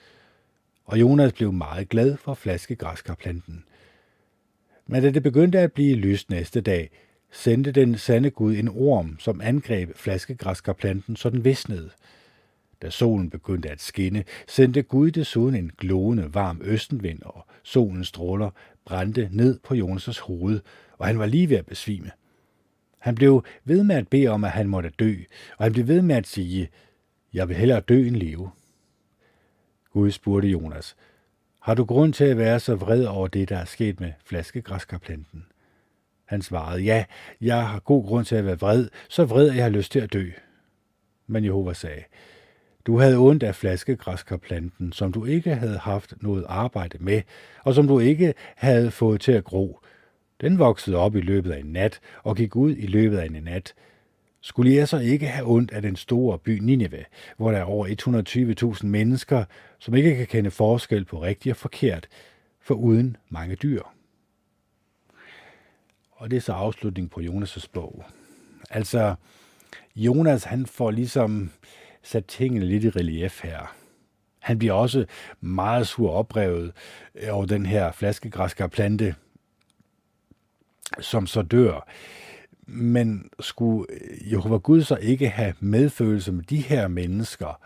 Og 0.85 0.99
Jonas 0.99 1.33
blev 1.33 1.53
meget 1.53 1.89
glad 1.89 2.17
for 2.17 2.33
flaskegræskarplanten. 2.33 3.63
Men 4.87 5.03
da 5.03 5.11
det 5.11 5.23
begyndte 5.23 5.59
at 5.59 5.73
blive 5.73 5.95
lyst 5.95 6.29
næste 6.29 6.61
dag, 6.61 6.89
sendte 7.31 7.71
den 7.71 7.97
sande 7.97 8.29
Gud 8.29 8.55
en 8.55 8.67
orm, 8.67 9.19
som 9.19 9.41
angreb 9.41 9.95
flaskegræskarplanten, 9.95 11.15
så 11.15 11.29
den 11.29 11.45
visnede. 11.45 11.89
Da 12.81 12.89
solen 12.89 13.29
begyndte 13.29 13.69
at 13.69 13.81
skinne, 13.81 14.23
sendte 14.47 14.81
Gud 14.81 15.11
desuden 15.11 15.55
en 15.55 15.71
glående 15.77 16.33
varm 16.33 16.61
østenvind, 16.63 17.21
og 17.21 17.45
solens 17.63 18.07
stråler 18.07 18.49
brændte 18.85 19.29
ned 19.31 19.59
på 19.63 19.73
Jonas' 19.73 20.21
hoved, 20.21 20.59
og 20.97 21.07
han 21.07 21.19
var 21.19 21.25
lige 21.25 21.49
ved 21.49 21.57
at 21.57 21.65
besvime. 21.65 22.11
Han 22.99 23.15
blev 23.15 23.43
ved 23.65 23.83
med 23.83 23.95
at 23.95 24.07
bede 24.07 24.27
om, 24.27 24.43
at 24.43 24.51
han 24.51 24.67
måtte 24.67 24.89
dø, 24.89 25.15
og 25.57 25.65
han 25.65 25.73
blev 25.73 25.87
ved 25.87 26.01
med 26.01 26.15
at 26.15 26.27
sige, 26.27 26.69
jeg 27.33 27.49
vil 27.49 27.55
hellere 27.55 27.79
dø 27.79 28.07
end 28.07 28.15
leve. 28.15 28.51
Gud 29.93 30.11
spurgte 30.11 30.47
Jonas, 30.47 30.95
har 31.59 31.73
du 31.73 31.85
grund 31.85 32.13
til 32.13 32.23
at 32.23 32.37
være 32.37 32.59
så 32.59 32.75
vred 32.75 33.05
over 33.05 33.27
det, 33.27 33.49
der 33.49 33.57
er 33.57 33.65
sket 33.65 33.99
med 33.99 34.11
flaskegræskarplanten? 34.25 35.45
Han 36.25 36.41
svarede, 36.41 36.81
ja, 36.81 37.05
jeg 37.41 37.67
har 37.67 37.79
god 37.79 38.05
grund 38.05 38.25
til 38.25 38.35
at 38.35 38.45
være 38.45 38.59
vred, 38.59 38.87
så 39.09 39.25
vred, 39.25 39.49
at 39.49 39.55
jeg 39.55 39.63
har 39.63 39.69
lyst 39.69 39.91
til 39.91 39.99
at 39.99 40.13
dø. 40.13 40.29
Men 41.27 41.45
Jehova 41.45 41.73
sagde, 41.73 42.03
du 42.85 42.99
havde 42.99 43.17
ondt 43.17 43.43
af 43.43 43.55
flaskegræskarplanten, 43.55 44.91
som 44.91 45.11
du 45.11 45.25
ikke 45.25 45.55
havde 45.55 45.77
haft 45.77 46.13
noget 46.21 46.45
arbejde 46.47 46.97
med, 46.99 47.21
og 47.63 47.73
som 47.73 47.87
du 47.87 47.99
ikke 47.99 48.33
havde 48.55 48.91
fået 48.91 49.21
til 49.21 49.31
at 49.31 49.43
gro. 49.43 49.79
Den 50.41 50.59
voksede 50.59 50.97
op 50.97 51.15
i 51.15 51.21
løbet 51.21 51.51
af 51.51 51.59
en 51.59 51.65
nat 51.65 51.99
og 52.23 52.35
gik 52.35 52.55
ud 52.55 52.75
i 52.75 52.87
løbet 52.87 53.17
af 53.17 53.25
en 53.25 53.43
nat. 53.43 53.73
Skulle 54.41 54.75
jeg 54.75 54.87
så 54.87 54.97
ikke 54.97 55.27
have 55.27 55.47
ondt 55.47 55.71
af 55.71 55.81
den 55.81 55.95
store 55.95 56.39
by 56.39 56.59
Nineve, 56.59 57.05
hvor 57.37 57.51
der 57.51 57.57
er 57.57 57.63
over 57.63 57.87
120.000 58.77 58.85
mennesker, 58.85 59.45
som 59.79 59.95
ikke 59.95 60.15
kan 60.15 60.27
kende 60.27 60.51
forskel 60.51 61.05
på 61.05 61.21
rigtigt 61.21 61.53
og 61.53 61.57
forkert, 61.57 62.07
for 62.61 62.75
uden 62.75 63.17
mange 63.29 63.55
dyr? 63.55 63.81
Og 66.11 66.31
det 66.31 66.37
er 66.37 66.41
så 66.41 66.53
afslutning 66.53 67.11
på 67.11 67.21
Jonas' 67.21 67.67
bog. 67.73 68.05
Altså, 68.69 69.15
Jonas 69.95 70.43
han 70.43 70.65
får 70.65 70.91
ligesom 70.91 71.51
sat 72.03 72.25
tingene 72.25 72.65
lidt 72.65 72.83
i 72.83 72.89
relief 72.89 73.43
her. 73.43 73.75
Han 74.39 74.59
bliver 74.59 74.73
også 74.73 75.05
meget 75.41 75.87
sur 75.87 76.11
oprevet 76.11 76.71
over 77.31 77.45
den 77.45 77.65
her 77.65 77.91
flaskegræskarplante, 77.91 79.15
som 80.99 81.27
så 81.27 81.41
dør. 81.41 81.87
Men 82.65 83.29
skulle 83.39 83.85
øh, 83.89 84.31
Jehova 84.31 84.57
Gud 84.57 84.83
så 84.83 84.95
ikke 84.95 85.29
have 85.29 85.53
medfølelse 85.59 86.31
med 86.31 86.43
de 86.43 86.57
her 86.57 86.87
mennesker? 86.87 87.61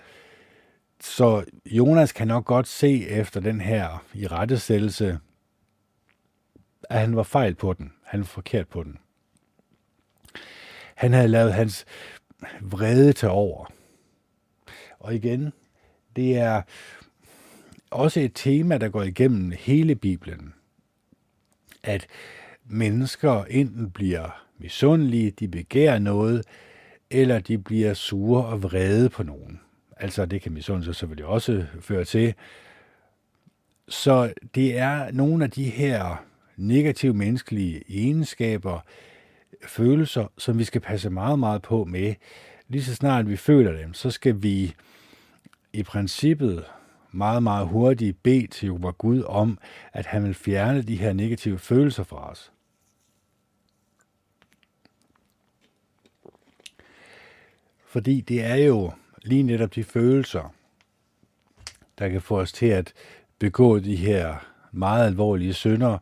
Så 1.01 1.45
Jonas 1.65 2.11
kan 2.11 2.27
nok 2.27 2.45
godt 2.45 2.67
se 2.67 3.07
efter 3.07 3.39
den 3.39 3.61
her 3.61 4.05
i 4.13 4.27
rettesættelse, 4.27 5.19
at 6.89 6.99
han 6.99 7.15
var 7.15 7.23
fejl 7.23 7.55
på 7.55 7.73
den. 7.73 7.93
Han 8.03 8.19
var 8.19 8.25
forkert 8.25 8.67
på 8.67 8.83
den. 8.83 8.97
Han 10.95 11.13
havde 11.13 11.27
lavet 11.27 11.53
hans 11.53 11.85
vrede 12.61 13.13
til 13.13 13.29
over. 13.29 13.65
Og 14.99 15.15
igen, 15.15 15.53
det 16.15 16.37
er 16.37 16.61
også 17.89 18.19
et 18.19 18.31
tema, 18.35 18.77
der 18.77 18.89
går 18.89 19.03
igennem 19.03 19.51
hele 19.59 19.95
Bibelen. 19.95 20.53
At 21.83 22.07
mennesker 22.71 23.43
enten 23.43 23.91
bliver 23.91 24.43
misundelige, 24.57 25.31
de 25.31 25.47
begærer 25.47 25.99
noget, 25.99 26.45
eller 27.09 27.39
de 27.39 27.57
bliver 27.57 27.93
sure 27.93 28.45
og 28.45 28.63
vrede 28.63 29.09
på 29.09 29.23
nogen. 29.23 29.59
Altså 29.97 30.25
det 30.25 30.41
kan 30.41 30.51
misundelse 30.51 30.93
selvfølgelig 30.93 31.25
også 31.25 31.65
føre 31.79 32.05
til. 32.05 32.33
Så 33.87 34.33
det 34.55 34.77
er 34.77 35.11
nogle 35.11 35.43
af 35.43 35.51
de 35.51 35.63
her 35.63 36.25
negative 36.57 37.13
menneskelige 37.13 37.83
egenskaber, 37.89 38.79
følelser, 39.67 40.27
som 40.37 40.59
vi 40.59 40.63
skal 40.63 40.81
passe 40.81 41.09
meget, 41.09 41.39
meget 41.39 41.61
på 41.61 41.83
med. 41.85 42.13
Lige 42.67 42.83
så 42.83 42.95
snart 42.95 43.29
vi 43.29 43.37
føler 43.37 43.77
dem, 43.77 43.93
så 43.93 44.11
skal 44.11 44.43
vi 44.43 44.75
i 45.73 45.83
princippet 45.83 46.63
meget, 47.11 47.43
meget 47.43 47.67
hurtigt 47.67 48.23
bede 48.23 48.47
til 48.47 48.65
Jehova 48.65 48.91
Gud 48.91 49.23
om, 49.23 49.57
at 49.93 50.05
han 50.05 50.23
vil 50.23 50.33
fjerne 50.33 50.81
de 50.81 50.95
her 50.95 51.13
negative 51.13 51.59
følelser 51.59 52.03
fra 52.03 52.31
os. 52.31 52.51
Fordi 57.91 58.21
det 58.21 58.43
er 58.43 58.55
jo 58.55 58.91
lige 59.23 59.43
netop 59.43 59.75
de 59.75 59.83
følelser, 59.83 60.53
der 61.99 62.09
kan 62.09 62.21
få 62.21 62.39
os 62.39 62.51
til 62.51 62.65
at 62.65 62.93
begå 63.39 63.79
de 63.79 63.95
her 63.95 64.35
meget 64.71 65.05
alvorlige 65.05 65.53
synder, 65.53 65.97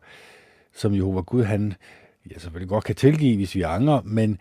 som 0.72 0.94
Jehova 0.94 1.20
Gud, 1.20 1.44
han 1.44 1.74
ja, 2.30 2.38
selvfølgelig 2.38 2.68
godt 2.68 2.84
kan 2.84 2.94
tilgive, 2.94 3.36
hvis 3.36 3.54
vi 3.54 3.62
angrer, 3.62 4.02
men 4.02 4.38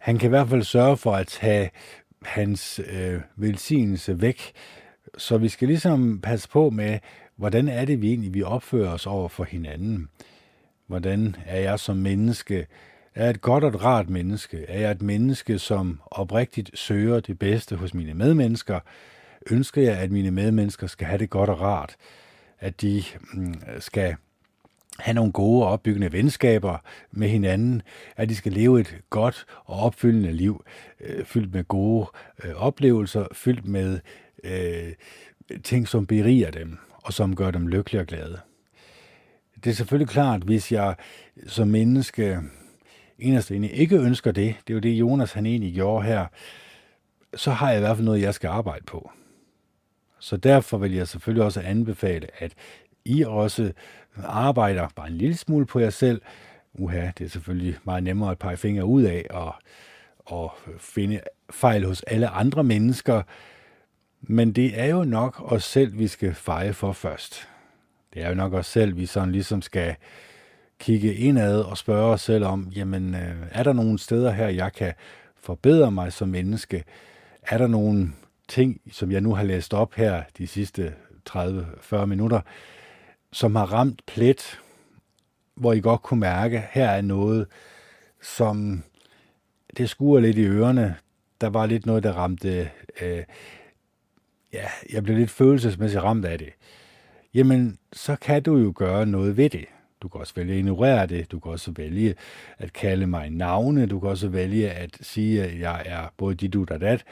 han 0.00 0.18
kan 0.18 0.28
i 0.28 0.34
hvert 0.34 0.48
fald 0.48 0.62
sørge 0.62 0.96
for 0.96 1.12
at 1.12 1.26
tage 1.26 1.70
hans 2.22 2.80
øh, 2.92 3.20
velsignelse 3.36 4.20
væk. 4.20 4.52
Så 5.18 5.38
vi 5.38 5.48
skal 5.48 5.68
ligesom 5.68 6.20
passe 6.20 6.48
på 6.48 6.70
med, 6.70 6.98
hvordan 7.36 7.68
er 7.68 7.84
det 7.84 8.02
vi 8.02 8.08
egentlig, 8.08 8.34
vi 8.34 8.42
opfører 8.42 8.90
os 8.90 9.06
over 9.06 9.28
for 9.28 9.44
hinanden. 9.44 10.08
Hvordan 10.86 11.36
er 11.46 11.60
jeg 11.60 11.80
som 11.80 11.96
menneske? 11.96 12.66
Er 13.16 13.22
jeg 13.22 13.30
et 13.30 13.40
godt 13.40 13.64
og 13.64 13.70
et 13.70 13.84
rart 13.84 14.10
menneske? 14.10 14.64
Er 14.68 14.80
jeg 14.80 14.90
et 14.90 15.02
menneske, 15.02 15.58
som 15.58 16.00
oprigtigt 16.06 16.78
søger 16.78 17.20
det 17.20 17.38
bedste 17.38 17.76
hos 17.76 17.94
mine 17.94 18.14
medmennesker? 18.14 18.80
Ønsker 19.50 19.82
jeg, 19.82 19.98
at 19.98 20.10
mine 20.10 20.30
medmennesker 20.30 20.86
skal 20.86 21.06
have 21.06 21.18
det 21.18 21.30
godt 21.30 21.50
og 21.50 21.60
rart? 21.60 21.96
At 22.60 22.80
de 22.80 23.02
mm, 23.32 23.54
skal 23.78 24.16
have 24.98 25.14
nogle 25.14 25.32
gode 25.32 25.64
og 25.64 25.72
opbyggende 25.72 26.12
venskaber 26.12 26.78
med 27.10 27.28
hinanden, 27.28 27.82
at 28.16 28.28
de 28.28 28.36
skal 28.36 28.52
leve 28.52 28.80
et 28.80 29.00
godt 29.10 29.46
og 29.64 29.80
opfyldende 29.80 30.32
liv, 30.32 30.64
øh, 31.00 31.24
fyldt 31.24 31.54
med 31.54 31.64
gode 31.64 32.06
øh, 32.44 32.54
oplevelser, 32.54 33.26
fyldt 33.32 33.68
med 33.68 34.00
øh, 34.44 34.92
ting, 35.64 35.88
som 35.88 36.06
beriger 36.06 36.50
dem, 36.50 36.78
og 37.02 37.12
som 37.12 37.36
gør 37.36 37.50
dem 37.50 37.66
lykkelige 37.66 38.00
og 38.00 38.06
glade. 38.06 38.40
Det 39.64 39.70
er 39.70 39.74
selvfølgelig 39.74 40.08
klart, 40.08 40.42
hvis 40.42 40.72
jeg 40.72 40.94
som 41.46 41.68
menneske 41.68 42.40
inderst 43.18 43.50
egentlig 43.50 43.72
ikke 43.72 43.96
ønsker 43.96 44.32
det, 44.32 44.54
det 44.66 44.72
er 44.72 44.74
jo 44.74 44.80
det, 44.80 44.90
Jonas 44.90 45.32
han 45.32 45.46
egentlig 45.46 45.74
gjorde 45.74 46.06
her, 46.06 46.26
så 47.34 47.50
har 47.50 47.70
jeg 47.70 47.78
i 47.78 47.80
hvert 47.80 47.96
fald 47.96 48.04
noget, 48.04 48.22
jeg 48.22 48.34
skal 48.34 48.48
arbejde 48.48 48.84
på. 48.84 49.10
Så 50.18 50.36
derfor 50.36 50.78
vil 50.78 50.94
jeg 50.94 51.08
selvfølgelig 51.08 51.44
også 51.44 51.60
anbefale, 51.60 52.28
at 52.38 52.52
I 53.04 53.24
også 53.24 53.72
arbejder 54.24 54.88
bare 54.96 55.08
en 55.08 55.16
lille 55.16 55.36
smule 55.36 55.66
på 55.66 55.78
jer 55.78 55.90
selv. 55.90 56.22
Uha, 56.74 57.10
det 57.18 57.24
er 57.24 57.28
selvfølgelig 57.28 57.76
meget 57.84 58.02
nemmere 58.02 58.30
at 58.30 58.38
pege 58.38 58.56
fingre 58.56 58.84
ud 58.84 59.02
af 59.02 59.26
og, 59.30 59.54
og 60.18 60.52
finde 60.78 61.20
fejl 61.50 61.84
hos 61.86 62.02
alle 62.02 62.28
andre 62.28 62.64
mennesker. 62.64 63.22
Men 64.20 64.52
det 64.52 64.80
er 64.80 64.86
jo 64.86 65.04
nok 65.04 65.52
os 65.52 65.64
selv, 65.64 65.98
vi 65.98 66.08
skal 66.08 66.34
feje 66.34 66.72
for 66.72 66.92
først. 66.92 67.48
Det 68.14 68.22
er 68.22 68.28
jo 68.28 68.34
nok 68.34 68.52
os 68.52 68.66
selv, 68.66 68.96
vi 68.96 69.06
sådan 69.06 69.32
ligesom 69.32 69.62
skal 69.62 69.96
kigge 70.78 71.14
indad 71.14 71.60
og 71.60 71.78
spørge 71.78 72.12
os 72.12 72.20
selv 72.20 72.44
om, 72.44 72.68
jamen 72.76 73.14
øh, 73.14 73.46
er 73.50 73.62
der 73.62 73.72
nogle 73.72 73.98
steder 73.98 74.30
her, 74.30 74.48
jeg 74.48 74.72
kan 74.72 74.92
forbedre 75.36 75.90
mig 75.92 76.12
som 76.12 76.28
menneske? 76.28 76.84
Er 77.42 77.58
der 77.58 77.66
nogle 77.66 78.12
ting, 78.48 78.80
som 78.92 79.12
jeg 79.12 79.20
nu 79.20 79.34
har 79.34 79.44
læst 79.44 79.74
op 79.74 79.94
her 79.94 80.22
de 80.38 80.46
sidste 80.46 80.94
30-40 81.30 82.04
minutter, 82.04 82.40
som 83.32 83.56
har 83.56 83.72
ramt 83.72 84.02
plet, 84.06 84.60
hvor 85.54 85.72
I 85.72 85.80
godt 85.80 86.02
kunne 86.02 86.20
mærke, 86.20 86.64
her 86.70 86.88
er 86.88 87.02
noget, 87.02 87.46
som 88.22 88.82
det 89.76 89.90
skuer 89.90 90.20
lidt 90.20 90.38
i 90.38 90.46
ørerne. 90.46 90.96
Der 91.40 91.46
var 91.46 91.66
lidt 91.66 91.86
noget, 91.86 92.02
der 92.02 92.12
ramte, 92.12 92.70
øh, 93.02 93.24
ja, 94.52 94.66
jeg 94.92 95.02
blev 95.02 95.16
lidt 95.16 95.30
følelsesmæssigt 95.30 96.02
ramt 96.02 96.24
af 96.24 96.38
det. 96.38 96.50
Jamen, 97.34 97.78
så 97.92 98.16
kan 98.16 98.42
du 98.42 98.56
jo 98.56 98.72
gøre 98.76 99.06
noget 99.06 99.36
ved 99.36 99.50
det. 99.50 99.66
Du 100.06 100.10
kan 100.10 100.20
også 100.20 100.34
vælge 100.36 100.52
at 100.52 100.58
ignorere 100.58 101.06
det. 101.06 101.32
Du 101.32 101.38
kan 101.38 101.52
også 101.52 101.72
vælge 101.76 102.14
at 102.58 102.72
kalde 102.72 103.06
mig 103.06 103.30
navne. 103.30 103.86
Du 103.86 104.00
kan 104.00 104.08
også 104.08 104.28
vælge 104.28 104.70
at 104.70 104.98
sige, 105.00 105.44
at 105.44 105.60
jeg 105.60 105.82
er 105.86 106.12
både 106.16 106.34
dit, 106.34 106.52
du, 106.52 106.66
og 106.70 106.80
dat. 106.80 107.04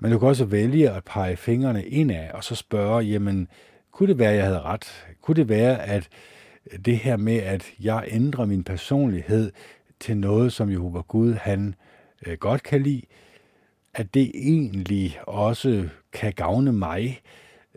Men 0.00 0.12
du 0.12 0.18
kan 0.18 0.28
også 0.28 0.44
vælge 0.44 0.90
at 0.90 1.04
pege 1.04 1.36
fingrene 1.36 1.86
indad, 1.86 2.30
og 2.30 2.44
så 2.44 2.54
spørge, 2.54 3.04
jamen, 3.04 3.48
kunne 3.92 4.08
det 4.08 4.18
være, 4.18 4.30
at 4.30 4.36
jeg 4.36 4.44
havde 4.44 4.60
ret? 4.60 5.06
Kunne 5.22 5.34
det 5.34 5.48
være, 5.48 5.82
at 5.82 6.08
det 6.84 6.96
her 6.96 7.16
med, 7.16 7.36
at 7.36 7.72
jeg 7.80 8.04
ændrer 8.08 8.44
min 8.44 8.64
personlighed 8.64 9.52
til 10.00 10.16
noget, 10.16 10.52
som 10.52 10.70
Jehova 10.70 11.00
Gud 11.00 11.34
han 11.34 11.74
øh, 12.26 12.38
godt 12.38 12.62
kan 12.62 12.82
lide, 12.82 13.02
at 13.94 14.14
det 14.14 14.30
egentlig 14.34 15.18
også 15.26 15.88
kan 16.12 16.32
gavne 16.32 16.72
mig 16.72 17.20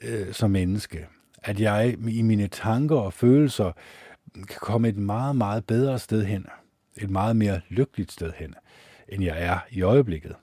øh, 0.01 0.33
som 0.33 0.51
menneske. 0.51 1.07
At 1.43 1.59
jeg 1.59 1.95
i 2.09 2.21
mine 2.21 2.47
tanker 2.47 2.95
og 2.95 3.13
følelser 3.13 3.71
kan 4.35 4.57
komme 4.61 4.89
et 4.89 4.97
meget, 4.97 5.35
meget 5.35 5.65
bedre 5.65 5.99
sted 5.99 6.25
hen. 6.25 6.45
Et 6.97 7.09
meget 7.09 7.35
mere 7.35 7.61
lykkeligt 7.69 8.11
sted 8.11 8.31
hen, 8.35 8.55
end 9.07 9.23
jeg 9.23 9.43
er 9.43 9.59
i 9.71 9.81
øjeblikket. 9.81 10.35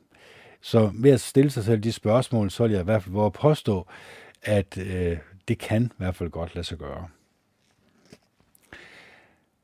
Så 0.61 0.91
ved 0.95 1.11
at 1.11 1.21
stille 1.21 1.51
sig 1.51 1.65
selv 1.65 1.81
de 1.81 1.93
spørgsmål, 1.93 2.51
så 2.51 2.63
vil 2.63 2.73
jeg 2.73 2.81
i 2.81 2.85
hvert 2.85 3.03
fald 3.03 3.13
våge 3.13 3.27
at 3.27 3.33
påstå, 3.33 3.87
at 4.43 4.79
øh, 4.79 5.19
det 5.49 5.59
kan 5.59 5.85
i 5.85 5.95
hvert 5.97 6.17
fald 6.17 6.31
godt 6.31 6.55
lade 6.55 6.67
sig 6.67 6.79
gøre. 6.79 7.09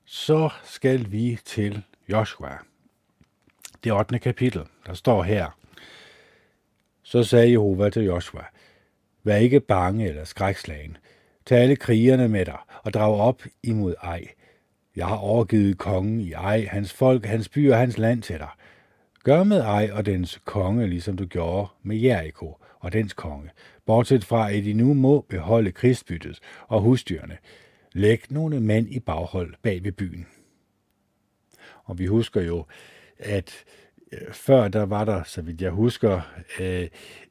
Så 0.05 0.51
skal 0.65 1.13
vi 1.13 1.39
til 1.45 1.83
Joshua. 2.09 2.59
Det 3.85 3.93
8. 3.93 4.19
kapitel, 4.19 4.63
der 4.87 4.95
står 4.95 5.23
her. 5.23 5.59
Så 7.03 7.25
sagde 7.25 7.51
Jehova 7.51 7.91
til 7.91 8.03
Joshua, 8.03 8.45
Vær 9.25 9.37
ikke 9.37 9.61
bange 9.61 10.09
eller 10.09 10.25
skrækslagen. 10.25 10.97
Tag 11.47 11.59
alle 11.59 11.77
krigerne 11.77 12.29
med 12.29 12.45
dig 12.45 12.59
og 12.83 12.93
drag 12.93 13.21
op 13.21 13.43
imod 13.63 13.95
Ej. 14.03 14.29
Jeg 14.97 15.07
har 15.07 15.17
overgivet 15.17 15.79
kongen 15.79 16.21
i 16.21 16.33
Ej, 16.33 16.67
hans 16.71 16.93
folk, 16.93 17.25
hans 17.25 17.49
by 17.49 17.71
og 17.71 17.79
hans 17.79 17.99
land 17.99 18.23
til 18.23 18.39
dig. 18.39 18.49
Gør 19.25 19.45
med 19.45 19.61
Ej 19.61 19.91
og 19.93 20.07
dens 20.07 20.41
konge, 20.45 20.87
ligesom 20.87 21.17
du 21.17 21.27
gjorde 21.27 21.69
med 21.83 21.97
Jericho 21.97 22.57
og 22.81 22.93
dens 22.93 23.13
konge, 23.13 23.51
bortset 23.87 24.25
fra, 24.25 24.51
at 24.53 24.65
I 24.65 24.73
nu 24.73 24.95
må 24.95 25.21
beholde 25.21 25.73
krigsbyttet 25.73 26.39
og 26.69 26.81
husdyrene. 26.81 27.37
Læg 27.93 28.23
nogle 28.31 28.61
mænd 28.61 28.89
i 28.89 29.01
baghold 29.01 29.55
bag 29.63 29.85
ved 29.85 29.93
byen. 29.93 30.27
Og 31.85 31.99
vi 31.99 32.07
husker 32.07 32.41
jo, 32.41 32.65
at 33.19 33.65
øh, 34.13 34.33
før 34.33 34.69
der 34.69 34.87
var 34.87 35.05
der, 35.05 35.23
så 35.23 35.43
vidt 35.43 35.63
jeg 35.63 35.71
husker, 35.71 36.21
øh, 36.61 36.89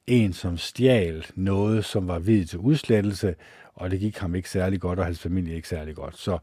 en, 0.08 0.34
som 0.34 0.58
stjal 0.58 1.26
noget, 1.36 1.86
som 1.86 2.08
var 2.08 2.20
vidt 2.20 2.50
til 2.50 2.60
udslettelse, 2.60 3.36
og 3.76 3.92
det 3.92 4.00
gik 4.00 4.18
ham 4.18 4.36
ikke 4.36 4.50
særlig 4.50 4.80
godt, 4.80 5.00
og 5.00 5.06
hans 5.06 5.20
familie 5.20 5.56
ikke 5.56 5.68
særlig 5.68 5.96
godt. 5.96 6.18
Så 6.18 6.38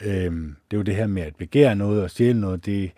øh, 0.00 0.32
det 0.32 0.72
er 0.72 0.76
jo 0.76 0.82
det 0.82 0.96
her 0.96 1.06
med 1.06 1.22
at 1.22 1.36
begære 1.36 1.76
noget 1.76 2.02
og 2.02 2.10
stjæle 2.10 2.40
noget, 2.40 2.66
det 2.66 2.92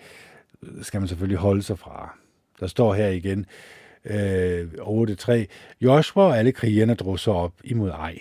skal 0.82 1.00
man 1.00 1.08
selvfølgelig 1.08 1.38
holde 1.38 1.62
sig 1.62 1.78
fra. 1.78 2.18
Der 2.60 2.66
står 2.66 2.94
her 2.94 3.08
igen, 3.08 3.46
øh, 4.04 4.68
8.3, 4.78 5.44
Joshua 5.80 6.24
og 6.24 6.38
alle 6.38 6.52
krigerne 6.52 6.94
drog 6.94 7.18
sig 7.18 7.32
op 7.32 7.52
imod 7.64 7.90
Ej. 7.90 8.18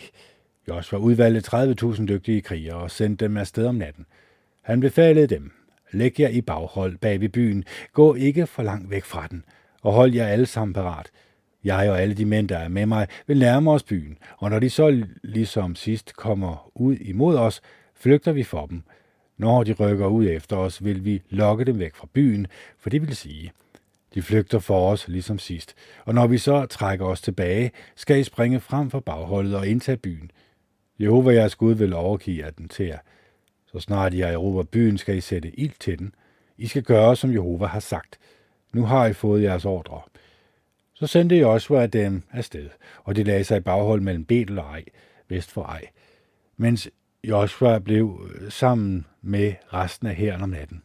Joshua 0.68 1.00
udvalgte 1.00 1.58
30.000 1.84 2.06
dygtige 2.06 2.42
krigere 2.42 2.76
og 2.76 2.92
sendte 2.92 3.26
dem 3.26 3.38
afsted 3.38 3.66
om 3.66 3.76
natten. 3.76 4.06
Han 4.62 4.80
befalede 4.80 5.28
dem, 5.28 5.52
læg 5.92 6.20
jer 6.20 6.30
i 6.30 6.42
baghold 6.42 6.98
bag 6.98 7.22
ved 7.22 7.30
byen, 7.30 7.64
gå 7.94 8.14
ikke 8.14 8.48
for 8.48 8.64
langt 8.64 8.90
væk 8.90 9.04
fra 9.04 9.28
den, 9.28 9.44
og 9.82 9.94
hold 9.94 10.14
jer 10.14 10.28
alle 10.28 10.46
sammen 10.46 10.74
parat. 10.74 11.12
Jeg 11.64 11.92
og 11.92 12.02
alle 12.02 12.16
de 12.16 12.26
mænd, 12.26 12.50
der 12.50 12.58
er 12.58 12.68
med 12.68 12.86
mig, 12.86 13.08
vil 13.28 13.40
nærme 13.40 13.72
os 13.72 13.84
byen, 13.84 14.18
og 14.38 14.50
når 14.50 14.60
de 14.60 14.70
så 14.70 15.06
ligesom 15.24 15.76
sidst 15.76 16.16
kommer 16.16 16.72
ud 16.76 16.96
imod 16.96 17.38
os, 17.38 17.62
flygter 17.96 18.32
vi 18.32 18.44
for 18.44 18.66
dem. 18.66 18.84
Når 19.38 19.64
de 19.64 19.74
rykker 19.74 20.08
ud 20.08 20.28
efter 20.28 20.58
os, 20.58 20.84
vil 20.84 21.06
vi 21.06 21.22
lokke 21.30 21.66
dem 21.66 21.80
væk 21.80 21.96
fra 21.96 22.08
byen, 22.14 22.48
for 22.80 22.90
det 22.90 23.02
vil 23.02 23.16
sige, 23.16 23.52
de 24.16 24.22
flygter 24.22 24.60
for 24.60 24.92
os 24.92 25.08
ligesom 25.08 25.40
sidst, 25.40 25.76
og 26.06 26.14
når 26.14 26.28
vi 26.28 26.38
så 26.38 26.66
trækker 26.66 27.06
os 27.06 27.22
tilbage, 27.22 27.72
skal 27.96 28.20
I 28.20 28.24
springe 28.24 28.60
frem 28.60 28.90
for 28.90 29.00
bagholdet 29.00 29.56
og 29.56 29.68
indtage 29.68 29.98
byen. 29.98 30.32
Jehova 31.00 31.34
jeres 31.34 31.56
Gud 31.56 31.74
vil 31.74 31.94
overgive 31.94 32.52
den 32.58 32.68
til 32.68 32.86
jer. 32.86 33.00
Så 33.66 33.80
snart 33.80 34.14
I 34.14 34.20
har 34.20 34.30
erobret 34.30 34.70
byen, 34.70 34.98
skal 34.98 35.18
I 35.18 35.22
sætte 35.22 35.60
ild 35.60 35.74
til 35.80 36.00
den. 36.00 36.16
I 36.58 36.68
skal 36.68 36.84
gøre, 36.84 37.16
som 37.16 37.34
Jehova 37.34 37.66
har 37.66 37.80
sagt. 37.80 38.20
Nu 38.74 38.86
har 38.86 39.06
I 39.06 39.14
fået 39.14 39.44
jeres 39.44 39.66
ordre. 39.66 40.02
Så 41.04 41.08
sendte 41.08 41.36
Joshua 41.36 41.86
dem 41.86 42.24
afsted, 42.32 42.70
og 43.04 43.16
de 43.16 43.24
lagde 43.24 43.44
sig 43.44 43.58
i 43.58 43.60
baghold 43.60 44.02
mellem 44.02 44.26
Betel 44.26 44.60
og 44.60 44.66
Ej, 44.66 44.84
vest 45.30 45.52
for 45.52 45.64
Ej, 45.64 45.82
mens 46.58 46.90
Joshua 47.24 47.80
blev 47.80 48.30
øh, 48.36 48.52
sammen 48.52 49.06
med 49.22 49.54
resten 49.74 50.08
af 50.08 50.16
hæren 50.16 50.42
om 50.42 50.50
natten. 50.50 50.84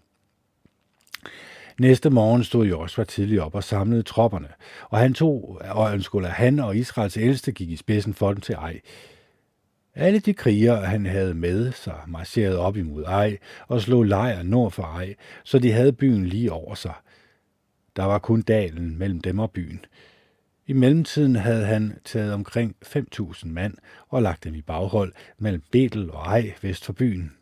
Næste 1.80 2.10
morgen 2.10 2.44
stod 2.44 2.66
Joshua 2.66 3.04
tidligt 3.04 3.40
op 3.40 3.54
og 3.54 3.64
samlede 3.64 4.02
tropperne, 4.02 4.48
og 4.90 4.98
han 4.98 5.14
tog, 5.14 5.60
og 5.70 6.02
skulle 6.02 6.28
han 6.28 6.58
og 6.58 6.76
Israels 6.76 7.16
ældste 7.16 7.52
gik 7.52 7.70
i 7.70 7.76
spidsen 7.76 8.14
for 8.14 8.32
dem 8.32 8.40
til 8.40 8.54
Ej. 8.54 8.80
Alle 9.94 10.18
de 10.18 10.34
krigere, 10.34 10.86
han 10.86 11.06
havde 11.06 11.34
med 11.34 11.72
sig, 11.72 11.98
marcherede 12.06 12.58
op 12.58 12.76
imod 12.76 13.04
Ej 13.04 13.38
og 13.68 13.80
slog 13.80 14.04
lejr 14.04 14.42
nord 14.42 14.70
for 14.70 14.82
Ej, 14.82 15.14
så 15.44 15.58
de 15.58 15.72
havde 15.72 15.92
byen 15.92 16.26
lige 16.26 16.52
over 16.52 16.74
sig. 16.74 16.94
Der 17.98 18.04
var 18.04 18.18
kun 18.18 18.42
dalen 18.42 18.98
mellem 18.98 19.20
dem 19.20 19.38
og 19.38 19.50
byen. 19.50 19.84
I 20.66 20.72
mellemtiden 20.72 21.36
havde 21.36 21.64
han 21.64 21.98
taget 22.04 22.32
omkring 22.32 22.76
5.000 22.86 23.48
mand 23.48 23.74
og 24.08 24.22
lagt 24.22 24.44
dem 24.44 24.54
i 24.54 24.62
baghold 24.62 25.12
mellem 25.38 25.62
Betel 25.70 26.10
og 26.10 26.26
Ej 26.26 26.52
vest 26.62 26.84
for 26.84 26.92
byen. 26.92 27.32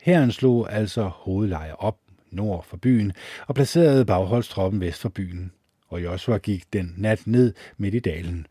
Herren 0.00 0.32
slog 0.32 0.72
altså 0.72 1.02
hovedlejre 1.02 1.76
op 1.76 1.98
nord 2.30 2.64
for 2.64 2.76
byen 2.76 3.12
og 3.46 3.54
placerede 3.54 4.04
bagholdstroppen 4.04 4.80
vest 4.80 5.00
for 5.00 5.08
byen, 5.08 5.52
og 5.88 6.04
Joshua 6.04 6.38
gik 6.38 6.72
den 6.72 6.94
nat 6.96 7.26
ned 7.26 7.54
midt 7.76 7.94
i 7.94 8.00
dalen. 8.00 8.46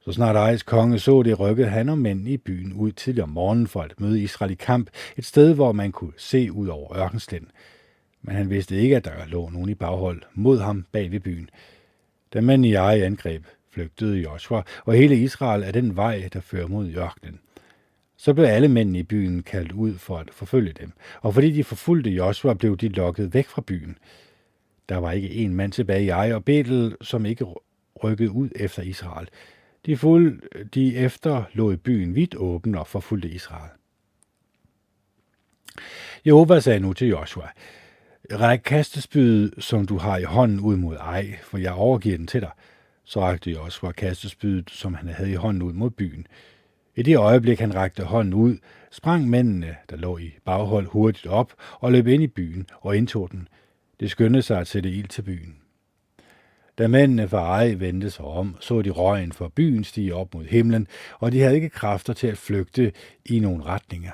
Så 0.00 0.12
snart 0.12 0.36
Ejs 0.36 0.62
konge 0.62 0.98
så 0.98 1.22
det, 1.22 1.40
rykkede 1.40 1.68
han 1.68 1.88
og 1.88 1.98
mænd 1.98 2.28
i 2.28 2.36
byen 2.36 2.72
ud 2.72 2.92
tidligere 2.92 3.24
om 3.24 3.28
morgenen 3.28 3.66
for 3.66 3.82
at 3.82 4.00
møde 4.00 4.22
Israel 4.22 4.52
i 4.52 4.54
kamp, 4.54 4.90
et 5.16 5.24
sted, 5.24 5.54
hvor 5.54 5.72
man 5.72 5.92
kunne 5.92 6.12
se 6.16 6.52
ud 6.52 6.68
over 6.68 6.96
ørkenslænden. 6.96 7.50
Men 8.22 8.34
han 8.34 8.50
vidste 8.50 8.76
ikke, 8.76 8.96
at 8.96 9.04
der 9.04 9.26
lå 9.26 9.48
nogen 9.48 9.68
i 9.68 9.74
baghold 9.74 10.22
mod 10.34 10.58
ham 10.58 10.86
bag 10.92 11.10
ved 11.10 11.20
byen. 11.20 11.50
Da 12.32 12.40
mænd 12.40 12.66
i 12.66 12.74
eje 12.74 13.04
angreb, 13.04 13.44
flygtede 13.70 14.16
Joshua, 14.16 14.62
og 14.84 14.94
hele 14.94 15.16
Israel 15.16 15.62
af 15.62 15.72
den 15.72 15.96
vej, 15.96 16.28
der 16.32 16.40
fører 16.40 16.66
mod 16.66 16.92
ørkenen. 16.96 17.40
Så 18.16 18.34
blev 18.34 18.44
alle 18.44 18.68
mændene 18.68 18.98
i 18.98 19.02
byen 19.02 19.42
kaldt 19.42 19.72
ud 19.72 19.98
for 19.98 20.18
at 20.18 20.30
forfølge 20.32 20.72
dem, 20.72 20.92
og 21.20 21.34
fordi 21.34 21.50
de 21.50 21.64
forfulgte 21.64 22.10
Joshua, 22.10 22.54
blev 22.54 22.76
de 22.76 22.88
lokket 22.88 23.34
væk 23.34 23.46
fra 23.46 23.62
byen. 23.66 23.98
Der 24.88 24.96
var 24.96 25.12
ikke 25.12 25.30
en 25.30 25.54
mand 25.54 25.72
tilbage 25.72 26.04
i 26.04 26.08
eje 26.08 26.34
og 26.34 26.44
Betel, 26.44 26.96
som 27.00 27.26
ikke 27.26 27.46
rykkede 28.04 28.30
ud 28.30 28.48
efter 28.56 28.82
Israel. 28.82 29.28
De, 29.86 29.96
fuld, 29.96 30.42
de 30.68 30.96
efter 30.96 31.44
lå 31.52 31.72
i 31.72 31.76
byen 31.76 32.14
vidt 32.14 32.34
åben 32.36 32.74
og 32.74 32.86
forfulgte 32.86 33.28
Israel. 33.28 33.70
Jehova 36.26 36.60
sagde 36.60 36.80
nu 36.80 36.92
til 36.92 37.08
Joshua, 37.08 37.48
Ræk 38.30 38.60
kastespydet, 38.64 39.64
som 39.64 39.86
du 39.86 39.98
har 39.98 40.18
i 40.18 40.22
hånden 40.22 40.60
ud 40.60 40.76
mod 40.76 40.96
ej, 40.96 41.38
for 41.42 41.58
jeg 41.58 41.72
overgiver 41.72 42.16
den 42.16 42.26
til 42.26 42.40
dig. 42.40 42.50
Så 43.04 43.20
rakte 43.20 43.50
Joshua 43.50 43.92
kastespydet, 43.92 44.70
som 44.70 44.94
han 44.94 45.08
havde 45.08 45.30
i 45.30 45.34
hånden 45.34 45.62
ud 45.62 45.72
mod 45.72 45.90
byen. 45.90 46.26
I 46.96 47.02
det 47.02 47.16
øjeblik, 47.16 47.60
han 47.60 47.74
rakte 47.74 48.04
hånden 48.04 48.34
ud, 48.34 48.58
sprang 48.90 49.28
mændene, 49.30 49.76
der 49.90 49.96
lå 49.96 50.18
i 50.18 50.34
baghold, 50.44 50.86
hurtigt 50.86 51.26
op 51.26 51.52
og 51.80 51.92
løb 51.92 52.06
ind 52.06 52.22
i 52.22 52.26
byen 52.26 52.66
og 52.80 52.96
indtog 52.96 53.30
den. 53.30 53.48
Det 54.00 54.10
skyndte 54.10 54.42
sig 54.42 54.60
at 54.60 54.66
sætte 54.66 54.90
ild 54.90 55.08
til 55.08 55.22
byen. 55.22 55.56
Da 56.78 56.88
mændene 56.88 57.28
fra 57.28 57.58
Ej 57.58 57.74
vendte 57.74 58.10
sig 58.10 58.24
om, 58.24 58.56
så 58.60 58.82
de 58.82 58.90
røgen 58.90 59.32
fra 59.32 59.48
byen 59.54 59.84
stige 59.84 60.14
op 60.14 60.34
mod 60.34 60.44
himlen, 60.44 60.86
og 61.18 61.32
de 61.32 61.40
havde 61.40 61.54
ikke 61.54 61.68
kræfter 61.68 62.12
til 62.12 62.26
at 62.26 62.38
flygte 62.38 62.92
i 63.24 63.40
nogen 63.40 63.66
retninger. 63.66 64.12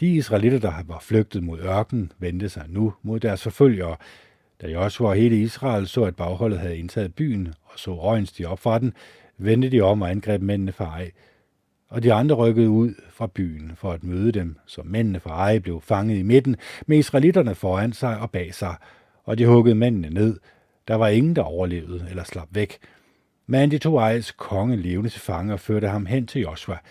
De 0.00 0.14
israelitter, 0.14 0.58
der 0.58 0.72
var 0.86 0.98
flygtet 1.00 1.42
mod 1.42 1.58
ørkenen, 1.60 2.12
vendte 2.18 2.48
sig 2.48 2.64
nu 2.68 2.94
mod 3.02 3.20
deres 3.20 3.42
forfølgere. 3.42 3.96
Da 4.60 4.68
Joshua 4.68 5.08
og 5.08 5.14
hele 5.14 5.40
Israel 5.40 5.86
så, 5.86 6.04
at 6.04 6.16
bagholdet 6.16 6.58
havde 6.58 6.78
indtaget 6.78 7.14
byen 7.14 7.54
og 7.62 7.78
så 7.78 7.94
røgen 7.94 8.26
stige 8.26 8.48
op 8.48 8.58
fra 8.58 8.78
den, 8.78 8.92
vendte 9.38 9.70
de 9.70 9.80
om 9.80 10.02
og 10.02 10.10
angreb 10.10 10.42
mændene 10.42 10.72
fra 10.72 10.84
Ej. 10.84 11.10
Og 11.88 12.02
de 12.02 12.12
andre 12.12 12.34
rykkede 12.34 12.70
ud 12.70 12.94
fra 13.10 13.26
byen 13.26 13.72
for 13.76 13.92
at 13.92 14.04
møde 14.04 14.32
dem, 14.32 14.56
så 14.66 14.82
mændene 14.84 15.20
fra 15.20 15.30
Ej 15.30 15.58
blev 15.58 15.80
fanget 15.80 16.18
i 16.18 16.22
midten 16.22 16.56
med 16.86 16.98
israelitterne 16.98 17.54
foran 17.54 17.92
sig 17.92 18.18
og 18.18 18.30
bag 18.30 18.54
sig, 18.54 18.74
og 19.24 19.38
de 19.38 19.46
huggede 19.46 19.74
mændene 19.74 20.10
ned. 20.10 20.40
Der 20.88 20.94
var 20.94 21.08
ingen, 21.08 21.36
der 21.36 21.42
overlevede 21.42 22.06
eller 22.10 22.24
slap 22.24 22.48
væk. 22.50 22.78
Men 23.46 23.70
de 23.70 23.78
tog 23.78 23.98
Ejs 23.98 24.32
konge 24.32 24.76
levende 24.76 25.10
til 25.10 25.20
fange 25.20 25.52
og 25.52 25.60
førte 25.60 25.88
ham 25.88 26.06
hen 26.06 26.26
til 26.26 26.40
Joshua– 26.40 26.78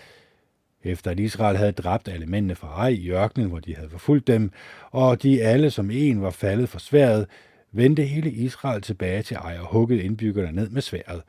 efter 0.84 1.10
at 1.10 1.20
Israel 1.20 1.56
havde 1.56 1.72
dræbt 1.72 2.08
alle 2.08 2.26
mændene 2.26 2.54
fra 2.54 2.68
Ej 2.68 2.88
i 2.88 3.10
ørkenen, 3.10 3.48
hvor 3.48 3.58
de 3.58 3.76
havde 3.76 3.90
forfulgt 3.90 4.26
dem, 4.26 4.50
og 4.90 5.22
de 5.22 5.42
alle 5.42 5.70
som 5.70 5.90
en 5.90 6.22
var 6.22 6.30
faldet 6.30 6.68
for 6.68 6.78
sværet, 6.78 7.26
vendte 7.72 8.02
hele 8.02 8.30
Israel 8.30 8.82
tilbage 8.82 9.22
til 9.22 9.34
Ej 9.34 9.56
og 9.60 9.66
huggede 9.66 10.02
indbyggerne 10.02 10.52
ned 10.52 10.68
med 10.68 10.82
sværet. 10.82 11.22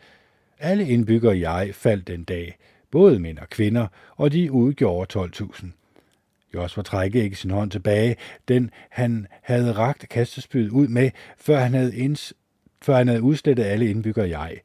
Alle 0.59 0.87
indbyggere 0.87 1.37
i 1.37 1.43
Ej 1.43 1.71
faldt 1.71 2.07
den 2.07 2.23
dag, 2.23 2.57
både 2.91 3.19
mænd 3.19 3.37
og 3.37 3.49
kvinder, 3.49 3.87
og 4.17 4.31
de 4.31 4.51
udgjorde 4.51 5.19
12.000. 5.19 5.65
Josua 6.53 6.83
trække 6.83 7.23
ikke 7.23 7.35
sin 7.35 7.51
hånd 7.51 7.71
tilbage, 7.71 8.15
den 8.47 8.69
han 8.89 9.27
havde 9.41 9.71
ragt 9.71 10.09
kastespydet 10.09 10.69
ud 10.69 10.87
med, 10.87 11.11
før 11.37 11.59
han 11.59 11.73
havde, 11.73 11.95
inds, 11.95 12.33
før 12.81 12.95
han 12.95 13.07
havde 13.07 13.21
udslettet 13.21 13.63
alle 13.63 13.89
indbyggere 13.89 14.29
i 14.29 14.31
Ej. 14.31 14.59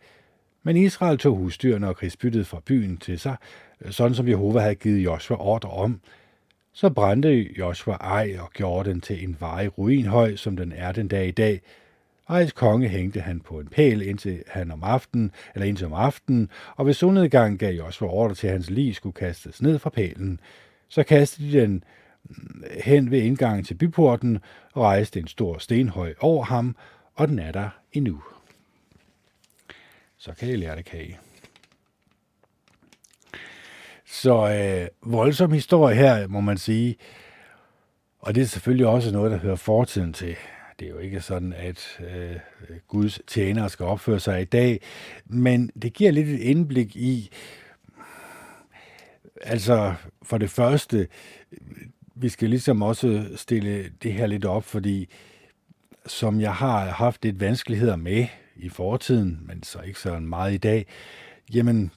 Men 0.63 0.77
Israel 0.77 1.19
tog 1.19 1.37
husdyrene 1.37 1.89
og 1.89 1.97
krigsbyttet 1.97 2.47
fra 2.47 2.61
byen 2.67 2.97
til 2.97 3.19
sig, 3.19 3.37
Øh, 3.85 3.93
sådan 3.93 4.15
som 4.15 4.29
Jehova 4.29 4.61
havde 4.61 4.75
givet 4.75 5.05
Joshua 5.05 5.37
ordre 5.41 5.71
om. 5.71 6.01
Så 6.73 6.91
brændte 6.91 7.59
Joshua 7.59 7.95
ej 7.95 8.37
og 8.41 8.51
gjorde 8.51 8.91
den 8.91 9.01
til 9.01 9.25
en 9.25 9.37
varig 9.41 9.79
ruinhøj, 9.79 10.37
som 10.37 10.57
den 10.57 10.73
er 10.73 10.93
den 10.93 11.09
dag 11.09 11.29
i 11.29 11.31
dag. 11.31 11.61
Ejs 12.29 12.53
konge 12.53 12.89
hængte 12.89 13.21
han 13.21 13.41
på 13.41 13.61
en 13.61 13.69
pæl 13.69 14.03
indtil 14.03 14.43
han 14.47 14.71
om 14.71 14.85
aftenen, 14.85 15.33
eller 15.55 15.67
indtil 15.67 15.87
om 15.87 15.93
aftenen, 15.93 16.51
og 16.77 16.87
ved 16.87 16.95
solnedgang 16.95 17.59
gav 17.59 17.75
Joshua 17.75 18.09
ordre 18.09 18.35
til, 18.35 18.47
at 18.47 18.53
hans 18.53 18.71
lig 18.71 18.95
skulle 18.95 19.13
kastes 19.13 19.63
ned 19.63 19.79
fra 19.79 19.91
pælen. 19.91 20.41
Så 20.89 21.03
kastede 21.03 21.53
de 21.53 21.61
den 21.61 21.85
mm, 22.25 22.65
hen 22.85 23.11
ved 23.11 23.21
indgangen 23.21 23.65
til 23.65 23.75
byporten 23.75 24.39
og 24.73 24.83
rejste 24.83 25.21
en 25.21 25.29
stor 25.29 25.59
stenhøj 25.59 26.15
over 26.21 26.45
ham, 26.45 26.77
og 27.15 27.29
den 27.29 27.39
er 27.39 27.53
der 27.53 27.69
endnu. 27.93 28.23
så 30.19 30.33
kan 30.33 30.49
I 30.49 30.57
lære 30.57 30.77
det 30.77 30.85
kage. 30.85 31.19
Så 34.23 34.49
øh, 34.49 35.13
voldsom 35.13 35.53
historie 35.53 35.97
her, 35.97 36.27
må 36.29 36.41
man 36.41 36.59
sige. 36.59 36.97
Og 38.19 38.35
det 38.35 38.41
er 38.41 38.47
selvfølgelig 38.47 38.87
også 38.87 39.13
noget, 39.13 39.31
der 39.31 39.39
hører 39.39 39.57
fortiden 39.57 40.13
til. 40.13 40.37
Det 40.79 40.87
er 40.87 40.91
jo 40.91 40.99
ikke 40.99 41.21
sådan, 41.21 41.53
at 41.53 42.01
øh, 42.01 42.37
Guds 42.89 43.21
tjenere 43.27 43.69
skal 43.69 43.87
opføre 43.87 44.21
sig 44.21 44.43
i 44.43 44.45
dag, 44.45 44.81
men 45.27 45.71
det 45.83 45.93
giver 45.93 46.11
lidt 46.11 46.29
et 46.29 46.41
indblik 46.41 46.97
i, 46.97 47.31
altså 49.43 49.95
for 50.23 50.39
det 50.39 50.51
første, 50.51 51.09
vi 52.15 52.29
skal 52.29 52.51
ligesom 52.51 52.83
også 52.83 53.29
stille 53.37 53.91
det 54.03 54.13
her 54.13 54.27
lidt 54.27 54.45
op, 54.45 54.65
fordi 54.65 55.09
som 56.07 56.41
jeg 56.41 56.55
har 56.55 56.87
haft 56.87 57.25
lidt 57.25 57.41
vanskeligheder 57.41 57.97
med 57.97 58.27
i 58.57 58.69
fortiden, 58.69 59.41
men 59.47 59.63
så 59.63 59.81
ikke 59.81 60.01
så 60.01 60.21
meget 60.21 60.55
i 60.55 60.59
dag, 60.59 60.87
jamen, 61.55 61.91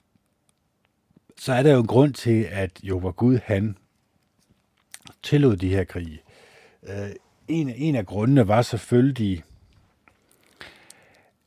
så 1.40 1.52
er 1.52 1.62
der 1.62 1.72
jo 1.72 1.80
en 1.80 1.86
grund 1.86 2.14
til, 2.14 2.48
at 2.50 2.80
jo 2.82 2.96
var 2.96 3.10
Gud, 3.10 3.38
han 3.44 3.76
tillod 5.22 5.56
de 5.56 5.68
her 5.68 5.84
krige. 5.84 6.20
Øh, 6.88 7.10
en, 7.48 7.68
en 7.68 7.94
af 7.94 8.06
grundene 8.06 8.48
var 8.48 8.62
selvfølgelig, 8.62 9.42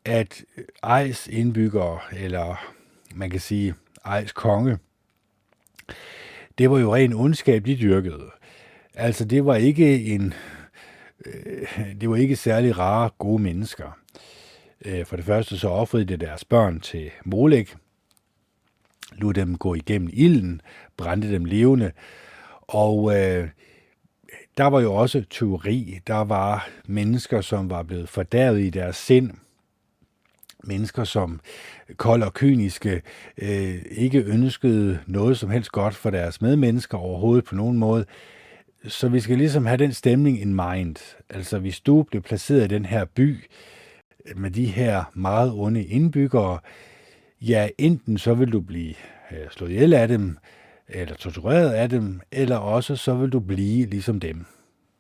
at 0.06 0.44
Ejs 0.84 1.28
indbyggere, 1.28 2.00
eller 2.14 2.74
man 3.16 3.30
kan 3.30 3.40
sige 3.40 3.76
Ejs 4.06 4.32
konge, 4.32 4.78
det 6.58 6.70
var 6.72 6.80
jo 6.80 6.96
ren 6.96 7.14
ondskab, 7.14 7.66
de 7.66 7.76
dyrkede. 7.76 8.32
Altså, 8.94 9.26
det 9.26 9.46
var 9.46 9.56
ikke 9.56 10.06
en, 10.06 10.34
øh, 11.26 11.68
det 12.02 12.10
var 12.10 12.16
ikke 12.16 12.36
særlig 12.36 12.78
rare, 12.78 13.10
gode 13.18 13.42
mennesker. 13.42 14.00
Øh, 14.86 15.06
for 15.06 15.16
det 15.16 15.26
første 15.26 15.58
så 15.58 15.70
offrede 15.70 16.06
de 16.06 16.18
deres 16.18 16.46
børn 16.46 16.80
til 16.80 17.12
Molek, 17.26 17.76
lod 19.18 19.34
dem 19.34 19.58
gå 19.58 19.74
igennem 19.74 20.10
ilden, 20.14 20.62
brændte 20.98 21.32
dem 21.32 21.46
levende, 21.46 21.92
og 22.62 23.16
øh, 23.16 23.48
der 24.58 24.64
var 24.64 24.82
jo 24.82 24.94
også 24.94 25.24
teori. 25.30 26.00
Der 26.08 26.24
var 26.24 26.70
mennesker, 26.86 27.42
som 27.42 27.70
var 27.70 27.84
blevet 27.84 28.10
fordærvet 28.10 28.60
i 28.60 28.70
deres 28.70 28.96
sind. 28.96 29.32
Mennesker, 30.64 31.04
som 31.04 31.40
kold 31.98 32.24
og 32.24 32.34
kyniske 32.34 33.02
øh, 33.38 33.76
ikke 33.92 34.24
ønskede 34.24 35.00
noget 35.08 35.38
som 35.38 35.50
helst 35.50 35.72
godt 35.72 35.96
for 35.96 36.10
deres 36.10 36.42
medmennesker 36.42 36.98
overhovedet 36.98 37.46
på 37.46 37.56
nogen 37.56 37.78
måde. 37.78 38.06
Så 38.88 39.10
vi 39.10 39.20
skal 39.20 39.38
ligesom 39.38 39.66
have 39.66 39.78
den 39.78 39.94
stemning 39.94 40.42
in 40.42 40.54
mind. 40.56 40.96
Altså, 41.30 41.60
hvis 41.60 41.80
du 41.80 42.04
blev 42.04 42.22
placeret 42.22 42.64
i 42.64 42.76
den 42.76 42.86
her 42.86 43.06
by 43.06 43.50
med 44.36 44.52
de 44.52 44.66
her 44.66 45.04
meget 45.14 45.52
onde 45.56 45.84
indbyggere, 45.84 46.60
ja, 47.48 47.70
enten 47.78 48.18
så 48.18 48.34
vil 48.34 48.52
du 48.52 48.62
blive 48.62 48.94
øh, 49.32 49.50
slået 49.52 49.72
ihjel 49.72 49.94
af 49.94 50.08
dem, 50.08 50.38
eller 50.88 51.16
tortureret 51.16 51.70
af 51.70 51.90
dem, 51.90 52.22
eller 52.32 52.58
også 52.58 52.96
så 52.96 53.14
vil 53.14 53.30
du 53.30 53.40
blive 53.40 53.86
ligesom 53.86 54.20
dem. 54.20 54.46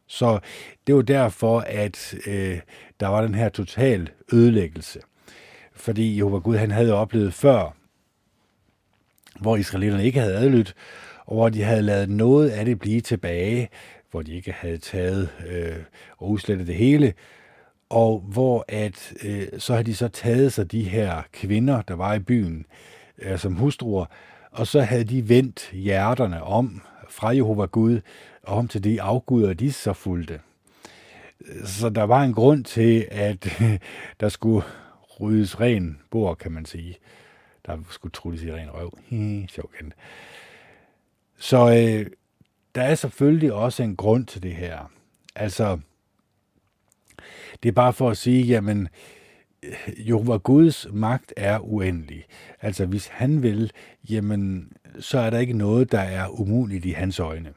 Så 0.08 0.40
det 0.88 0.96
var 0.96 1.02
derfor, 1.02 1.60
at 1.60 2.16
øh, 2.28 2.60
der 3.00 3.08
var 3.08 3.22
den 3.22 3.36
her 3.36 3.50
total 3.50 4.10
ødelæggelse. 4.34 5.00
Fordi 5.74 6.18
Jehova 6.18 6.38
Gud, 6.38 6.56
han 6.56 6.72
havde 6.72 6.94
oplevet 6.94 7.34
før, 7.34 7.76
hvor 9.40 9.58
israelitterne 9.58 10.06
ikke 10.06 10.20
havde 10.20 10.36
adlydt, 10.36 10.76
og 11.26 11.36
hvor 11.36 11.50
de 11.50 11.64
havde 11.64 11.82
lavet 11.82 12.10
noget 12.10 12.50
af 12.50 12.66
det 12.66 12.80
blive 12.80 13.02
tilbage, 13.02 13.70
hvor 14.12 14.22
de 14.22 14.34
ikke 14.34 14.52
havde 14.52 14.78
taget 14.78 15.30
øh, 15.48 15.76
og 16.18 16.30
udslettet 16.30 16.68
det 16.68 16.76
hele, 16.76 17.14
og 17.90 18.20
hvor 18.20 18.66
at 18.68 19.14
øh, 19.24 19.48
så 19.58 19.76
har 19.76 19.84
de 19.84 19.96
så 19.96 20.08
taget 20.08 20.54
sig 20.54 20.72
de 20.72 20.84
her 20.84 21.22
kvinder, 21.34 21.82
der 21.82 21.94
var 21.94 22.14
i 22.14 22.20
byen, 22.20 22.66
øh, 23.18 23.40
som 23.40 23.56
hustruer, 23.56 24.06
og 24.52 24.68
så 24.68 24.82
havde 24.82 25.04
de 25.04 25.30
vendt 25.30 25.72
hjerterne 25.72 26.44
om 26.44 26.82
fra 27.10 27.30
Jehova 27.30 27.66
Gud 27.66 28.02
om 28.44 28.68
til 28.68 28.84
de 28.84 29.02
afguder, 29.02 29.54
de 29.54 29.72
så 29.72 29.94
fulgte. 29.94 30.40
Så 31.66 31.90
der 31.90 32.04
var 32.04 32.24
en 32.24 32.34
grund 32.34 32.64
til, 32.64 33.08
at 33.12 33.62
der 34.20 34.30
skulle 34.30 34.66
ryddes 35.20 35.60
ren 35.60 36.00
bord, 36.12 36.38
kan 36.38 36.52
man 36.52 36.66
sige. 36.66 36.98
Der 37.66 37.78
skulle 37.90 38.12
trulles 38.12 38.44
i 38.44 38.52
ren 38.52 38.70
røv. 38.70 38.98
Sjov 39.54 39.72
kendt. 39.78 39.94
Så 41.38 41.58
øh, 41.58 42.06
der 42.76 42.82
er 42.82 42.96
selvfølgelig 42.96 43.54
også 43.54 43.84
en 43.84 43.96
grund 43.96 44.26
til 44.26 44.44
det 44.44 44.56
her. 44.56 44.92
Altså, 45.36 45.80
det 47.64 47.70
er 47.70 47.74
bare 47.74 47.94
for 47.94 48.10
at 48.10 48.18
sige, 48.18 48.44
jamen, 48.44 48.88
Jehova 49.98 50.38
Guds 50.38 50.88
magt 50.92 51.34
er 51.38 51.60
uendelig. 51.60 52.26
Altså, 52.62 52.86
hvis 52.86 53.08
han 53.08 53.44
vil, 53.44 53.72
jamen, 54.10 54.72
så 55.00 55.20
er 55.20 55.30
der 55.30 55.40
ikke 55.40 55.58
noget, 55.58 55.92
der 55.92 56.00
er 56.00 56.40
umuligt 56.40 56.86
i 56.86 56.92
hans 56.92 57.20
øjne. 57.20 57.54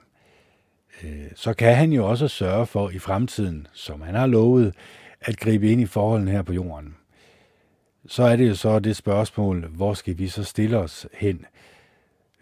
Øh, 1.05 1.27
så 1.35 1.55
kan 1.55 1.75
han 1.77 1.93
jo 1.93 2.09
også 2.09 2.29
sørge 2.29 2.67
for 2.67 2.91
i 2.91 2.99
fremtiden, 2.99 3.67
som 3.73 4.01
han 4.01 4.15
har 4.15 4.27
lovet, 4.27 4.75
at 5.21 5.37
gribe 5.37 5.73
ind 5.73 5.81
i 5.81 5.87
forholdene 5.87 6.31
her 6.31 6.43
på 6.43 6.53
jorden. 6.53 6.97
Så 8.07 8.23
er 8.23 8.37
det 8.37 8.49
jo 8.49 8.55
så 8.55 8.79
det 8.79 8.97
spørgsmål, 8.97 9.67
hvor 9.67 9.95
skal 9.95 10.19
vi 10.19 10.29
så 10.29 10.45
stille 10.45 10.79
os 10.79 11.07
hen 11.13 11.47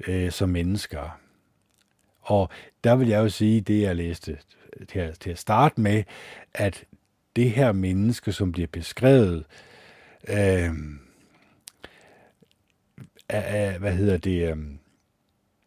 øh, 0.08 0.30
som 0.30 0.48
mennesker? 0.48 1.18
Og 2.20 2.48
der 2.84 2.96
vil 2.96 3.08
jeg 3.08 3.18
jo 3.18 3.28
sige, 3.28 3.60
det 3.60 3.82
jeg 3.82 3.96
læste 3.96 4.38
til 4.88 4.98
at, 4.98 5.18
til 5.20 5.30
at 5.30 5.38
starte 5.38 5.80
med, 5.80 6.02
at 6.54 6.84
det 7.36 7.50
her 7.50 7.72
menneske, 7.72 8.32
som 8.32 8.52
bliver 8.52 8.68
beskrevet 8.72 9.44
øh, 10.28 10.70
af, 13.28 13.78
hvad 13.78 13.92
hedder 13.92 14.16
det, 14.16 14.50
øh, 14.50 14.56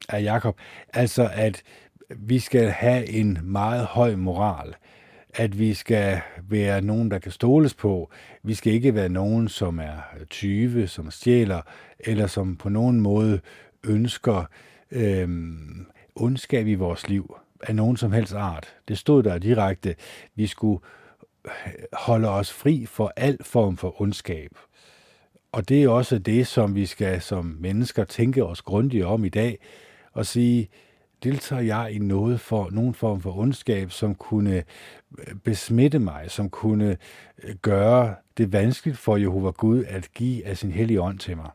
af 0.09 0.23
Jakob, 0.23 0.59
altså 0.93 1.29
at 1.33 1.63
vi 2.09 2.39
skal 2.39 2.69
have 2.69 3.09
en 3.09 3.39
meget 3.43 3.85
høj 3.85 4.15
moral, 4.15 4.75
at 5.33 5.59
vi 5.59 5.73
skal 5.73 6.21
være 6.49 6.81
nogen, 6.81 7.11
der 7.11 7.19
kan 7.19 7.31
stoles 7.31 7.73
på. 7.73 8.11
Vi 8.43 8.53
skal 8.53 8.73
ikke 8.73 8.95
være 8.95 9.09
nogen, 9.09 9.47
som 9.47 9.79
er 9.79 10.01
tyve, 10.29 10.87
som 10.87 11.11
stjæler, 11.11 11.61
eller 11.99 12.27
som 12.27 12.55
på 12.55 12.69
nogen 12.69 13.01
måde 13.01 13.39
ønsker 13.83 14.45
øh, 14.91 15.29
ondskab 16.15 16.67
i 16.67 16.75
vores 16.75 17.09
liv 17.09 17.35
af 17.63 17.75
nogen 17.75 17.97
som 17.97 18.11
helst 18.11 18.33
art. 18.33 18.75
Det 18.87 18.97
stod 18.97 19.23
der 19.23 19.37
direkte. 19.37 19.95
Vi 20.35 20.47
skulle 20.47 20.79
holde 21.93 22.29
os 22.29 22.53
fri 22.53 22.85
for 22.85 23.13
al 23.15 23.37
form 23.43 23.77
for 23.77 24.01
ondskab. 24.01 24.51
Og 25.51 25.69
det 25.69 25.83
er 25.83 25.89
også 25.89 26.19
det, 26.19 26.47
som 26.47 26.75
vi 26.75 26.85
skal 26.85 27.21
som 27.21 27.57
mennesker 27.59 28.03
tænke 28.03 28.45
os 28.45 28.61
grundigt 28.61 29.05
om 29.05 29.25
i 29.25 29.29
dag, 29.29 29.59
og 30.13 30.25
sige, 30.25 30.69
deltager 31.23 31.61
jeg 31.61 31.91
i 31.91 31.99
noget 31.99 32.39
for 32.39 32.69
nogen 32.71 32.93
form 32.93 33.21
for 33.21 33.37
ondskab, 33.37 33.91
som 33.91 34.15
kunne 34.15 34.63
øh, 35.19 35.35
besmitte 35.43 35.99
mig, 35.99 36.31
som 36.31 36.49
kunne 36.49 36.97
øh, 37.43 37.55
gøre 37.55 38.15
det 38.37 38.53
vanskeligt 38.53 38.97
for 38.97 39.17
Jehova 39.17 39.49
Gud 39.49 39.83
at 39.87 40.13
give 40.13 40.45
af 40.45 40.57
sin 40.57 40.71
hellige 40.71 41.01
ånd 41.01 41.19
til 41.19 41.37
mig. 41.37 41.49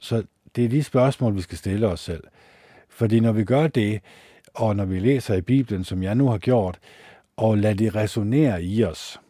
Så 0.00 0.22
det 0.56 0.64
er 0.64 0.68
de 0.68 0.82
spørgsmål, 0.82 1.36
vi 1.36 1.40
skal 1.40 1.58
stille 1.58 1.88
os 1.88 2.00
selv. 2.00 2.24
Fordi 2.88 3.20
når 3.20 3.32
vi 3.32 3.44
gør 3.44 3.66
det, 3.66 4.00
og 4.54 4.76
når 4.76 4.84
vi 4.84 4.98
læser 4.98 5.34
i 5.34 5.40
Bibelen, 5.40 5.84
som 5.84 6.02
jeg 6.02 6.14
nu 6.14 6.28
har 6.28 6.38
gjort, 6.38 6.78
og 7.38 7.58
lad 7.58 7.74
det 7.74 7.94
resonere 7.94 8.62
i 8.62 8.84
os, 8.84 9.20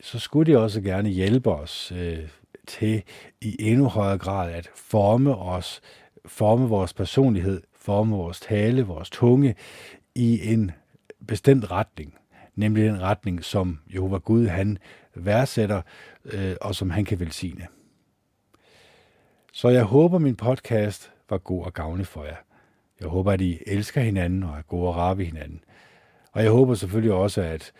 så 0.00 0.18
skulle 0.18 0.52
det 0.52 0.60
også 0.60 0.80
gerne 0.80 1.08
hjælpe 1.08 1.50
os 1.50 1.92
øh, 1.92 2.28
til 2.66 3.02
i 3.40 3.56
endnu 3.58 3.88
højere 3.88 4.18
grad 4.18 4.52
at 4.52 4.70
forme 4.74 5.36
os, 5.36 5.80
forme 6.26 6.68
vores 6.68 6.94
personlighed, 6.94 7.62
forme 7.74 8.16
vores 8.16 8.40
tale, 8.40 8.82
vores 8.82 9.10
tunge 9.10 9.54
i 10.14 10.52
en 10.52 10.70
bestemt 11.26 11.70
retning, 11.70 12.14
nemlig 12.54 12.84
den 12.84 13.02
retning, 13.02 13.44
som 13.44 13.78
Jehova 13.94 14.18
Gud 14.18 14.46
han 14.46 14.78
værdsætter, 15.14 15.82
øh, 16.24 16.56
og 16.60 16.74
som 16.74 16.90
han 16.90 17.04
kan 17.04 17.20
velsigne. 17.20 17.66
Så 19.52 19.68
jeg 19.68 19.84
håber, 19.84 20.18
min 20.18 20.36
podcast 20.36 21.12
var 21.30 21.38
god 21.38 21.64
og 21.64 21.74
gavnlig 21.74 22.06
for 22.06 22.24
jer. 22.24 22.36
Jeg 23.00 23.08
håber, 23.08 23.32
at 23.32 23.40
I 23.40 23.58
elsker 23.66 24.00
hinanden 24.00 24.42
og 24.42 24.58
er 24.58 24.62
gode 24.62 24.88
og 24.88 24.96
rare 24.96 25.18
ved 25.18 25.24
hinanden. 25.24 25.60
Og 26.36 26.42
jeg 26.42 26.50
håber 26.50 26.74
selvfølgelig 26.74 27.12
også, 27.12 27.40
at 27.40 27.72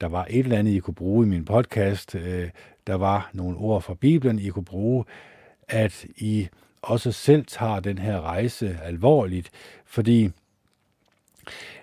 der 0.00 0.06
var 0.06 0.26
et 0.30 0.38
eller 0.38 0.58
andet, 0.58 0.72
I 0.72 0.78
kunne 0.78 0.94
bruge 0.94 1.26
i 1.26 1.28
min 1.28 1.44
podcast. 1.44 2.14
Øh, 2.14 2.50
der 2.86 2.94
var 2.94 3.30
nogle 3.32 3.56
ord 3.56 3.82
fra 3.82 3.94
Bibelen, 3.94 4.38
I 4.38 4.48
kunne 4.48 4.64
bruge, 4.64 5.04
at 5.68 6.06
I 6.16 6.48
også 6.82 7.12
selv 7.12 7.44
tager 7.46 7.80
den 7.80 7.98
her 7.98 8.20
rejse 8.20 8.78
alvorligt, 8.82 9.50
fordi 9.86 10.30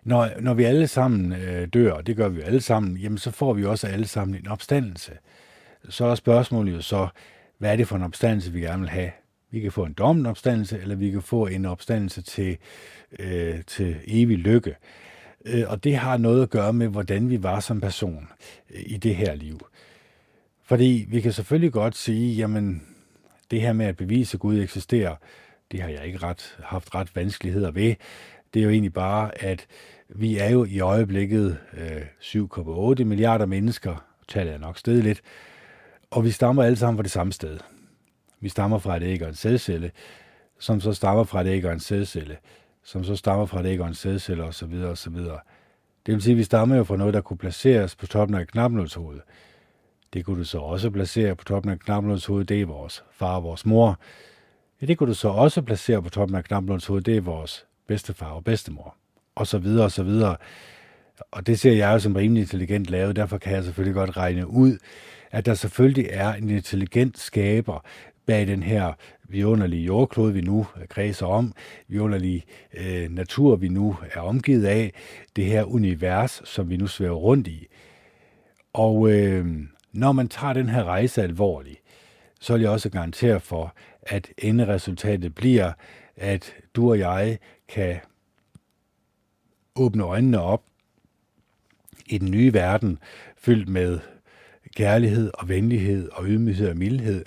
når, 0.03 0.29
når 0.39 0.53
vi 0.53 0.63
alle 0.63 0.87
sammen 0.87 1.33
øh, 1.33 1.67
dør, 1.73 1.91
og 1.91 2.07
det 2.07 2.15
gør 2.15 2.29
vi 2.29 2.41
alle 2.41 2.61
sammen, 2.61 2.97
jamen 2.97 3.17
så 3.17 3.31
får 3.31 3.53
vi 3.53 3.65
også 3.65 3.87
alle 3.87 4.07
sammen 4.07 4.35
en 4.35 4.47
opstandelse. 4.47 5.11
Så 5.89 6.05
er 6.05 6.15
spørgsmålet 6.15 6.73
jo 6.73 6.81
så, 6.81 7.07
hvad 7.57 7.71
er 7.71 7.75
det 7.75 7.87
for 7.87 7.95
en 7.95 8.03
opstandelse, 8.03 8.51
vi 8.51 8.61
gerne 8.61 8.79
vil 8.79 8.89
have? 8.89 9.11
Vi 9.51 9.59
kan 9.59 9.71
få 9.71 9.85
en 9.85 9.93
dommen 9.93 10.25
opstandelse, 10.25 10.79
eller 10.79 10.95
vi 10.95 11.11
kan 11.11 11.21
få 11.21 11.47
en 11.47 11.65
opstandelse 11.65 12.21
til, 12.21 12.57
øh, 13.19 13.61
til 13.67 13.95
evig 14.07 14.37
lykke. 14.37 14.75
Øh, 15.45 15.63
og 15.67 15.83
det 15.83 15.97
har 15.97 16.17
noget 16.17 16.43
at 16.43 16.49
gøre 16.49 16.73
med, 16.73 16.87
hvordan 16.87 17.29
vi 17.29 17.43
var 17.43 17.59
som 17.59 17.81
person 17.81 18.27
øh, 18.69 18.81
i 18.85 18.97
det 18.97 19.15
her 19.15 19.35
liv. 19.35 19.59
Fordi 20.63 21.05
vi 21.09 21.21
kan 21.21 21.33
selvfølgelig 21.33 21.71
godt 21.71 21.95
sige, 21.95 22.35
jamen, 22.35 22.83
det 23.51 23.61
her 23.61 23.73
med 23.73 23.85
at 23.85 23.97
bevise, 23.97 24.35
at 24.35 24.39
Gud 24.39 24.59
eksisterer, 24.59 25.15
det 25.71 25.81
har 25.81 25.89
jeg 25.89 26.05
ikke 26.05 26.17
ret, 26.17 26.57
haft 26.63 26.95
ret 26.95 27.15
vanskeligheder 27.15 27.71
ved. 27.71 27.95
Det 28.53 28.59
er 28.59 28.63
jo 28.63 28.69
egentlig 28.69 28.93
bare, 28.93 29.43
at 29.43 29.67
vi 30.09 30.37
er 30.37 30.49
jo 30.49 30.65
i 30.65 30.79
øjeblikket 30.79 31.57
øh, 31.73 32.01
7,8 32.21 33.03
milliarder 33.03 33.45
mennesker, 33.45 34.05
tallet 34.27 34.53
er 34.53 34.57
nok 34.57 34.77
stedet 34.77 35.03
lidt, 35.03 35.21
og 36.11 36.23
vi 36.23 36.31
stammer 36.31 36.63
alle 36.63 36.75
sammen 36.75 36.97
fra 36.97 37.03
det 37.03 37.11
samme 37.11 37.33
sted. 37.33 37.59
Vi 38.39 38.49
stammer 38.49 38.77
fra 38.77 38.97
et 38.97 39.03
æg 39.03 39.21
og 39.21 39.29
en 39.29 39.35
sædcelle, 39.35 39.91
som 40.59 40.81
så 40.81 40.93
stammer 40.93 41.23
fra 41.23 41.41
et 41.41 41.47
æg 41.47 41.65
og 41.65 41.73
en 41.73 41.79
sædcelle, 41.79 42.37
som 42.89 43.03
så 43.03 43.15
stammer 43.15 43.45
fra 43.45 43.59
et 43.59 43.65
æg 43.65 43.81
og 43.81 43.87
en 43.87 44.39
og 44.39 44.47
osv. 44.47 44.73
osv. 44.73 45.15
Det 46.05 46.13
vil 46.13 46.21
sige, 46.21 46.31
at 46.31 46.37
vi 46.37 46.43
stammer 46.43 46.75
jo 46.75 46.83
fra 46.83 46.97
noget, 46.97 47.13
der 47.13 47.21
kunne 47.21 47.37
placeres 47.37 47.95
på 47.95 48.07
toppen 48.07 48.37
af 48.37 48.47
knapnålshovedet. 48.47 49.21
Det 50.13 50.25
kunne 50.25 50.39
du 50.39 50.43
så 50.43 50.57
også 50.57 50.89
placere 50.89 51.35
på 51.35 51.43
toppen 51.43 51.71
af 51.71 51.79
knapnålshovedet, 51.79 52.49
det 52.49 52.61
er 52.61 52.65
vores 52.65 53.03
far 53.11 53.35
og 53.35 53.43
vores 53.43 53.65
mor. 53.65 53.99
Ja, 54.81 54.85
det 54.85 54.97
kunne 54.97 55.09
du 55.09 55.13
så 55.13 55.27
også 55.27 55.61
placere 55.61 56.03
på 56.03 56.09
toppen 56.09 56.37
af 56.37 56.43
knapnålshovedet, 56.43 57.05
det 57.05 57.17
er 57.17 57.21
vores 57.21 57.65
bedstefar 57.87 58.29
og 58.29 58.43
bedstemor. 58.43 58.95
Og 59.35 59.47
så 59.47 59.57
videre 59.57 59.85
og 59.85 59.91
så 59.91 60.03
videre. 60.03 60.37
Og 61.31 61.47
det 61.47 61.59
ser 61.59 61.73
jeg 61.73 61.93
jo 61.93 61.99
som 61.99 62.15
rimelig 62.15 62.41
intelligent 62.41 62.89
lavet, 62.89 63.15
derfor 63.15 63.37
kan 63.37 63.53
jeg 63.53 63.63
selvfølgelig 63.63 63.95
godt 63.95 64.17
regne 64.17 64.47
ud, 64.47 64.77
at 65.31 65.45
der 65.45 65.53
selvfølgelig 65.53 66.07
er 66.11 66.33
en 66.33 66.49
intelligent 66.49 67.19
skaber 67.19 67.85
bag 68.25 68.47
den 68.47 68.63
her 68.63 68.93
vidunderlige 69.29 69.83
jordklode, 69.83 70.33
vi 70.33 70.41
nu 70.41 70.67
øh, 70.81 70.87
kredser 70.87 71.25
om, 71.25 71.53
vidunderlige 71.87 72.45
øh, 72.73 73.09
natur, 73.09 73.55
vi 73.55 73.69
nu 73.69 73.95
er 74.11 74.21
omgivet 74.21 74.65
af, 74.65 74.93
det 75.35 75.45
her 75.45 75.63
univers, 75.63 76.41
som 76.45 76.69
vi 76.69 76.77
nu 76.77 76.87
svæver 76.87 77.15
rundt 77.15 77.47
i. 77.47 77.67
Og 78.73 79.11
øh, 79.11 79.45
når 79.91 80.11
man 80.11 80.27
tager 80.27 80.53
den 80.53 80.69
her 80.69 80.83
rejse 80.83 81.23
alvorligt, 81.23 81.81
så 82.39 82.53
vil 82.53 82.61
jeg 82.61 82.71
også 82.71 82.89
garantere 82.89 83.39
for, 83.39 83.75
at 84.01 84.27
enderesultatet 84.37 85.35
bliver, 85.35 85.71
at 86.15 86.53
du 86.75 86.89
og 86.89 86.99
jeg 86.99 87.37
kan 87.67 87.99
åbne 89.75 90.03
øjnene 90.03 90.41
op 90.41 90.63
i 92.05 92.17
den 92.17 92.31
nye 92.31 92.53
verden, 92.53 92.99
fyldt 93.37 93.69
med 93.69 93.99
kærlighed 94.75 95.31
og 95.33 95.49
venlighed 95.49 96.09
og 96.11 96.25
ydmyghed 96.25 96.69
og 96.69 96.77
mildhed. 96.77 97.25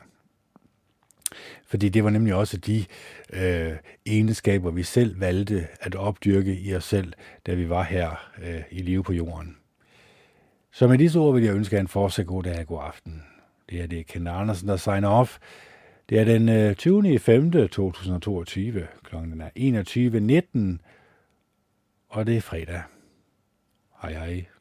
Fordi 1.72 1.88
det 1.88 2.04
var 2.04 2.10
nemlig 2.10 2.34
også 2.34 2.56
de 2.56 2.84
øh, 3.32 3.76
egenskaber, 4.06 4.70
vi 4.70 4.82
selv 4.82 5.20
valgte 5.20 5.68
at 5.80 5.94
opdyrke 5.94 6.60
i 6.60 6.74
os 6.74 6.84
selv, 6.84 7.12
da 7.46 7.54
vi 7.54 7.68
var 7.68 7.82
her 7.82 8.30
øh, 8.42 8.62
i 8.70 8.82
live 8.82 9.02
på 9.02 9.12
jorden. 9.12 9.56
Så 10.72 10.88
med 10.88 10.98
disse 10.98 11.18
ord 11.18 11.34
vil 11.34 11.44
jeg 11.44 11.54
ønske 11.54 11.76
jer 11.76 11.80
en 11.80 11.88
fortsat 11.88 12.26
god 12.26 12.42
dag 12.42 12.58
og 12.58 12.66
god 12.66 12.80
aften. 12.82 13.22
Det 13.70 13.82
er 13.82 13.86
det 13.86 14.06
Ken 14.06 14.26
Andersen, 14.26 14.68
der 14.68 14.76
signer 14.76 15.08
off. 15.08 15.38
Det 16.08 16.18
er 16.18 16.24
den 16.24 16.74
20. 16.74 17.18
5. 17.18 17.52
2022. 17.52 18.86
Klokken 19.04 19.40
er 19.40 19.50
21.19, 20.78 20.86
og 22.08 22.26
det 22.26 22.36
er 22.36 22.40
fredag. 22.40 22.82
Hej 24.02 24.12
hej. 24.12 24.51